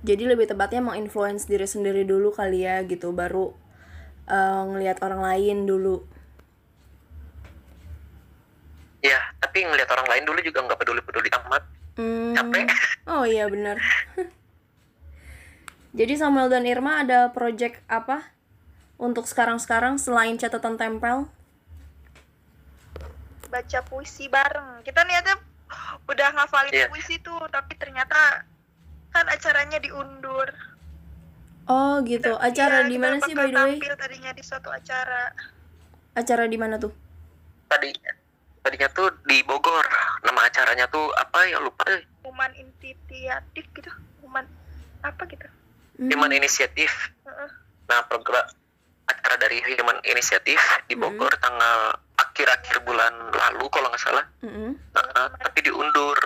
Jadi 0.07 0.23
lebih 0.23 0.47
tepatnya 0.47 0.79
menginfluence 0.79 1.47
diri 1.47 1.67
sendiri 1.67 2.07
dulu 2.07 2.31
kali 2.31 2.63
ya 2.63 2.79
gitu 2.83 3.11
baru 3.11 3.51
eh, 4.23 4.61
ngelihat 4.71 5.03
orang 5.03 5.19
lain 5.19 5.67
dulu. 5.67 5.99
ya 8.99 9.19
tapi 9.39 9.63
ngelihat 9.63 9.91
orang 9.91 10.07
lain 10.07 10.23
dulu 10.23 10.39
juga 10.39 10.59
nggak 10.63 10.79
peduli 10.79 11.01
peduli 11.03 11.29
amat 11.43 11.63
Hmm. 11.97 12.37
capek 12.39 12.67
Oh 13.03 13.27
iya 13.27 13.51
benar. 13.51 13.83
Jadi 15.97 16.13
Samuel 16.13 16.53
dan 16.53 16.61
Irma 16.69 17.01
ada 17.01 17.33
project 17.33 17.81
apa 17.89 18.21
untuk 19.01 19.25
sekarang-sekarang 19.25 19.97
selain 19.97 20.37
catatan 20.37 20.77
tempel? 20.77 21.25
Baca 23.49 23.79
puisi 23.81 24.29
bareng. 24.29 24.85
Kita 24.85 25.01
niatnya 25.09 25.41
udah 26.05 26.29
ngafalin 26.37 26.69
Iya. 26.69 26.85
puisi 26.93 27.17
tuh, 27.17 27.41
tapi 27.49 27.73
ternyata 27.81 28.45
kan 29.09 29.25
acaranya 29.25 29.81
diundur. 29.81 30.53
Oh 31.65 31.97
gitu. 32.05 32.37
Acara 32.37 32.85
Iya, 32.85 32.93
di 32.93 32.97
mana 33.01 33.17
sih 33.25 33.33
by 33.33 33.49
the 33.49 33.57
way? 33.57 33.75
tampil 33.81 33.93
tadinya 33.97 34.31
di 34.37 34.43
suatu 34.45 34.69
acara. 34.69 35.33
Acara 36.13 36.45
di 36.45 36.57
mana 36.61 36.77
tuh? 36.77 36.93
tadi 37.67 37.91
tadinya 38.63 38.87
tuh 38.95 39.11
di 39.27 39.43
Bogor 39.43 39.83
nama 40.23 40.47
acaranya 40.47 40.87
tuh 40.87 41.09
apa 41.17 41.43
ya 41.49 41.59
lupa. 41.59 41.83
Human 42.23 42.53
Initiatif 42.53 43.65
gitu. 43.73 43.91
Human 44.23 44.45
apa 45.03 45.25
gitu. 45.27 45.56
Hmm. 45.97 46.07
Human 46.07 46.31
Initiative 46.31 46.93
nah 47.87 48.03
program 48.05 48.45
acara 49.05 49.35
dari 49.39 49.57
Human 49.65 49.97
Initiative 50.03 50.59
di 50.85 50.93
Mm-mm. 50.93 51.15
Bogor 51.15 51.31
tanggal 51.37 51.95
akhir-akhir 52.17 52.83
bulan 52.83 53.13
lalu 53.31 53.65
kalau 53.67 53.87
nggak 53.87 54.03
salah 54.03 54.25
Mm-mm. 54.41 54.75
Nah, 54.93 55.31
tapi 55.37 55.63
diundur 55.63 56.17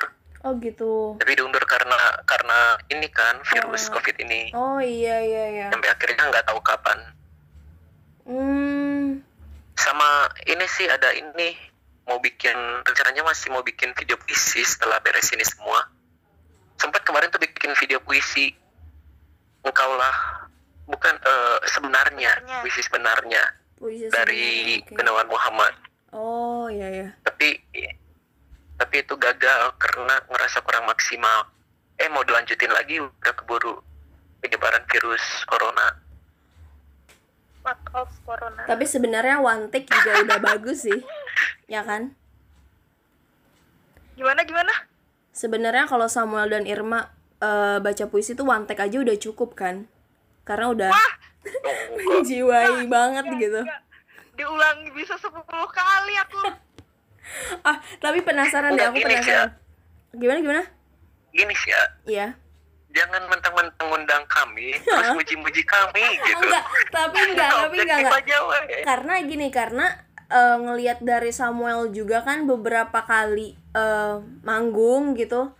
Oh 0.41 0.57
gitu. 0.57 1.15
tapi 1.15 1.37
diundur 1.37 1.61
karena 1.63 1.93
karena 2.25 2.59
ini 2.89 3.05
kan 3.07 3.37
virus 3.45 3.87
Oh. 3.87 3.95
covid 3.95 4.17
ini 4.19 4.49
Oh 4.51 4.81
iya 4.81 5.21
iya 5.21 5.43
iya. 5.51 5.67
sampai 5.69 5.87
akhirnya 5.87 6.25
nggak 6.27 6.45
tahu 6.45 6.59
kapan 6.61 6.97
Hmm. 8.21 9.17
sama 9.73 10.09
ini 10.45 10.65
sih 10.67 10.85
ada 10.85 11.09
ini 11.11 11.57
mau 12.03 12.17
bikin 12.17 12.53
rencananya 12.81 13.21
masih 13.23 13.49
mau 13.49 13.61
bikin 13.61 13.93
video 13.93 14.13
puisi 14.15 14.61
setelah 14.61 14.97
beres 14.99 15.29
ini 15.29 15.41
semua 15.41 15.89
sempat 16.75 17.01
kemarin 17.01 17.29
tuh 17.29 17.37
bikin 17.37 17.73
video 17.75 17.97
puisi 17.99 18.53
engkaulah 19.61 20.15
bukan 20.85 21.15
eh, 21.17 21.57
sebenarnya 21.67 22.31
puisi 22.59 22.81
sebenarnya 22.81 23.43
Puisi 23.75 24.09
dari. 24.09 24.77
Gunawan 24.85 25.25
Muhammad 25.25 25.73
Oh 26.11 26.67
iya 26.67 26.87
ya. 26.91 27.09
tapi 27.23 27.57
tapi 28.75 28.95
itu 28.99 29.13
gagal 29.15 29.73
karena 29.77 30.19
ngerasa 30.27 30.59
kurang 30.61 30.85
maksimal 30.85 31.47
eh 31.95 32.09
mau 32.09 32.21
dilanjutin 32.21 32.69
lagi 32.69 32.97
udah 32.97 33.33
keburu 33.33 33.77
penyebaran 34.39 34.81
virus 34.85 35.21
corona 35.45 35.95
fuck 37.61 37.77
off 37.93 38.09
corona 38.21 38.65
Tapi 38.65 38.83
sebenarnya 38.83 39.37
one 39.37 39.69
take 39.69 39.85
juga 39.85 40.25
udah 40.25 40.39
bagus 40.49 40.83
sih. 40.83 40.99
Ya 41.65 41.85
kan? 41.85 42.17
gimana 44.11 44.43
gimana 44.43 44.73
Sebenarnya 45.31 45.87
kalau 45.87 46.05
Samuel 46.05 46.51
dan 46.51 46.67
Irma 46.67 47.07
eh, 47.41 47.77
baca 47.77 48.03
puisi 48.05 48.31
tuh 48.31 48.45
one 48.45 48.63
take 48.63 48.79
aja 48.79 48.97
udah 48.97 49.17
cukup 49.17 49.53
kan? 49.53 49.89
Karena 50.41 50.69
udah 50.69 50.89
menjiwai 51.97 52.85
banget 52.85 53.25
gitu. 53.35 53.61
Nggak, 53.61 53.81
diulangi 54.33 54.89
bisa 54.93 55.17
10 55.17 55.33
kali 55.47 56.13
aku 56.17 56.37
Ah, 57.63 57.79
tapi 57.97 58.19
penasaran 58.21 58.75
deh, 58.75 58.83
aku 58.83 58.97
gini 58.97 59.15
sih, 59.17 59.31
penasaran. 59.31 59.49
Gimana 60.13 60.39
gimana? 60.39 60.63
gini 61.31 61.55
sih 61.55 61.71
ya 61.71 61.83
Iya. 62.03 62.27
jangan 62.91 63.23
mentang-mentang 63.25 63.87
undang 63.87 64.19
kami 64.27 64.75
terus 64.83 65.15
muji-muji 65.15 65.63
kami 65.63 66.03
gitu 66.19 66.43
Enggak, 66.43 66.65
tapi 66.91 67.17
enggak, 67.23 67.49
tapi 67.55 67.75
enggak, 67.79 67.97
enggak. 68.03 68.19
aja. 68.19 68.37
Karena 68.83 69.13
gini, 69.23 69.47
karena 69.47 69.85
eh, 70.27 70.57
ngelihat 70.59 70.99
dari 70.99 71.31
Samuel 71.31 71.95
juga 71.95 72.19
kan 72.19 72.43
beberapa 72.43 72.99
kali 72.99 73.55
eh, 73.55 74.15
manggung 74.43 75.15
gitu. 75.15 75.55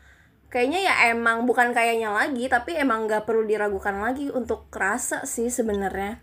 Kayaknya 0.51 0.83
ya 0.83 1.15
emang 1.15 1.47
bukan 1.47 1.71
kayaknya 1.71 2.11
lagi, 2.11 2.51
tapi 2.51 2.75
emang 2.75 3.07
nggak 3.07 3.23
perlu 3.23 3.47
diragukan 3.47 4.03
lagi 4.03 4.27
untuk 4.27 4.67
kerasa 4.67 5.23
sih 5.23 5.47
sebenarnya. 5.47 6.19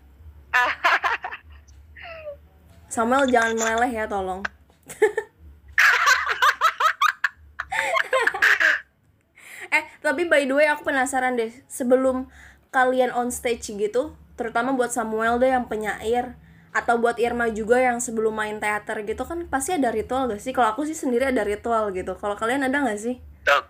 Samuel 2.93 3.25
jangan 3.25 3.57
meleleh 3.57 3.89
ya, 3.89 4.05
tolong. 4.05 4.45
eh, 9.73 9.89
tapi 10.05 10.29
by 10.29 10.45
the 10.45 10.53
way 10.53 10.69
aku 10.69 10.85
penasaran 10.85 11.33
deh, 11.33 11.49
sebelum 11.65 12.29
kalian 12.69 13.09
on 13.09 13.33
stage 13.33 13.73
gitu, 13.73 14.13
terutama 14.37 14.77
buat 14.77 14.93
Samuel 14.93 15.41
deh 15.41 15.49
yang 15.49 15.65
penyair 15.65 16.37
atau 16.69 17.01
buat 17.01 17.17
Irma 17.17 17.49
juga 17.49 17.81
yang 17.81 17.97
sebelum 17.97 18.37
main 18.37 18.61
teater 18.61 19.01
gitu 19.01 19.25
kan 19.25 19.49
pasti 19.49 19.73
ada 19.73 19.89
ritual 19.89 20.29
gak 20.29 20.37
sih? 20.37 20.53
Kalau 20.53 20.77
aku 20.77 20.85
sih 20.85 20.93
sendiri 20.93 21.33
ada 21.33 21.41
ritual 21.41 21.89
gitu. 21.97 22.13
Kalau 22.13 22.37
kalian 22.37 22.61
ada 22.61 22.77
nggak 22.77 23.01
sih? 23.01 23.17
Oh, 23.49 23.65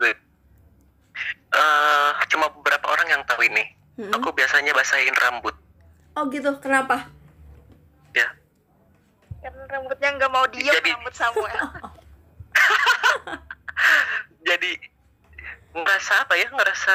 Eh, 1.49 2.09
cuma 2.29 2.45
beberapa 2.51 2.85
orang 2.87 3.09
yang 3.09 3.21
tahu 3.25 3.41
ini 3.41 3.65
Mm-mm. 3.95 4.13
aku 4.13 4.29
biasanya 4.29 4.69
basahin 4.69 5.17
rambut 5.17 5.57
Oh 6.13 6.27
gitu, 6.27 6.53
kenapa? 6.59 7.09
ya 8.11 8.29
karena 9.39 9.63
rambutnya 9.67 10.09
nggak 10.11 10.29
mau 10.29 10.45
diem 10.47 10.69
Jadi- 10.69 10.91
rambut 10.91 11.13
Samuel 11.13 11.57
jadi 14.43 14.71
ngerasa 15.71 16.13
apa 16.21 16.33
ya 16.35 16.47
ngerasa 16.49 16.93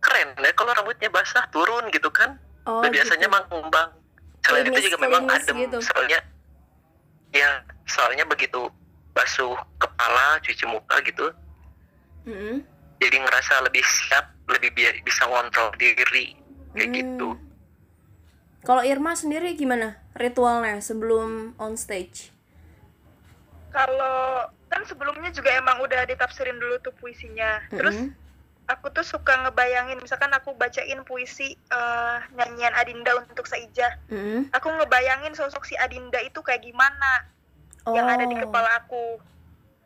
keren 0.00 0.34
ya 0.36 0.50
kalau 0.52 0.70
rambutnya 0.72 1.08
basah 1.08 1.44
turun 1.48 1.90
gitu 1.90 2.10
kan 2.10 2.38
Oh, 2.64 2.80
Dan 2.80 2.90
biasanya 2.90 3.28
gitu. 3.28 3.36
mengembang 3.52 3.92
selain 4.40 4.64
itu 4.64 4.72
Klimis- 4.72 4.84
juga 4.86 4.98
memang 4.98 5.28
adem 5.28 5.56
gitu. 5.58 5.78
soalnya 5.82 6.16
ya 7.30 7.60
soalnya 7.84 8.24
begitu 8.24 8.72
basuh 9.12 9.52
kepala 9.76 10.40
cuci 10.40 10.64
muka 10.64 10.96
gitu 11.02 11.28
Mm-mm. 12.24 12.64
Jadi 12.96 13.16
ngerasa 13.18 13.62
lebih 13.62 13.82
siap 13.82 14.24
lebih 14.46 14.70
bi- 14.70 15.00
bisa 15.00 15.24
ngontrol 15.24 15.72
diri 15.74 16.36
kayak 16.72 16.84
Hmm. 16.84 16.94
gitu 16.94 17.30
Kalau 18.62 18.80
Irma 18.80 19.12
sendiri 19.12 19.52
gimana 19.52 20.00
ritualnya 20.14 20.80
sebelum 20.80 21.52
on 21.56 21.74
stage? 21.74 22.32
kalau 23.68 24.46
kan 24.68 24.82
sebelumnya 24.84 25.30
juga 25.30 25.50
emang 25.52 25.78
udah 25.80 26.02
ditafsirin 26.04 26.56
dulu 26.56 26.78
tuh 26.80 26.94
puisinya 26.94 27.58
terus 27.68 27.94
Mm-mm. 27.96 28.14
aku 28.64 28.86
tuh 28.88 29.02
suka 29.02 29.34
ngebayangin 29.36 29.98
misalkan 29.98 30.30
aku 30.30 30.54
bacain 30.54 31.02
puisi 31.02 31.54
eh, 31.54 32.16
nyanyian 32.32 32.70
Adinda 32.72 33.14
untuk 33.16 33.44
Saija 33.44 33.98
Mm-mm. 34.08 34.50
aku 34.50 34.68
ngebayangin 34.70 35.34
sosok 35.34 35.62
si 35.64 35.74
Adinda 35.74 36.18
itu 36.18 36.38
kayak 36.38 36.62
gimana 36.62 37.26
yang 37.90 38.06
ada 38.08 38.24
di 38.24 38.32
Oh. 38.32 38.40
kepala 38.40 38.70
aku 38.78 39.18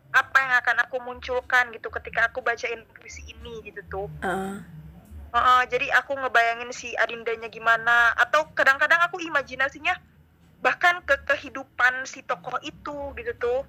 apa 0.09 0.37
yang 0.41 0.55
akan 0.59 0.77
aku 0.89 0.97
munculkan 1.01 1.69
gitu 1.71 1.93
ketika 1.93 2.29
aku 2.29 2.41
bacain 2.41 2.81
puisi 2.97 3.23
ini 3.29 3.61
gitu 3.65 3.81
tuh 3.87 4.09
Ah. 4.21 4.61
Heeh, 5.29 5.63
jadi 5.69 5.93
aku 6.01 6.17
ngebayangin 6.17 6.73
si 6.73 6.97
Adindanya 6.97 7.53
gimana 7.53 8.17
atau 8.17 8.49
kadang-kadang 8.57 9.05
aku 9.05 9.21
imajinasinya 9.21 9.93
bahkan 10.59 11.05
ke 11.05 11.21
kehidupan 11.29 12.09
si 12.09 12.25
tokoh 12.25 12.57
itu 12.65 13.13
gitu 13.13 13.33
tuh 13.37 13.61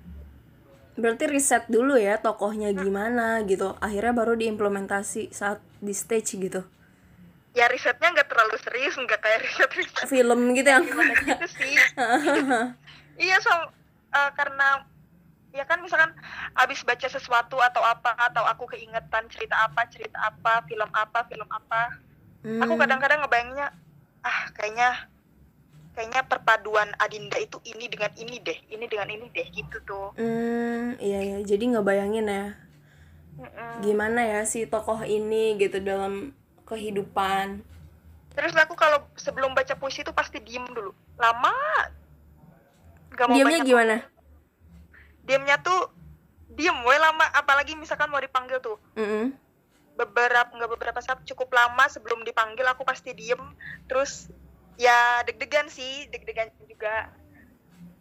Berarti 0.95 1.27
riset 1.27 1.63
dulu 1.67 1.95
ya 1.95 2.19
tokohnya 2.19 2.75
gimana 2.75 3.39
gitu. 3.47 3.71
Akhirnya 3.79 4.11
baru 4.11 4.35
diimplementasi 4.35 5.31
saat 5.31 5.59
di 5.79 5.91
stage 5.91 6.35
gitu. 6.35 6.63
ya 7.49 7.65
risetnya 7.67 8.13
nggak 8.13 8.29
terlalu 8.29 8.55
serius 8.61 8.93
nggak 8.95 9.19
kayak 9.19 9.39
riset 9.41 9.71
riset 9.73 10.05
Film 10.05 10.53
gitu 10.53 10.69
yang 10.69 10.85
gitu 10.85 11.47
sih 11.49 11.75
iya 13.25 13.35
so 13.41 13.51
eh, 14.11 14.31
karena 14.37 14.85
ya 15.49 15.63
kan 15.65 15.81
misalkan 15.81 16.13
abis 16.55 16.85
baca 16.85 17.07
sesuatu 17.09 17.57
atau 17.57 17.81
apa 17.81 18.13
atau 18.27 18.43
aku 18.45 18.69
keingetan 18.69 19.25
cerita 19.33 19.55
apa 19.65 19.81
cerita 19.89 20.17
apa 20.21 20.61
film 20.69 20.89
apa 20.93 21.19
film 21.29 21.49
apa 21.49 21.81
aku 22.61 22.73
Hmm. 22.73 22.81
kadang-kadang 22.81 23.19
ngebayanginnya 23.25 23.67
ah 24.23 24.39
kayaknya 24.57 24.89
kayaknya 25.95 26.21
perpaduan 26.31 26.89
Adinda 27.03 27.37
itu 27.37 27.57
ini 27.71 27.85
dengan 27.93 28.11
ini 28.23 28.37
deh 28.47 28.59
ini 28.73 28.85
dengan 28.87 29.09
ini 29.15 29.25
deh 29.35 29.47
gitu 29.57 29.77
tuh 29.89 30.09
Hmm, 30.19 30.99
iya 31.07 31.19
ya. 31.29 31.37
Jadi 31.49 31.63
ngebayangin 31.73 32.27
ya 32.35 32.43
Mm-mm. 33.39 33.79
gimana 33.83 34.21
ya 34.31 34.39
si 34.51 34.59
tokoh 34.73 34.99
ini 35.17 35.43
gitu 35.61 35.77
dalam 35.89 36.13
kehidupan. 36.69 37.47
terus 38.35 38.53
aku 38.55 38.73
kalau 38.77 38.99
sebelum 39.19 39.51
baca 39.57 39.73
puisi 39.75 39.99
itu 40.05 40.13
pasti 40.15 40.37
diem 40.39 40.63
dulu 40.71 40.91
lama 41.19 41.53
Gak 43.17 43.27
mau 43.27 43.35
Diamnya 43.35 43.43
banyak 43.43 43.67
gimana? 43.67 43.95
Diemnya 45.29 45.61
tuh 45.61 45.93
diem 46.49 46.73
we 46.81 46.97
lama. 46.97 47.21
Apalagi 47.37 47.77
misalkan 47.77 48.09
mau 48.09 48.17
dipanggil 48.17 48.57
tuh. 48.59 48.81
Mm-mm. 48.97 49.37
beberapa 49.99 50.47
nggak 50.55 50.71
beberapa 50.79 50.99
saat 51.03 51.27
cukup 51.27 51.51
lama 51.51 51.83
sebelum 51.91 52.23
dipanggil 52.23 52.63
aku 52.65 52.81
pasti 52.87 53.13
diem. 53.13 53.53
Terus 53.85 54.31
ya 54.79 55.21
deg-degan 55.27 55.69
sih 55.69 56.07
deg-degan 56.09 56.49
juga. 56.65 57.13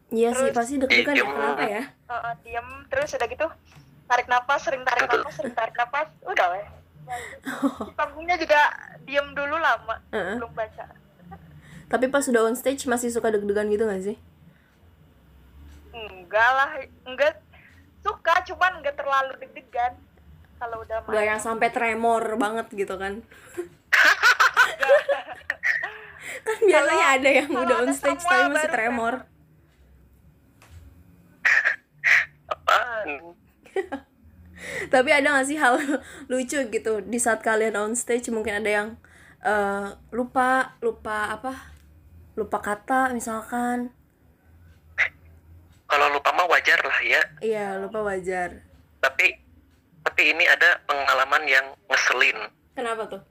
Iya 0.08 0.32
sih 0.32 0.54
pasti 0.54 0.78
deg-degan 0.80 1.18
ya 1.18 1.26
kenapa 1.26 1.62
ya? 1.66 1.82
Eh, 1.90 2.14
eh, 2.14 2.34
diem. 2.46 2.68
Terus 2.88 3.18
udah 3.18 3.28
gitu 3.28 3.46
tarik 4.08 4.30
nafas 4.30 4.64
sering 4.64 4.86
tarik 4.86 5.04
nafas 5.10 5.34
sering 5.36 5.54
tarik 5.58 5.74
nafas. 5.74 6.08
Udah 6.24 6.46
weh 6.54 6.66
di 7.88 7.92
panggungnya 7.96 8.36
juga 8.36 8.60
diem 9.08 9.32
dulu 9.32 9.56
lama 9.56 9.96
Heeh. 10.12 10.36
belum 10.40 10.52
baca. 10.52 10.86
Tapi 11.88 12.06
pas 12.12 12.24
udah 12.28 12.52
on 12.52 12.56
stage 12.56 12.84
masih 12.84 13.08
suka 13.08 13.32
deg-degan 13.32 13.72
gitu 13.72 13.88
gak 13.88 14.04
sih? 14.04 14.16
Enggak 16.28 16.50
lah 16.52 16.70
enggak 17.08 17.40
suka 18.04 18.44
cuman 18.52 18.84
enggak 18.84 19.00
terlalu 19.00 19.32
deg-degan 19.40 19.96
kalau 20.60 20.84
udah 20.84 21.00
Gak 21.06 21.08
main 21.08 21.24
yang 21.24 21.40
sampai 21.40 21.72
tremor 21.72 22.36
banget 22.36 22.66
gitu 22.74 23.00
kan? 23.00 23.22
kan 26.48 26.58
biasanya 26.60 27.06
ada 27.16 27.28
yang 27.30 27.48
udah 27.48 27.76
on 27.86 27.92
stage 27.94 28.22
tapi 28.26 28.52
masih 28.52 28.70
tremor. 28.70 29.14
apaan 32.48 33.10
Tapi 34.92 35.10
ada 35.14 35.38
gak 35.38 35.46
sih 35.48 35.56
hal 35.56 35.78
lucu 36.30 36.58
gitu 36.68 36.92
di 37.06 37.18
saat 37.22 37.40
kalian 37.40 37.78
on 37.78 37.94
stage 37.94 38.28
mungkin 38.34 38.58
ada 38.58 38.70
yang 38.70 38.88
eh, 39.46 39.88
lupa 40.12 40.74
lupa 40.82 41.38
apa? 41.38 41.54
Lupa 42.34 42.58
kata 42.58 43.14
misalkan. 43.14 43.94
Kalau 45.88 46.06
lupa 46.10 46.30
mah 46.30 46.46
wajar 46.46 46.78
lah 46.78 47.00
ya 47.00 47.22
Iya, 47.40 47.66
lupa 47.78 48.04
wajar. 48.04 48.52
tapi 48.98 49.40
tapi 50.00 50.22
ini 50.26 50.44
ada 50.44 50.80
pengalaman 50.84 51.42
yang 51.44 51.66
ngeselin 51.86 52.38
Kenapa 52.72 53.02
tuh? 53.08 53.22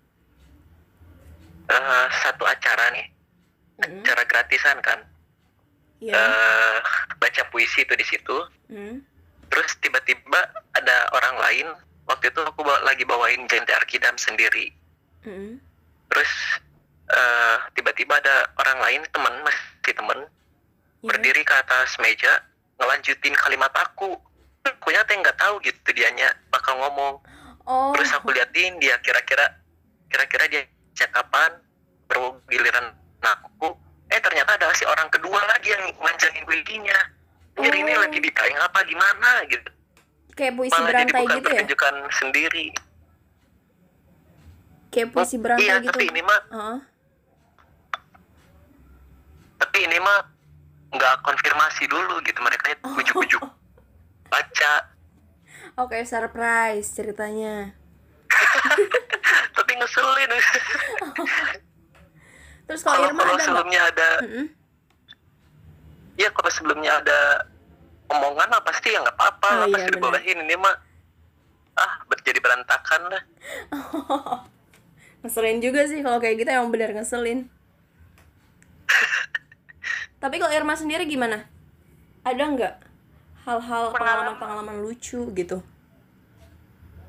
Eh, 1.67 2.05
satu 2.17 2.43
acara 2.43 2.91
nih 2.91 3.07
Mm-mm. 3.77 4.01
acara 4.01 4.23
gratisan 4.25 4.77
kan 4.79 4.99
Iya. 5.97 6.13
eh 6.13 6.77
baca 7.15 7.43
puisi 7.47 7.81
itu 7.81 7.93
di 7.93 8.05
situ 8.05 8.37
Hmm. 8.67 8.99
terus 9.47 9.73
tiba-tiba 9.77 10.37
ada 10.71 10.97
orang 11.11 11.35
lain 11.37 11.67
waktu 12.05 12.27
itu 12.27 12.41
aku 12.41 12.61
bawa- 12.61 12.83
lagi 12.83 13.03
bawain 13.03 13.47
Jente 13.47 13.71
Arkidam 13.71 14.15
sendiri 14.15 14.71
Mm-mm. 15.23 15.59
terus 16.07 16.31
eh 17.07 17.57
tiba-tiba 17.73 18.15
ada 18.15 18.35
orang 18.55 18.77
lain 18.79 19.01
teman 19.09 19.33
masih 19.41 19.63
temen 19.93 20.19
Iya. 20.97 21.07
berdiri 21.07 21.41
ke 21.41 21.53
atas 21.53 21.95
meja 21.97 22.43
ngelanjutin 22.77 23.33
kalimat 23.35 23.73
aku 23.73 24.15
aku 24.63 24.87
nyata 24.89 25.11
nggak 25.13 25.37
tahu 25.37 25.57
gitu 25.61 25.89
dianya 25.93 26.29
bakal 26.49 26.77
ngomong 26.77 27.19
Oh. 27.67 27.91
terus 27.91 28.15
aku 28.15 28.31
liatin 28.31 28.79
dia 28.79 28.95
kira-kira 29.03 29.43
kira-kira 30.07 30.47
dia 30.47 30.63
cakapan 30.95 31.51
baru 32.07 32.39
giliran 32.47 32.95
aku 33.19 33.75
eh 34.07 34.23
ternyata 34.23 34.55
ada 34.55 34.71
si 34.71 34.87
orang 34.87 35.11
kedua 35.11 35.35
lagi 35.51 35.75
yang 35.75 35.91
manjangin 35.99 36.47
wikinya 36.47 36.95
Anjir 37.57 37.73
ini 37.75 37.91
Oh. 37.91 37.99
lagi 38.05 38.21
ditayang 38.21 38.61
apa 38.63 38.79
gimana 38.85 39.31
gitu. 39.49 39.67
Kayak 40.37 40.53
puisi 40.55 40.77
Malah 40.77 40.87
jadi 40.93 41.09
berantai 41.09 41.25
bukan 41.25 41.35
gitu 41.41 41.49
ya? 41.75 41.93
sendiri. 42.13 42.65
Kayak 44.93 45.07
puisi 45.11 45.35
berantai 45.41 45.65
iya, 45.65 45.75
gitu. 45.81 45.89
tapi 45.91 46.03
ini 46.07 46.21
mah 46.21 46.41
Heeh. 46.53 46.77
tapi 49.57 49.77
ini 49.89 49.97
mah 49.97 50.19
nggak 50.87 51.15
konfirmasi 51.21 51.83
dulu 51.87 52.19
gitu 52.23 52.39
mereka 52.39 52.75
ujuk-ujuk 52.83 53.43
baca 54.27 54.73
Oke, 55.77 56.01
surprise 56.09 56.89
ceritanya. 56.89 57.69
tapi 59.55 59.71
ngeselin 59.77 60.29
Terus 62.67 62.81
kalau 62.81 63.07
Irma 63.07 63.23
kalau 63.23 63.37
ada 63.37 63.45
sebelumnya 63.45 63.81
ada 63.85 64.09
Mm-mm. 64.25 64.45
ya 66.17 66.29
kalau 66.33 66.49
sebelumnya 66.49 66.91
ada 66.97 67.19
omongan 68.09 68.49
mah 68.51 68.63
pasti 68.65 68.89
ya 68.91 69.05
nggak 69.05 69.15
apa-apa 69.15 69.47
Oh, 69.47 69.57
lah 69.63 69.67
iya, 69.69 69.73
pasti 69.77 69.87
benar. 69.87 69.97
dibolehin 70.01 70.37
ini 70.43 70.55
mah 70.57 70.75
ah 71.77 71.93
jadi 72.25 72.39
berantakan 72.41 73.01
lah 73.13 73.23
Ngeselin 75.23 75.61
juga 75.61 75.85
sih 75.85 76.01
kalau 76.01 76.17
kayak 76.17 76.41
gitu 76.41 76.49
emang 76.49 76.69
bener 76.69 76.93
ngeselin. 76.93 77.49
Tapi 80.17 80.35
kalau 80.35 80.49
Irma 80.49 80.73
sendiri 80.73 81.03
gimana? 81.03 81.45
Ada 82.21 82.43
nggak 82.43 82.75
hal-hal 83.43 83.83
Pengalaman. 83.87 84.35
pengalaman-pengalaman 84.35 84.77
lucu 84.81 85.21
gitu? 85.31 85.63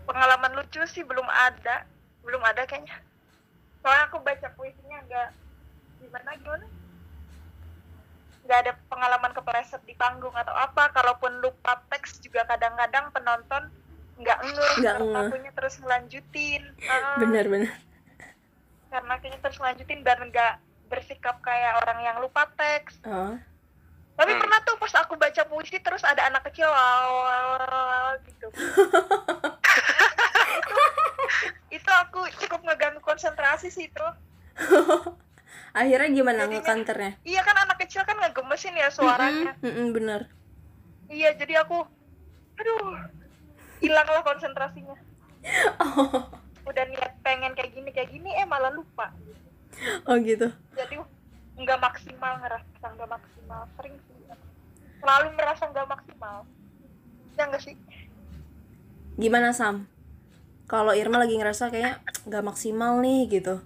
pengalaman 0.05 0.53
lucu 0.55 0.81
sih 0.87 1.05
belum 1.05 1.27
ada 1.27 1.85
belum 2.23 2.41
ada 2.41 2.65
kayaknya 2.65 2.97
soalnya 3.79 4.09
aku 4.09 4.17
baca 4.19 4.49
puisinya 4.57 5.05
nggak 5.05 5.29
gimana 5.99 6.31
gimana 6.35 6.67
nggak 8.41 8.59
ada 8.59 8.73
pengalaman 8.89 9.33
kepleset 9.33 9.85
di 9.85 9.93
panggung 9.93 10.33
atau 10.33 10.57
apa 10.57 10.89
kalaupun 10.91 11.45
lupa 11.45 11.85
teks 11.93 12.25
juga 12.25 12.49
kadang-kadang 12.49 13.13
penonton 13.13 13.69
nggak 14.17 14.39
ngeh 14.41 14.75
Nggak 14.81 14.97
ngeh. 15.29 15.53
terus 15.53 15.77
ngelanjutin 15.77 16.63
Ah, 16.89 17.21
Bener-bener. 17.21 17.69
karena 18.89 19.13
akunya 19.13 19.39
terus 19.45 19.61
ngelanjutin 19.61 20.01
dan 20.01 20.19
nggak 20.25 20.57
bersikap 20.89 21.39
kayak 21.39 21.79
orang 21.79 21.99
yang 22.03 22.17
lupa 22.19 22.49
teks 22.51 22.99
Oh. 23.03 23.37
tapi 24.15 24.31
Hmm. 24.31 24.41
pernah 24.41 24.59
tuh 24.61 24.75
pas 24.77 24.93
aku 24.99 25.15
baca 25.15 25.43
puisi 25.45 25.79
terus 25.79 26.03
ada 26.03 26.25
anak 26.25 26.43
kecil 26.45 26.67
wow, 26.67 27.09
wow, 27.21 27.49
wow, 27.61 28.07
gitu 28.25 28.49
itu, 30.59 30.77
itu 31.79 31.91
aku 31.95 32.21
cukup 32.39 32.61
ngeganggu 32.63 33.01
konsentrasi 33.01 33.69
sih 33.69 33.87
itu 33.87 34.07
Akhirnya 35.71 36.09
gimana 36.11 36.43
Jadinya- 36.43 36.59
ngekanternya? 36.59 37.13
iya 37.23 37.41
kan 37.41 37.57
anak 37.59 37.79
kecil 37.79 38.03
kan 38.03 38.19
ngegemesin 38.19 38.75
ya 38.75 38.89
suaranya 38.91 39.53
Mm-mm, 39.55 39.69
mm-mm, 39.69 39.89
bener. 39.93 40.21
iya 41.07 41.31
jadi 41.33 41.63
aku 41.63 41.85
aduh 42.57 42.99
hilanglah 43.79 44.21
konsentrasinya 44.23 44.97
Oh, 45.79 46.27
udah 46.67 46.85
niat 46.85 47.15
pengen 47.23 47.55
kayak 47.55 47.71
gini 47.71 47.89
kayak 47.89 48.11
gini 48.11 48.35
eh 48.35 48.45
malah 48.45 48.69
lupa 48.69 49.15
oh 50.05 50.17
gitu. 50.19 50.49
jadi 50.73 50.95
nggak 51.57 51.79
maksimal 51.79 52.33
ngerasa 52.39 52.85
nggak 52.87 53.11
maksimal 53.11 53.63
sering 53.75 53.97
sih 54.01 54.17
selalu 54.99 55.27
merasa 55.35 55.63
nggak 55.67 55.89
maksimal 55.89 56.37
ya 57.35 57.45
nggak 57.45 57.63
sih 57.63 57.77
Gimana 59.19 59.51
Sam? 59.51 59.91
Kalau 60.71 60.95
Irma 60.95 61.19
lagi 61.19 61.35
ngerasa 61.35 61.75
kayak 61.75 61.99
nggak 62.23 62.45
maksimal 62.45 63.03
nih 63.03 63.27
gitu. 63.29 63.59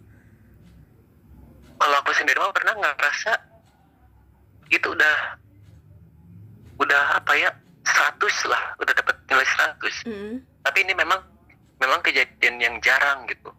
kalau 1.77 1.97
aku 1.99 2.15
sendiri 2.15 2.39
mah 2.39 2.55
pernah 2.55 2.73
ngerasa 2.73 3.33
itu 4.71 4.87
udah 4.89 5.17
udah 6.79 7.03
apa 7.13 7.33
ya 7.35 7.51
100 7.85 8.23
lah 8.49 8.63
udah 8.79 8.95
dapat 8.95 9.17
nilai 9.27 9.45
100 9.45 10.09
Mm. 10.09 10.35
tapi 10.63 10.79
ini 10.83 10.95
memang 10.95 11.21
memang 11.77 12.01
kejadian 12.01 12.57
yang 12.57 12.75
jarang 12.81 13.27
gitu 13.27 13.51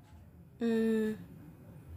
Hmm. 0.57 1.19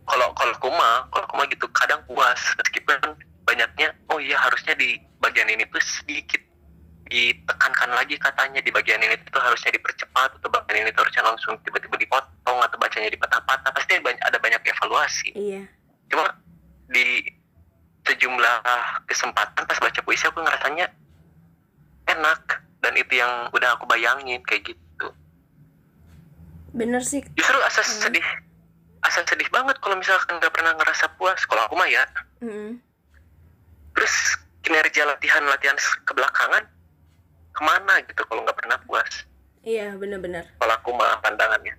Kalau 0.07 0.31
kalau 0.33 0.55
kuma 0.59 0.91
kalau 1.11 1.27
kuma 1.29 1.43
gitu 1.47 1.67
kadang 1.71 2.01
puas 2.07 2.39
meskipun 2.57 2.97
banyaknya 3.43 3.91
oh 4.09 4.19
iya 4.19 4.39
harusnya 4.39 4.75
di 4.75 4.95
bagian 5.19 5.47
ini 5.47 5.67
tuh 5.67 5.83
sedikit 5.83 6.41
ditekankan 7.07 7.95
lagi 7.95 8.19
katanya 8.19 8.59
di 8.59 8.71
bagian 8.71 8.99
ini 8.99 9.15
tuh 9.27 9.39
harusnya 9.39 9.71
dipercepat 9.71 10.39
atau 10.39 10.49
bagian 10.51 10.83
ini 10.83 10.91
tuh 10.91 11.07
harusnya 11.07 11.23
langsung 11.23 11.55
tiba-tiba 11.63 11.95
dipotong 11.97 12.59
atau 12.59 12.77
bacanya 12.77 13.07
dipatah-patah 13.09 13.71
pasti 13.71 13.95
ada 14.03 14.39
banyak 14.39 14.59
evaluasi 14.59 15.31
Iya. 15.35 15.63
cuma 16.11 16.35
di 16.91 17.23
sejumlah 18.03 18.57
kesempatan 19.07 19.63
pas 19.67 19.79
baca 19.79 20.01
puisi 20.03 20.27
aku 20.27 20.39
ngerasanya 20.39 20.87
enak 22.07 22.43
dan 22.83 22.95
itu 22.95 23.19
yang 23.19 23.51
udah 23.51 23.75
aku 23.75 23.87
bayangin 23.87 24.43
kayak 24.43 24.67
gitu 24.67 25.09
Bener 26.71 27.03
sih. 27.03 27.23
justru 27.35 27.59
asa 27.63 27.83
Hmm. 27.83 28.03
sedih 28.03 28.27
asa 29.07 29.23
sedih 29.23 29.47
banget 29.49 29.79
kalau 29.79 29.95
misalkan 29.95 30.37
nggak 30.37 30.51
pernah 30.51 30.75
ngerasa 30.75 31.15
puas 31.15 31.39
kalau 31.45 31.63
aku 31.63 31.75
mah 31.75 31.87
ya 31.87 32.03
Mm-mm. 32.41 32.77
terus 33.93 34.15
kinerja 34.61 35.07
latihan 35.07 35.43
latihan 35.43 35.75
kebelakangan 36.03 36.67
ke 37.51 37.63
mana 37.63 38.03
gitu 38.03 38.23
kalau 38.25 38.43
nggak 38.43 38.59
pernah 38.59 38.79
puas 38.83 39.25
Iya, 39.63 39.95
bener-bener. 39.95 40.47
kalau 40.57 40.75
aku 40.75 40.91
mah 40.93 41.19
pandangannya 41.21 41.75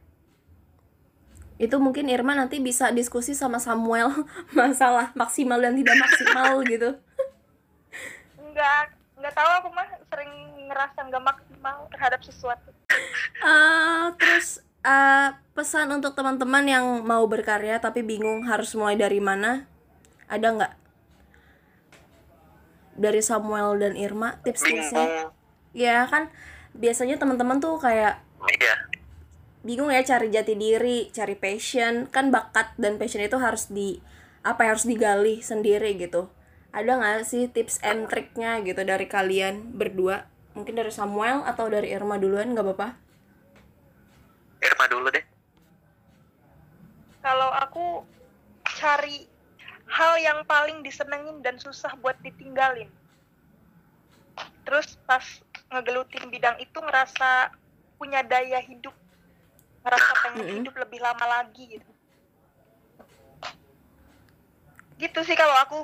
Itu 1.58 1.80
mungkin 1.80 2.06
Irma 2.06 2.32
nanti 2.32 2.60
bisa 2.60 2.92
diskusi 2.92 3.32
sama 3.32 3.58
Samuel 3.58 4.12
masalah 4.54 5.10
maksimal 5.14 5.58
dan 5.58 5.74
tidak 5.74 5.96
maksimal 5.98 6.62
gitu. 6.70 7.00
nggak 8.38 8.82
nggak 9.16 9.34
tahu 9.34 9.50
aku 9.58 9.70
mah 9.72 9.88
sering 10.08 10.32
ngerasa 10.68 11.00
nggak 11.04 11.24
maksimal 11.24 11.78
terhadap 11.90 12.22
sesuatu 12.22 12.70
Eh, 13.38 14.06
terus 14.18 14.60
eh, 14.88 15.28
pesan 15.52 15.92
untuk 15.92 16.16
teman-teman 16.16 16.64
yang 16.64 16.86
mau 17.04 17.28
berkarya 17.28 17.84
tapi 17.84 18.08
bingung 18.08 18.48
harus 18.48 18.72
mulai 18.80 18.96
dari 18.96 19.20
mana? 19.20 19.68
Ada 20.32 20.48
nggak? 20.56 20.74
Dari 22.98 23.22
Samuel 23.22 23.78
dan 23.78 23.94
Irma 24.00 24.40
tips-tipsnya? 24.42 25.30
Ya 25.76 26.08
kan 26.08 26.32
biasanya 26.72 27.20
teman-teman 27.20 27.60
tuh 27.60 27.78
kayak 27.78 28.24
iya 28.48 28.76
bingung 29.68 29.92
ya 29.92 30.00
cari 30.08 30.32
jati 30.32 30.56
diri, 30.56 31.12
cari 31.12 31.36
passion. 31.36 32.08
Kan 32.08 32.32
bakat 32.32 32.72
dan 32.80 32.96
passion 32.96 33.20
itu 33.20 33.36
harus 33.36 33.68
di 33.68 34.00
apa 34.48 34.64
ya, 34.64 34.70
harus 34.72 34.88
digali 34.88 35.44
sendiri 35.44 36.00
gitu. 36.00 36.32
Ada 36.72 36.96
nggak 36.96 37.28
sih 37.28 37.52
tips 37.52 37.84
and 37.84 38.08
triknya 38.08 38.64
gitu 38.64 38.80
dari 38.88 39.12
kalian 39.12 39.76
berdua? 39.76 40.32
Mungkin 40.56 40.80
dari 40.80 40.90
Samuel 40.90 41.44
atau 41.44 41.68
dari 41.68 41.92
Irma 41.92 42.16
duluan 42.16 42.56
nggak 42.56 42.64
apa-apa? 42.64 42.90
Irma 44.62 44.86
dulu 44.90 45.08
deh. 45.14 45.26
Kalau 47.22 47.50
aku 47.54 47.86
cari 48.78 49.28
hal 49.88 50.14
yang 50.20 50.40
paling 50.46 50.82
disenengin 50.82 51.42
dan 51.46 51.58
susah 51.62 51.94
buat 52.02 52.18
ditinggalin. 52.24 52.90
Terus 54.68 55.00
pas 55.08 55.24
ngegelutin 55.72 56.28
bidang 56.28 56.60
itu 56.60 56.78
ngerasa 56.78 57.52
punya 57.98 58.22
daya 58.22 58.62
hidup 58.62 58.94
ngerasa 59.82 60.12
pengen 60.20 60.44
Mm-mm. 60.44 60.56
hidup 60.62 60.76
lebih 60.76 61.00
lama 61.00 61.26
lagi 61.40 61.80
gitu. 61.80 61.92
Gitu 65.00 65.20
sih 65.24 65.38
kalau 65.38 65.56
aku. 65.64 65.82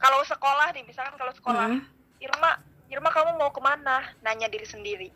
Kalau 0.00 0.24
sekolah 0.24 0.72
nih 0.72 0.84
misalkan 0.88 1.14
kalau 1.20 1.32
sekolah. 1.36 1.64
Mm. 1.70 1.80
Irma 2.20 2.50
Irma 2.90 3.10
kamu 3.14 3.38
mau 3.38 3.54
ke 3.54 3.62
mana? 3.62 4.02
Nanya 4.24 4.50
diri 4.50 4.66
sendiri 4.66 5.08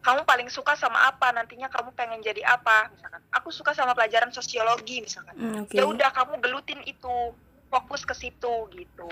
kamu 0.00 0.24
paling 0.24 0.48
suka 0.48 0.72
sama 0.80 0.96
apa? 1.12 1.28
Nantinya 1.36 1.68
kamu 1.68 1.92
pengen 1.92 2.24
jadi 2.24 2.40
apa? 2.48 2.88
Misalkan. 2.92 3.20
Aku 3.36 3.52
suka 3.52 3.76
sama 3.76 3.92
pelajaran 3.92 4.32
sosiologi 4.32 5.04
misalkan. 5.04 5.36
Hmm, 5.36 5.56
Oke. 5.68 5.76
ya 5.76 5.84
udah 5.84 6.08
kamu 6.12 6.40
gelutin 6.40 6.80
itu. 6.88 7.36
Fokus 7.70 8.02
ke 8.02 8.16
situ 8.16 8.54
gitu. 8.74 9.08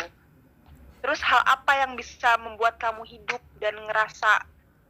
Terus 0.98 1.20
hal 1.22 1.46
apa 1.46 1.78
yang 1.78 1.94
bisa 1.94 2.34
membuat 2.42 2.74
kamu 2.82 3.06
hidup 3.06 3.38
dan 3.62 3.78
ngerasa 3.86 4.42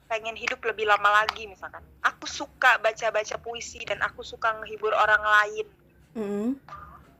pengen 0.09 0.33
hidup 0.33 0.65
lebih 0.65 0.89
lama 0.89 1.21
lagi 1.21 1.45
misalkan? 1.45 1.85
Aku 2.01 2.25
suka 2.25 2.81
baca-baca 2.81 3.37
puisi 3.43 3.85
dan 3.85 4.01
aku 4.01 4.25
suka 4.25 4.57
ngehibur 4.63 4.95
orang 4.97 5.21
lain. 5.21 5.67
Mm. 6.17 6.51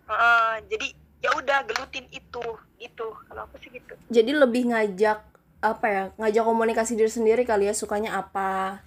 Heeh, 0.09 0.53
jadi 0.73 0.89
ya 1.21 1.31
udah 1.37 1.59
gelutin 1.69 2.09
itu. 2.15 2.45
Itu 2.81 3.07
kalau 3.29 3.45
aku 3.45 3.61
sih 3.61 3.75
gitu. 3.75 3.93
Jadi 4.09 4.33
lebih 4.33 4.73
ngajak 4.73 5.21
apa 5.59 5.87
ya? 5.87 6.03
Ngajak 6.17 6.45
komunikasi 6.45 6.95
diri 6.95 7.09
sendiri 7.09 7.43
kali 7.43 7.67
ya 7.67 7.75
sukanya 7.75 8.17
apa, 8.17 8.83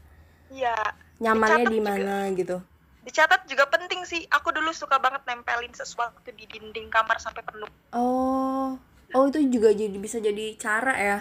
iya 0.47 0.75
nyamannya 1.17 1.65
di 1.67 1.79
mana 1.79 2.25
gitu. 2.33 2.59
dicatat 3.01 3.45
juga 3.45 3.65
penting 3.65 4.01
sih 4.03 4.25
aku 4.27 4.49
dulu 4.49 4.69
suka 4.69 4.97
banget 4.97 5.25
nempelin 5.25 5.69
sesuatu 5.71 6.21
di 6.27 6.45
dinding 6.45 6.85
kamar 6.87 7.17
sampai 7.17 7.41
penuh 7.41 7.65
Oh. 7.91 8.77
Oh 9.11 9.23
itu 9.25 9.41
juga 9.49 9.69
jadi 9.69 9.91
bisa 9.93 10.17
jadi 10.17 10.53
cara 10.55 10.93
ya. 10.93 11.19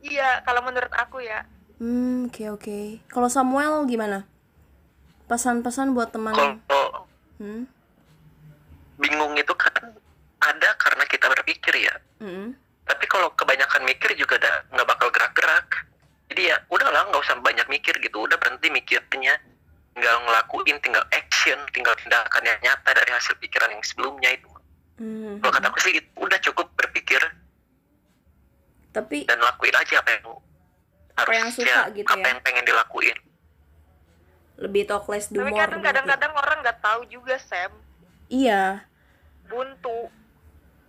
iya 0.00 0.42
kalau 0.42 0.60
menurut 0.60 0.90
aku 0.90 1.18
ya 1.20 1.46
Hmm, 1.74 2.30
oke 2.30 2.44
oke. 2.52 2.78
Kalau 3.08 3.26
Samuel 3.26 3.82
gimana? 3.84 4.26
Pesan-pesan 5.24 5.90
buat 5.90 6.10
teman. 6.10 6.34
kalau 6.62 7.02
Hmm. 7.36 7.66
bingung 8.96 9.34
itu 9.34 9.50
kan 9.54 9.74
ada 10.38 10.70
karena 10.76 11.02
kita 11.04 11.26
berpikir 11.28 11.74
ya 11.80 11.94
Mm. 12.20 12.54
Tapi 12.84 13.04
kalau 13.06 13.32
kebanyakan 13.32 13.82
mikir 13.82 14.12
juga 14.14 14.36
udah 14.36 14.54
nggak 14.70 14.86
bakal 14.86 15.08
gerak-gerak 15.08 15.68
jadi 16.26 16.42
ya 16.46 16.56
udahlah 16.68 17.04
nggak 17.06 17.20
usah 17.20 17.36
banyak 17.38 17.66
mikir 17.66 17.96
gitu 17.98 18.20
udah 18.20 18.36
berhenti 18.36 18.68
mikirnya 18.68 19.34
tinggal 19.90 20.16
ngelakuin 20.22 20.76
tinggal 20.80 21.04
action 21.10 21.56
tinggal 21.70 21.94
tindakan 21.96 22.42
yang 22.42 22.58
nyata 22.60 22.90
dari 22.90 23.10
hasil 23.10 23.34
pikiran 23.36 23.70
yang 23.70 23.82
sebelumnya 23.82 24.32
itu 24.32 24.48
Hmm. 24.94 25.42
kalau 25.42 25.50
kataku 25.52 25.78
sih 25.80 25.98
udah 26.14 26.38
cukup 26.40 26.70
berpikir 26.72 27.18
Tapi 28.90 29.26
dan 29.26 29.42
lakuin 29.42 29.74
aja 29.74 29.98
apa 29.98 30.10
yang 30.12 30.24
Apa 31.14 31.30
yang 31.32 31.50
suka 31.50 31.90
gitu 31.90 32.06
apa 32.06 32.20
ya. 32.20 32.30
yang 32.30 32.40
pengen 32.40 32.62
dilakuin 32.62 33.18
lebih 34.54 34.86
talk 34.86 35.10
less 35.10 35.26
do 35.26 35.42
Tapi 35.42 35.50
more. 35.50 35.58
kadang 35.60 35.82
kadang-kadang 35.82 36.32
orang 36.32 36.58
nggak 36.62 36.78
tahu 36.78 37.02
juga 37.06 37.34
Sam 37.38 37.74
Iya. 38.30 38.86
buntu. 39.44 40.14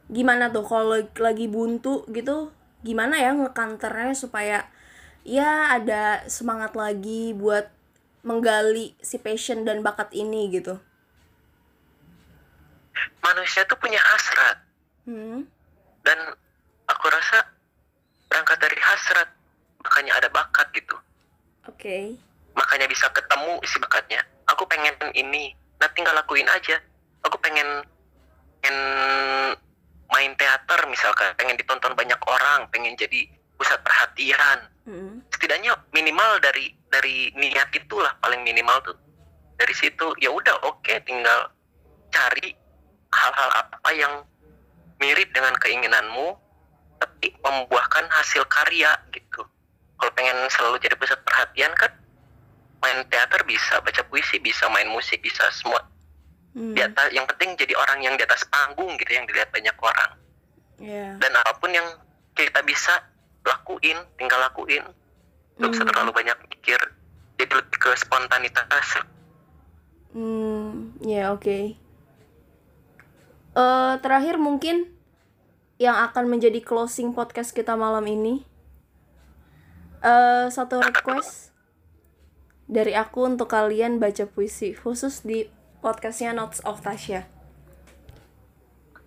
Gimana 0.10 0.54
tuh 0.54 0.66
kalau 0.66 1.02
lagi 1.18 1.50
buntu 1.50 2.06
gitu? 2.14 2.54
Gimana 2.86 3.18
ya 3.18 3.34
ngekanternya 3.34 4.14
supaya 4.14 4.70
ya 5.26 5.74
ada 5.74 6.22
semangat 6.30 6.78
lagi 6.78 7.34
buat 7.34 7.74
menggali 8.22 8.94
si 9.02 9.18
passion 9.18 9.66
dan 9.66 9.82
bakat 9.82 10.14
ini 10.14 10.50
gitu. 10.50 10.78
manusia 13.22 13.66
tuh 13.66 13.76
punya 13.76 13.98
hasrat 13.98 14.62
Hmm. 15.06 15.46
dan 16.02 16.18
aku 16.86 17.06
rasa 17.10 17.46
berangkat 18.26 18.58
dari 18.58 18.78
hasrat 18.82 19.30
makanya 19.82 20.18
ada 20.18 20.30
bakat 20.30 20.66
gitu 20.74 20.98
Oke. 21.66 22.18
makanya 22.54 22.90
bisa 22.90 23.06
ketemu 23.14 23.62
isi 23.62 23.78
bakatnya 23.78 24.22
aku 24.46 24.66
pengen 24.66 24.94
ini 25.14 25.54
nah 25.78 25.90
tinggal 25.94 26.14
lakuin 26.18 26.46
aja 26.50 26.78
aku 27.22 27.38
pengen 27.38 27.86
pengen 28.62 28.78
main 30.16 30.32
teater 30.40 30.80
misalkan 30.88 31.36
pengen 31.36 31.60
ditonton 31.60 31.92
banyak 31.92 32.18
orang 32.24 32.72
pengen 32.72 32.96
jadi 32.96 33.28
pusat 33.60 33.80
perhatian. 33.84 34.72
Hmm. 34.86 35.18
setidaknya 35.34 35.74
minimal 35.98 36.38
dari 36.46 36.70
dari 36.94 37.34
niat 37.34 37.74
itulah 37.74 38.14
paling 38.22 38.46
minimal 38.46 38.78
tuh. 38.86 38.98
Dari 39.58 39.74
situ 39.74 40.14
ya 40.22 40.30
udah 40.30 40.62
oke 40.62 40.94
tinggal 41.04 41.50
cari 42.14 42.54
hal-hal 43.10 43.50
apa 43.66 43.90
yang 43.98 44.14
mirip 45.02 45.34
dengan 45.34 45.58
keinginanmu 45.58 46.38
tapi 47.02 47.34
membuahkan 47.42 48.06
hasil 48.14 48.46
karya 48.46 48.94
gitu. 49.10 49.42
Kalau 49.98 50.12
pengen 50.14 50.38
selalu 50.54 50.78
jadi 50.80 50.96
pusat 51.02 51.18
perhatian 51.26 51.74
kan 51.76 51.92
main 52.86 53.02
teater 53.10 53.42
bisa 53.50 53.82
baca 53.82 54.06
puisi 54.06 54.38
bisa 54.38 54.70
main 54.70 54.86
musik 54.94 55.18
bisa 55.26 55.50
semua 55.50 55.82
Hmm. 56.56 56.72
di 56.72 56.80
atas 56.80 57.12
yang 57.12 57.28
penting 57.28 57.60
jadi 57.60 57.76
orang 57.76 58.00
yang 58.00 58.16
di 58.16 58.24
atas 58.24 58.48
panggung 58.48 58.96
gitu 58.96 59.12
yang 59.12 59.28
dilihat 59.28 59.52
banyak 59.52 59.76
orang 59.76 60.12
Ya. 60.80 61.20
dan 61.20 61.32
apa 61.36 61.56
pun 61.60 61.68
yang 61.72 61.84
kita 62.32 62.64
bisa 62.64 62.96
lakuin 63.44 64.00
tinggal 64.16 64.40
lakuin 64.40 64.84
nggak 65.60 65.72
usah 65.72 65.84
Hmm. 65.84 65.92
terlalu 65.92 66.12
banyak 66.16 66.38
mikir 66.48 66.80
jadi 67.36 67.52
lebih 67.60 67.78
ke 67.80 67.92
spontanitas 68.00 69.04
Hmm, 70.16 70.96
ya 71.04 71.36
oke. 71.36 71.76
Eh, 73.56 73.94
terakhir 74.00 74.40
mungkin 74.40 74.88
yang 75.76 76.08
akan 76.08 76.32
menjadi 76.32 76.64
closing 76.64 77.12
podcast 77.12 77.52
kita 77.52 77.76
malam 77.76 78.08
ini. 78.08 78.48
Eh, 80.00 80.48
satu 80.48 80.80
request 80.80 81.52
dari 82.72 82.96
aku 82.96 83.28
untuk 83.28 83.52
kalian 83.52 84.00
baca 84.00 84.24
puisi 84.24 84.72
khusus 84.72 85.20
di 85.28 85.52
podcastnya 85.86 86.34
Notes 86.34 86.66
of 86.66 86.82
Tasya. 86.82 87.30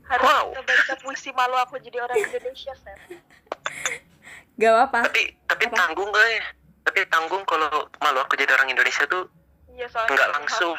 Harus 0.07 0.23
Wow. 0.23 0.55
kita 0.55 0.63
baca 0.63 0.95
puisi 1.03 1.31
malu 1.35 1.59
aku 1.59 1.75
jadi 1.83 1.99
orang 1.99 2.23
Indonesia 2.23 2.71
Sam. 2.73 2.95
Gak 4.59 4.71
apa-apa. 4.73 5.07
tapi 5.07 5.23
tapi 5.45 5.65
Apa? 5.67 5.75
tanggung 5.77 6.11
gak 6.11 6.27
ya 6.29 6.45
tapi 6.83 6.99
tanggung 7.07 7.43
kalau 7.45 7.71
malu 7.99 8.19
aku 8.19 8.35
jadi 8.35 8.55
orang 8.55 8.71
Indonesia 8.71 9.07
tuh 9.07 9.27
Iya 9.69 9.87
soalnya 9.87 10.15
nggak 10.15 10.31
langsung 10.33 10.75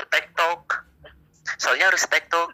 tektok 0.00 0.62
soalnya 1.56 1.86
harus 1.86 2.02
tektok 2.06 2.50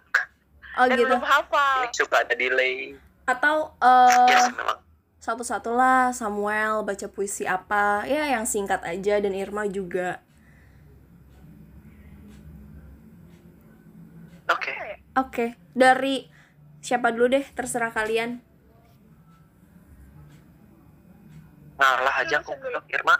Oh 0.76 0.84
Dan 0.84 0.96
gitu. 0.96 1.08
belum 1.08 1.22
hafal. 1.22 1.80
ini 1.80 1.96
suka 1.96 2.16
ada 2.20 2.34
delay 2.34 2.92
Atau 3.24 3.72
eh 3.78 4.28
ya 4.28 4.38
sih 4.42 4.52
memang 4.52 4.76
satu-satulah 5.16 6.12
Samuel 6.12 6.80
baca 6.82 7.06
puisi 7.08 7.44
apa 7.44 8.04
ya 8.04 8.28
yang 8.28 8.44
singkat 8.44 8.84
aja 8.84 9.16
dan 9.16 9.32
Irma 9.32 9.64
juga. 9.66 10.20
Oke 14.50 14.72
Oke, 15.16 15.56
dari 15.72 16.28
siapa 16.84 17.08
dulu 17.08 17.40
deh, 17.40 17.46
terserah 17.56 17.88
kalian. 17.88 18.44
ngalah 21.76 22.24
aja 22.24 22.40
aku. 22.40 22.56
Irma 22.88 23.16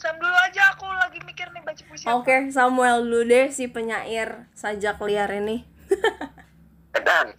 Sam 0.00 0.16
dulu 0.18 0.32
aja 0.34 0.72
aku 0.72 0.88
lagi 0.88 1.20
mikir 1.22 1.46
nih 1.52 1.62
baca 1.62 1.82
puisi. 1.86 2.04
Oke, 2.08 2.50
Samuel 2.50 3.04
dulu 3.04 3.22
deh 3.28 3.48
si 3.52 3.68
penyair 3.68 4.48
sajak 4.56 4.98
liar 5.04 5.30
ini. 5.30 5.64
dan 7.06 7.36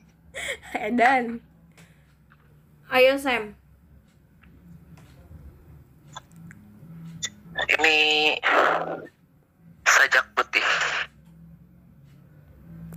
Edan. 0.78 1.44
Ayo 2.90 3.18
Sam. 3.22 3.58
ini 7.54 8.34
sajak 9.86 10.26
putih 10.34 10.66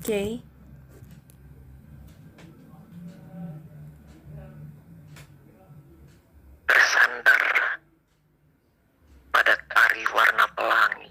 Oke. 0.07 0.39
bersandar 6.63 7.43
pada 9.35 9.59
tari 9.67 10.07
warna 10.15 10.47
pelangi. 10.55 11.11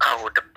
Kau 0.00 0.24
depanku 0.32 0.47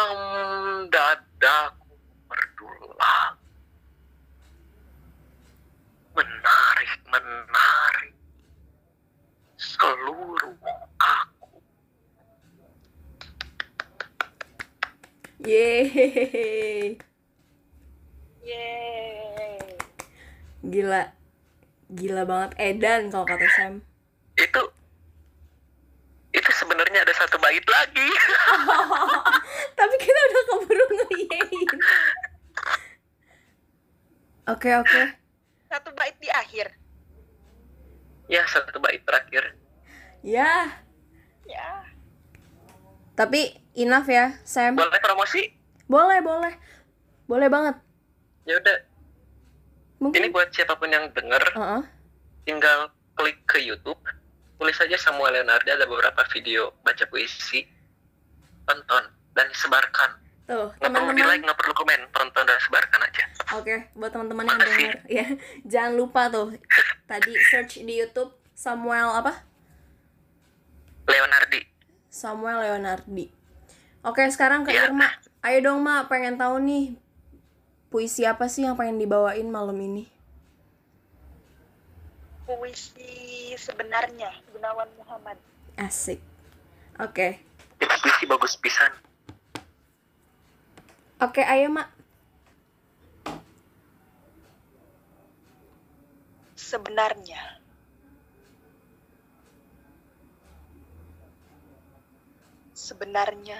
dalam 0.00 0.88
dadaku 0.88 1.92
berdulang. 2.24 3.36
Menarik, 6.16 7.00
menarik 7.12 8.14
seluruh 9.60 10.56
aku. 10.96 11.60
Yeay. 15.44 16.96
Yeay. 18.40 19.60
Gila. 20.64 21.12
Gila 21.92 22.22
banget 22.24 22.50
Edan 22.56 23.12
kalau 23.12 23.28
kata 23.28 23.46
Sam. 23.52 23.84
Itu 24.40 24.72
itu 26.30 26.50
sebenarnya 26.54 27.02
ada 27.02 27.14
satu 27.14 27.36
bait 27.42 27.66
lagi. 27.66 28.10
Tapi 29.78 29.94
kita 29.98 30.20
udah 30.30 30.42
keburu 30.46 30.84
ngeyein. 30.94 31.68
Oke, 34.50 34.70
oke. 34.74 35.02
Satu 35.66 35.90
bait 35.94 36.16
di 36.18 36.28
akhir. 36.28 36.66
ya, 38.26 38.46
satu 38.46 38.78
bait 38.78 39.02
terakhir. 39.02 39.58
Ya, 40.22 40.70
Ya. 41.42 41.82
tapi 43.12 43.58
enough 43.74 44.06
ya, 44.06 44.38
Sam. 44.44 44.74
Boleh 44.74 44.98
promosi? 44.98 45.50
Boleh, 45.84 46.18
boleh. 46.20 46.54
Boleh 47.26 47.48
banget. 47.48 47.74
Ya 48.44 48.54
udah, 48.56 48.76
ini 48.78 49.98
Mungkin 50.00 50.22
buat 50.30 50.46
siapa 50.48 50.74
pun 50.74 50.88
yang 50.88 51.10
denger, 51.10 51.42
Heeh. 51.52 51.82
tinggal 52.44 52.90
klik 53.14 53.42
ke 53.44 53.58
YouTube, 53.58 53.98
tulis 54.56 54.74
saja 54.74 54.94
Samuel 54.96 55.34
Leonardo 55.36 55.66
ada 55.68 55.84
beberapa 55.84 56.22
video 56.30 56.70
baca 56.80 57.02
puisi, 57.06 57.66
tonton 58.64 59.04
dan 59.32 59.50
sebarkan. 59.52 60.10
Tuh, 60.46 60.70
Nggak 60.76 60.86
perlu 60.88 61.10
di 61.10 61.18
like, 61.18 61.18
teman-teman. 61.18 61.38
nggak 61.44 61.58
perlu 61.58 61.74
komen, 61.76 62.00
tonton 62.10 62.44
dan 62.44 62.58
sebarkan 62.60 63.00
aja. 63.02 63.24
Oke, 63.50 63.90
buat 63.98 64.14
teman-teman 64.14 64.46
yang 64.46 64.60
denger 64.62 64.94
ya, 65.18 65.26
jangan 65.66 65.92
lupa 65.98 66.30
tuh 66.30 66.54
tadi 67.10 67.34
search 67.50 67.82
di 67.82 67.98
YouTube 67.98 68.30
Samuel 68.54 69.10
apa? 69.10 69.42
Leonardi. 71.10 71.60
Samuel 72.06 72.62
Leonardi. 72.62 73.26
Oke, 74.06 74.22
sekarang 74.30 74.62
ke 74.62 74.70
Ya. 74.70 74.86
Irma. 74.86 75.10
Ayo 75.42 75.58
dong, 75.64 75.80
Ma, 75.82 76.06
pengen 76.06 76.36
tahu 76.38 76.60
nih 76.62 76.94
puisi 77.90 78.22
apa 78.28 78.46
sih 78.46 78.62
yang 78.62 78.78
pengen 78.78 79.02
dibawain 79.02 79.48
malam 79.50 79.74
ini? 79.80 80.06
Puisi 82.46 83.50
sebenarnya 83.58 84.30
Gunawan 84.54 84.86
Muhammad. 85.00 85.38
Asik. 85.74 86.22
Oke. 87.00 87.40
Itu 87.80 87.94
puisi 88.04 88.24
bagus 88.28 88.54
pisan. 88.60 88.92
Oke, 91.20 91.42
ayo, 91.42 91.72
Ma. 91.72 91.88
Sebenarnya. 96.70 97.42
Sebenarnya 102.70 103.58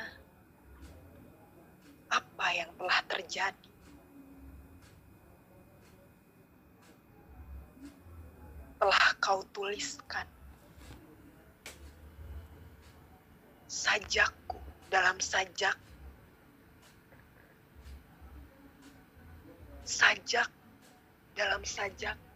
apa 2.07 2.47
yang 2.55 2.71
telah 2.79 3.01
terjadi? 3.11 3.71
Telah 8.79 9.07
kau 9.19 9.43
tuliskan 9.51 10.31
sajakku 13.67 14.63
dalam 14.87 15.19
sajak. 15.19 15.75
Sajak 19.83 20.47
dalam 21.35 21.67
sajakku 21.67 22.30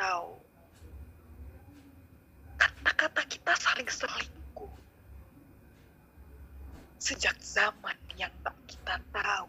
atau 0.00 0.40
kata-kata 2.56 3.20
kita 3.28 3.52
saling 3.60 3.84
selingkuh. 3.84 4.72
Sejak 6.96 7.36
zaman 7.44 8.00
yang 8.16 8.32
tak 8.40 8.56
kita 8.64 8.96
tahu. 9.12 9.48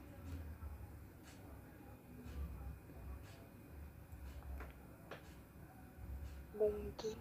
Mungkin 6.60 7.16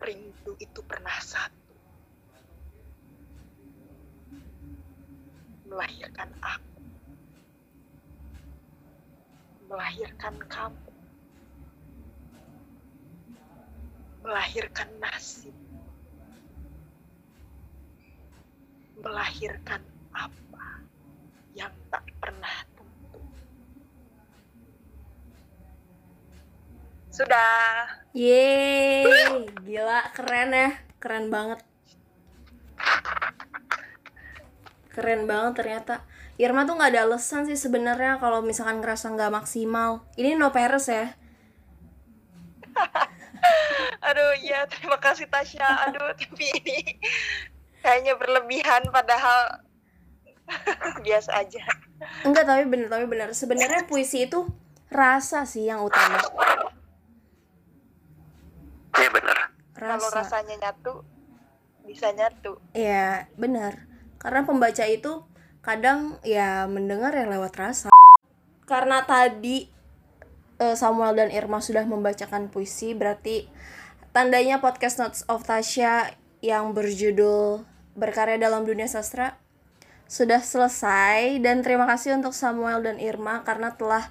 rindu 0.00 0.56
itu 0.56 0.80
pernah 0.88 1.20
satu. 1.20 1.76
Melahirkan 5.68 6.32
aku, 6.40 6.69
melahirkan 9.70 10.34
kamu. 10.50 10.90
melahirkan 14.20 14.88
nasib, 15.00 15.56
melahirkan 19.00 19.80
apa 20.12 20.84
yang 21.56 21.72
tak 21.88 22.04
pernah 22.20 22.56
tentu. 22.76 23.20
Sudah. 27.08 27.88
Yeay, 28.12 29.06
gila, 29.64 30.02
keren 30.12 30.50
ya. 30.52 30.68
Keren 31.00 31.32
banget. 31.32 31.60
Keren 34.92 35.22
banget 35.24 35.52
ternyata. 35.56 35.94
Irma 36.40 36.64
tuh 36.64 36.80
nggak 36.80 36.96
ada 36.96 37.04
alasan 37.04 37.44
sih 37.44 37.52
sebenarnya 37.52 38.16
kalau 38.16 38.40
misalkan 38.40 38.80
ngerasa 38.80 39.12
nggak 39.12 39.44
maksimal. 39.44 40.08
Ini 40.16 40.40
no 40.40 40.48
peres 40.56 40.88
ya. 40.88 41.12
Aduh, 44.08 44.32
ya 44.40 44.64
terima 44.72 44.96
kasih 44.96 45.28
Tasya. 45.28 45.68
Aduh, 45.92 46.12
tapi 46.20 46.48
ini 46.64 46.96
kayaknya 47.84 48.16
berlebihan 48.16 48.88
padahal 48.88 49.68
biasa 51.04 51.44
aja. 51.44 51.60
Enggak, 52.24 52.48
tapi 52.48 52.64
bener, 52.64 52.88
tapi 52.88 53.04
bener. 53.04 53.36
Sebenarnya 53.36 53.84
puisi 53.84 54.24
itu 54.24 54.48
rasa 54.88 55.44
sih 55.44 55.68
yang 55.68 55.84
utama. 55.84 56.24
Iya 58.96 59.08
bener. 59.12 59.38
Kalau 59.76 60.08
Rasa. 60.08 60.24
rasanya 60.24 60.56
nyatu, 60.56 61.04
bisa 61.84 62.12
nyatu. 62.16 62.56
Iya, 62.72 63.28
benar. 63.36 63.84
Karena 64.20 64.44
pembaca 64.44 64.84
itu 64.84 65.24
kadang 65.60 66.16
ya 66.24 66.64
mendengar 66.66 67.12
ya 67.12 67.28
lewat 67.28 67.52
rasa. 67.56 67.88
Karena 68.64 69.02
tadi 69.04 69.68
eh, 70.56 70.76
Samuel 70.76 71.16
dan 71.16 71.30
Irma 71.30 71.60
sudah 71.60 71.84
membacakan 71.84 72.48
puisi, 72.48 72.94
berarti 72.94 73.48
tandanya 74.10 74.58
podcast 74.58 74.98
Notes 74.98 75.22
of 75.26 75.44
Tasya 75.44 76.14
yang 76.40 76.72
berjudul 76.72 77.62
Berkarya 77.92 78.40
dalam 78.40 78.64
Dunia 78.64 78.88
Sastra 78.88 79.36
sudah 80.10 80.42
selesai 80.42 81.38
dan 81.38 81.62
terima 81.62 81.86
kasih 81.86 82.18
untuk 82.18 82.34
Samuel 82.34 82.82
dan 82.82 82.98
Irma 82.98 83.46
karena 83.46 83.78
telah 83.78 84.10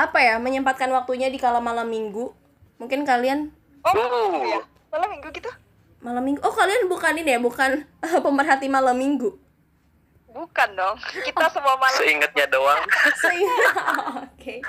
apa 0.00 0.18
ya 0.24 0.40
menyempatkan 0.40 0.88
waktunya 0.88 1.28
di 1.28 1.36
kala 1.36 1.60
malam 1.60 1.88
minggu. 1.88 2.32
Mungkin 2.78 3.04
kalian 3.04 3.52
Oh, 3.82 3.90
Oh. 3.98 4.38
iya. 4.38 4.62
Malam 4.94 5.10
minggu 5.10 5.28
gitu? 5.34 5.50
malam 5.98 6.22
minggu. 6.22 6.38
Oh, 6.42 6.50
kalian 6.50 6.86
bukan 6.86 7.14
ini 7.14 7.34
ya, 7.34 7.40
bukan 7.42 7.82
pemerhati 8.26 8.66
malam 8.66 8.94
minggu. 8.94 9.34
Bukan 10.32 10.68
dong. 10.72 10.96
Kita 11.22 11.46
semua 11.48 11.76
malam. 11.76 11.96
Seingatnya 11.96 12.46
doang. 12.48 12.82
Oke. 14.32 14.64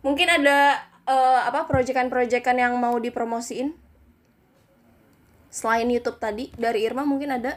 Mungkin 0.00 0.28
ada 0.28 0.58
eh, 1.02 1.40
apa 1.42 1.64
proyekan-proyekan 1.64 2.56
yang 2.56 2.76
mau 2.76 2.96
dipromosiin? 2.96 3.72
Selain 5.48 5.84
YouTube 5.86 6.16
tadi 6.16 6.52
dari 6.54 6.84
Irma 6.84 7.04
mungkin 7.04 7.32
ada? 7.32 7.56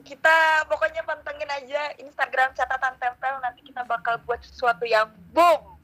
Kita 0.00 0.64
pokoknya 0.64 1.04
pantengin 1.04 1.44
aja 1.46 1.92
Instagram 1.98 2.52
catatan 2.52 2.96
tempel 2.96 3.34
nanti 3.38 3.60
kita 3.62 3.84
bakal 3.84 4.16
buat 4.24 4.40
sesuatu 4.40 4.84
yang 4.84 5.08
boom. 5.30 5.76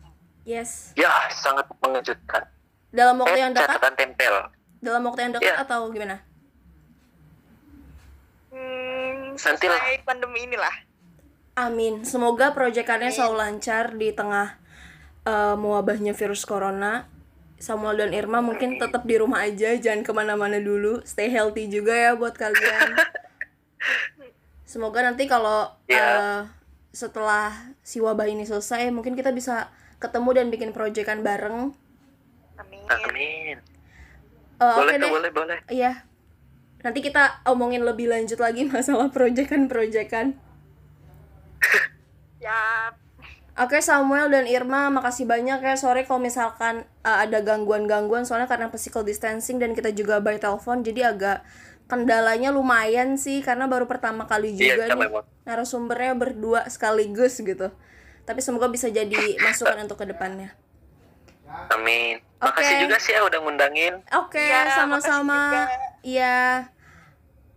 Yes. 0.42 0.94
Ya, 0.94 1.11
sangat 1.32 1.68
mengejutkan. 1.76 2.48
Dalam 2.88 3.18
waktu 3.18 3.34
Eh, 3.34 3.42
yang 3.42 3.52
dekat? 3.52 3.76
catatan 3.76 3.94
tempel. 3.94 4.34
Dalam 4.78 5.02
waktu 5.04 5.20
yang 5.20 5.32
dekat 5.34 5.52
Ya. 5.52 5.61
atau 5.61 5.90
gimana? 5.90 6.16
Hmm, 8.48 8.86
Nanti 9.37 9.66
lah. 9.66 9.78
selesai 9.78 10.03
pandemi 10.03 10.41
inilah. 10.43 10.74
Amin. 11.55 12.05
Semoga 12.05 12.53
proyekannya 12.53 13.09
selalu 13.09 13.37
lancar 13.37 13.93
di 13.93 14.12
tengah 14.12 14.57
eh, 15.22 15.57
mewabahnya 15.57 16.12
virus 16.12 16.45
corona. 16.45 17.09
Samuel 17.57 17.97
dan 17.97 18.12
Irma 18.12 18.41
mungkin 18.41 18.76
tetap 18.76 19.09
di 19.09 19.16
rumah 19.16 19.41
aja, 19.43 19.72
jangan 19.74 20.05
ke 20.05 20.12
mana-mana 20.12 20.61
dulu. 20.61 21.01
Stay 21.03 21.32
healthy 21.32 21.66
juga 21.66 21.97
ya 21.97 22.12
buat 22.12 22.37
kalian. 22.37 22.93
Semoga 24.66 25.01
nanti 25.01 25.24
kalau 25.24 25.72
Ya. 25.87 25.97
eh, 25.97 26.41
setelah 26.93 27.53
si 27.80 28.01
wabah 28.01 28.26
ini 28.26 28.45
selesai, 28.45 28.89
mungkin 28.91 29.14
kita 29.14 29.30
bisa 29.30 29.68
ketemu 29.97 30.30
dan 30.32 30.47
bikin 30.49 30.70
proyekan 30.72 31.20
bareng. 31.20 31.72
Amin. 32.57 32.84
Amin. 32.89 33.57
Eh, 34.57 34.74
Boleh 34.76 34.97
tuh, 34.97 35.01
deh. 35.01 35.11
boleh, 35.12 35.30
boleh. 35.30 35.59
Iya. 35.68 36.05
Nanti 36.87 37.03
kita 37.03 37.43
omongin 37.45 37.82
lebih 37.82 38.07
lanjut 38.07 38.39
lagi 38.39 38.62
masalah 38.70 39.11
proyekan-proyekan. 39.11 40.39
Ya, 42.39 42.95
Oke 43.57 43.80
Samuel 43.80 44.28
dan 44.28 44.45
Irma, 44.45 44.93
makasih 44.93 45.24
banyak 45.24 45.59
ya. 45.59 45.74
Sorry 45.74 46.05
kalau 46.05 46.20
misalkan 46.20 46.84
uh, 47.03 47.24
ada 47.24 47.41
gangguan-gangguan 47.41 48.22
soalnya 48.22 48.45
karena 48.45 48.68
physical 48.68 49.01
distancing 49.01 49.57
dan 49.57 49.72
kita 49.72 49.91
juga 49.91 50.20
by 50.20 50.37
telepon 50.37 50.84
jadi 50.84 51.11
agak 51.11 51.41
kendalanya 51.89 52.53
lumayan 52.53 53.16
sih 53.16 53.41
karena 53.41 53.64
baru 53.64 53.89
pertama 53.89 54.28
kali 54.28 54.53
Iya, 54.53 54.76
juga 54.76 54.84
kita 54.84 54.95
nih 54.95 55.01
memang. 55.09 55.24
narasumbernya 55.43 56.12
berdua 56.14 56.68
sekaligus 56.68 57.41
gitu. 57.41 57.72
Tapi 58.22 58.45
semoga 58.45 58.68
bisa 58.68 58.87
jadi 58.87 59.16
masukan 59.41 59.89
untuk 59.89 59.97
ke 59.97 60.07
depannya. 60.07 60.53
Amin. 61.72 62.20
Oke. 62.37 62.61
Makasih 62.61 62.76
juga 62.84 62.97
sih 63.01 63.16
ya 63.16 63.24
udah 63.24 63.39
ngundangin. 63.41 64.05
Oke, 64.12 64.37
Iya, 64.37 64.68
sama-sama. 64.76 65.32
makasih 65.32 65.49
juga. 65.49 65.64
Iya. 66.05 66.37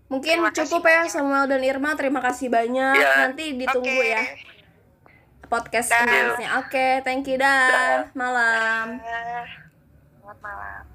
Mungkin 0.10 0.42
Terima 0.42 0.50
kasih 0.50 0.62
cukup 0.66 0.82
ya 0.90 1.06
banyak. 1.06 1.14
Samuel 1.14 1.46
dan 1.46 1.62
Irma. 1.62 1.90
Terima 1.94 2.20
kasih 2.26 2.48
banyak. 2.50 2.98
Iya. 2.98 3.12
Nanti 3.30 3.46
ditunggu 3.56 3.94
Oke. 4.02 4.10
ya 4.10 4.24
podcast 5.50 5.90
nextnya. 5.90 6.50
Oke, 6.62 6.88
thank 7.02 7.26
you 7.26 7.36
dah. 7.42 8.06
Malam. 8.14 9.02
Eh, 9.02 9.46
Selamat 10.22 10.38
malam. 10.46 10.89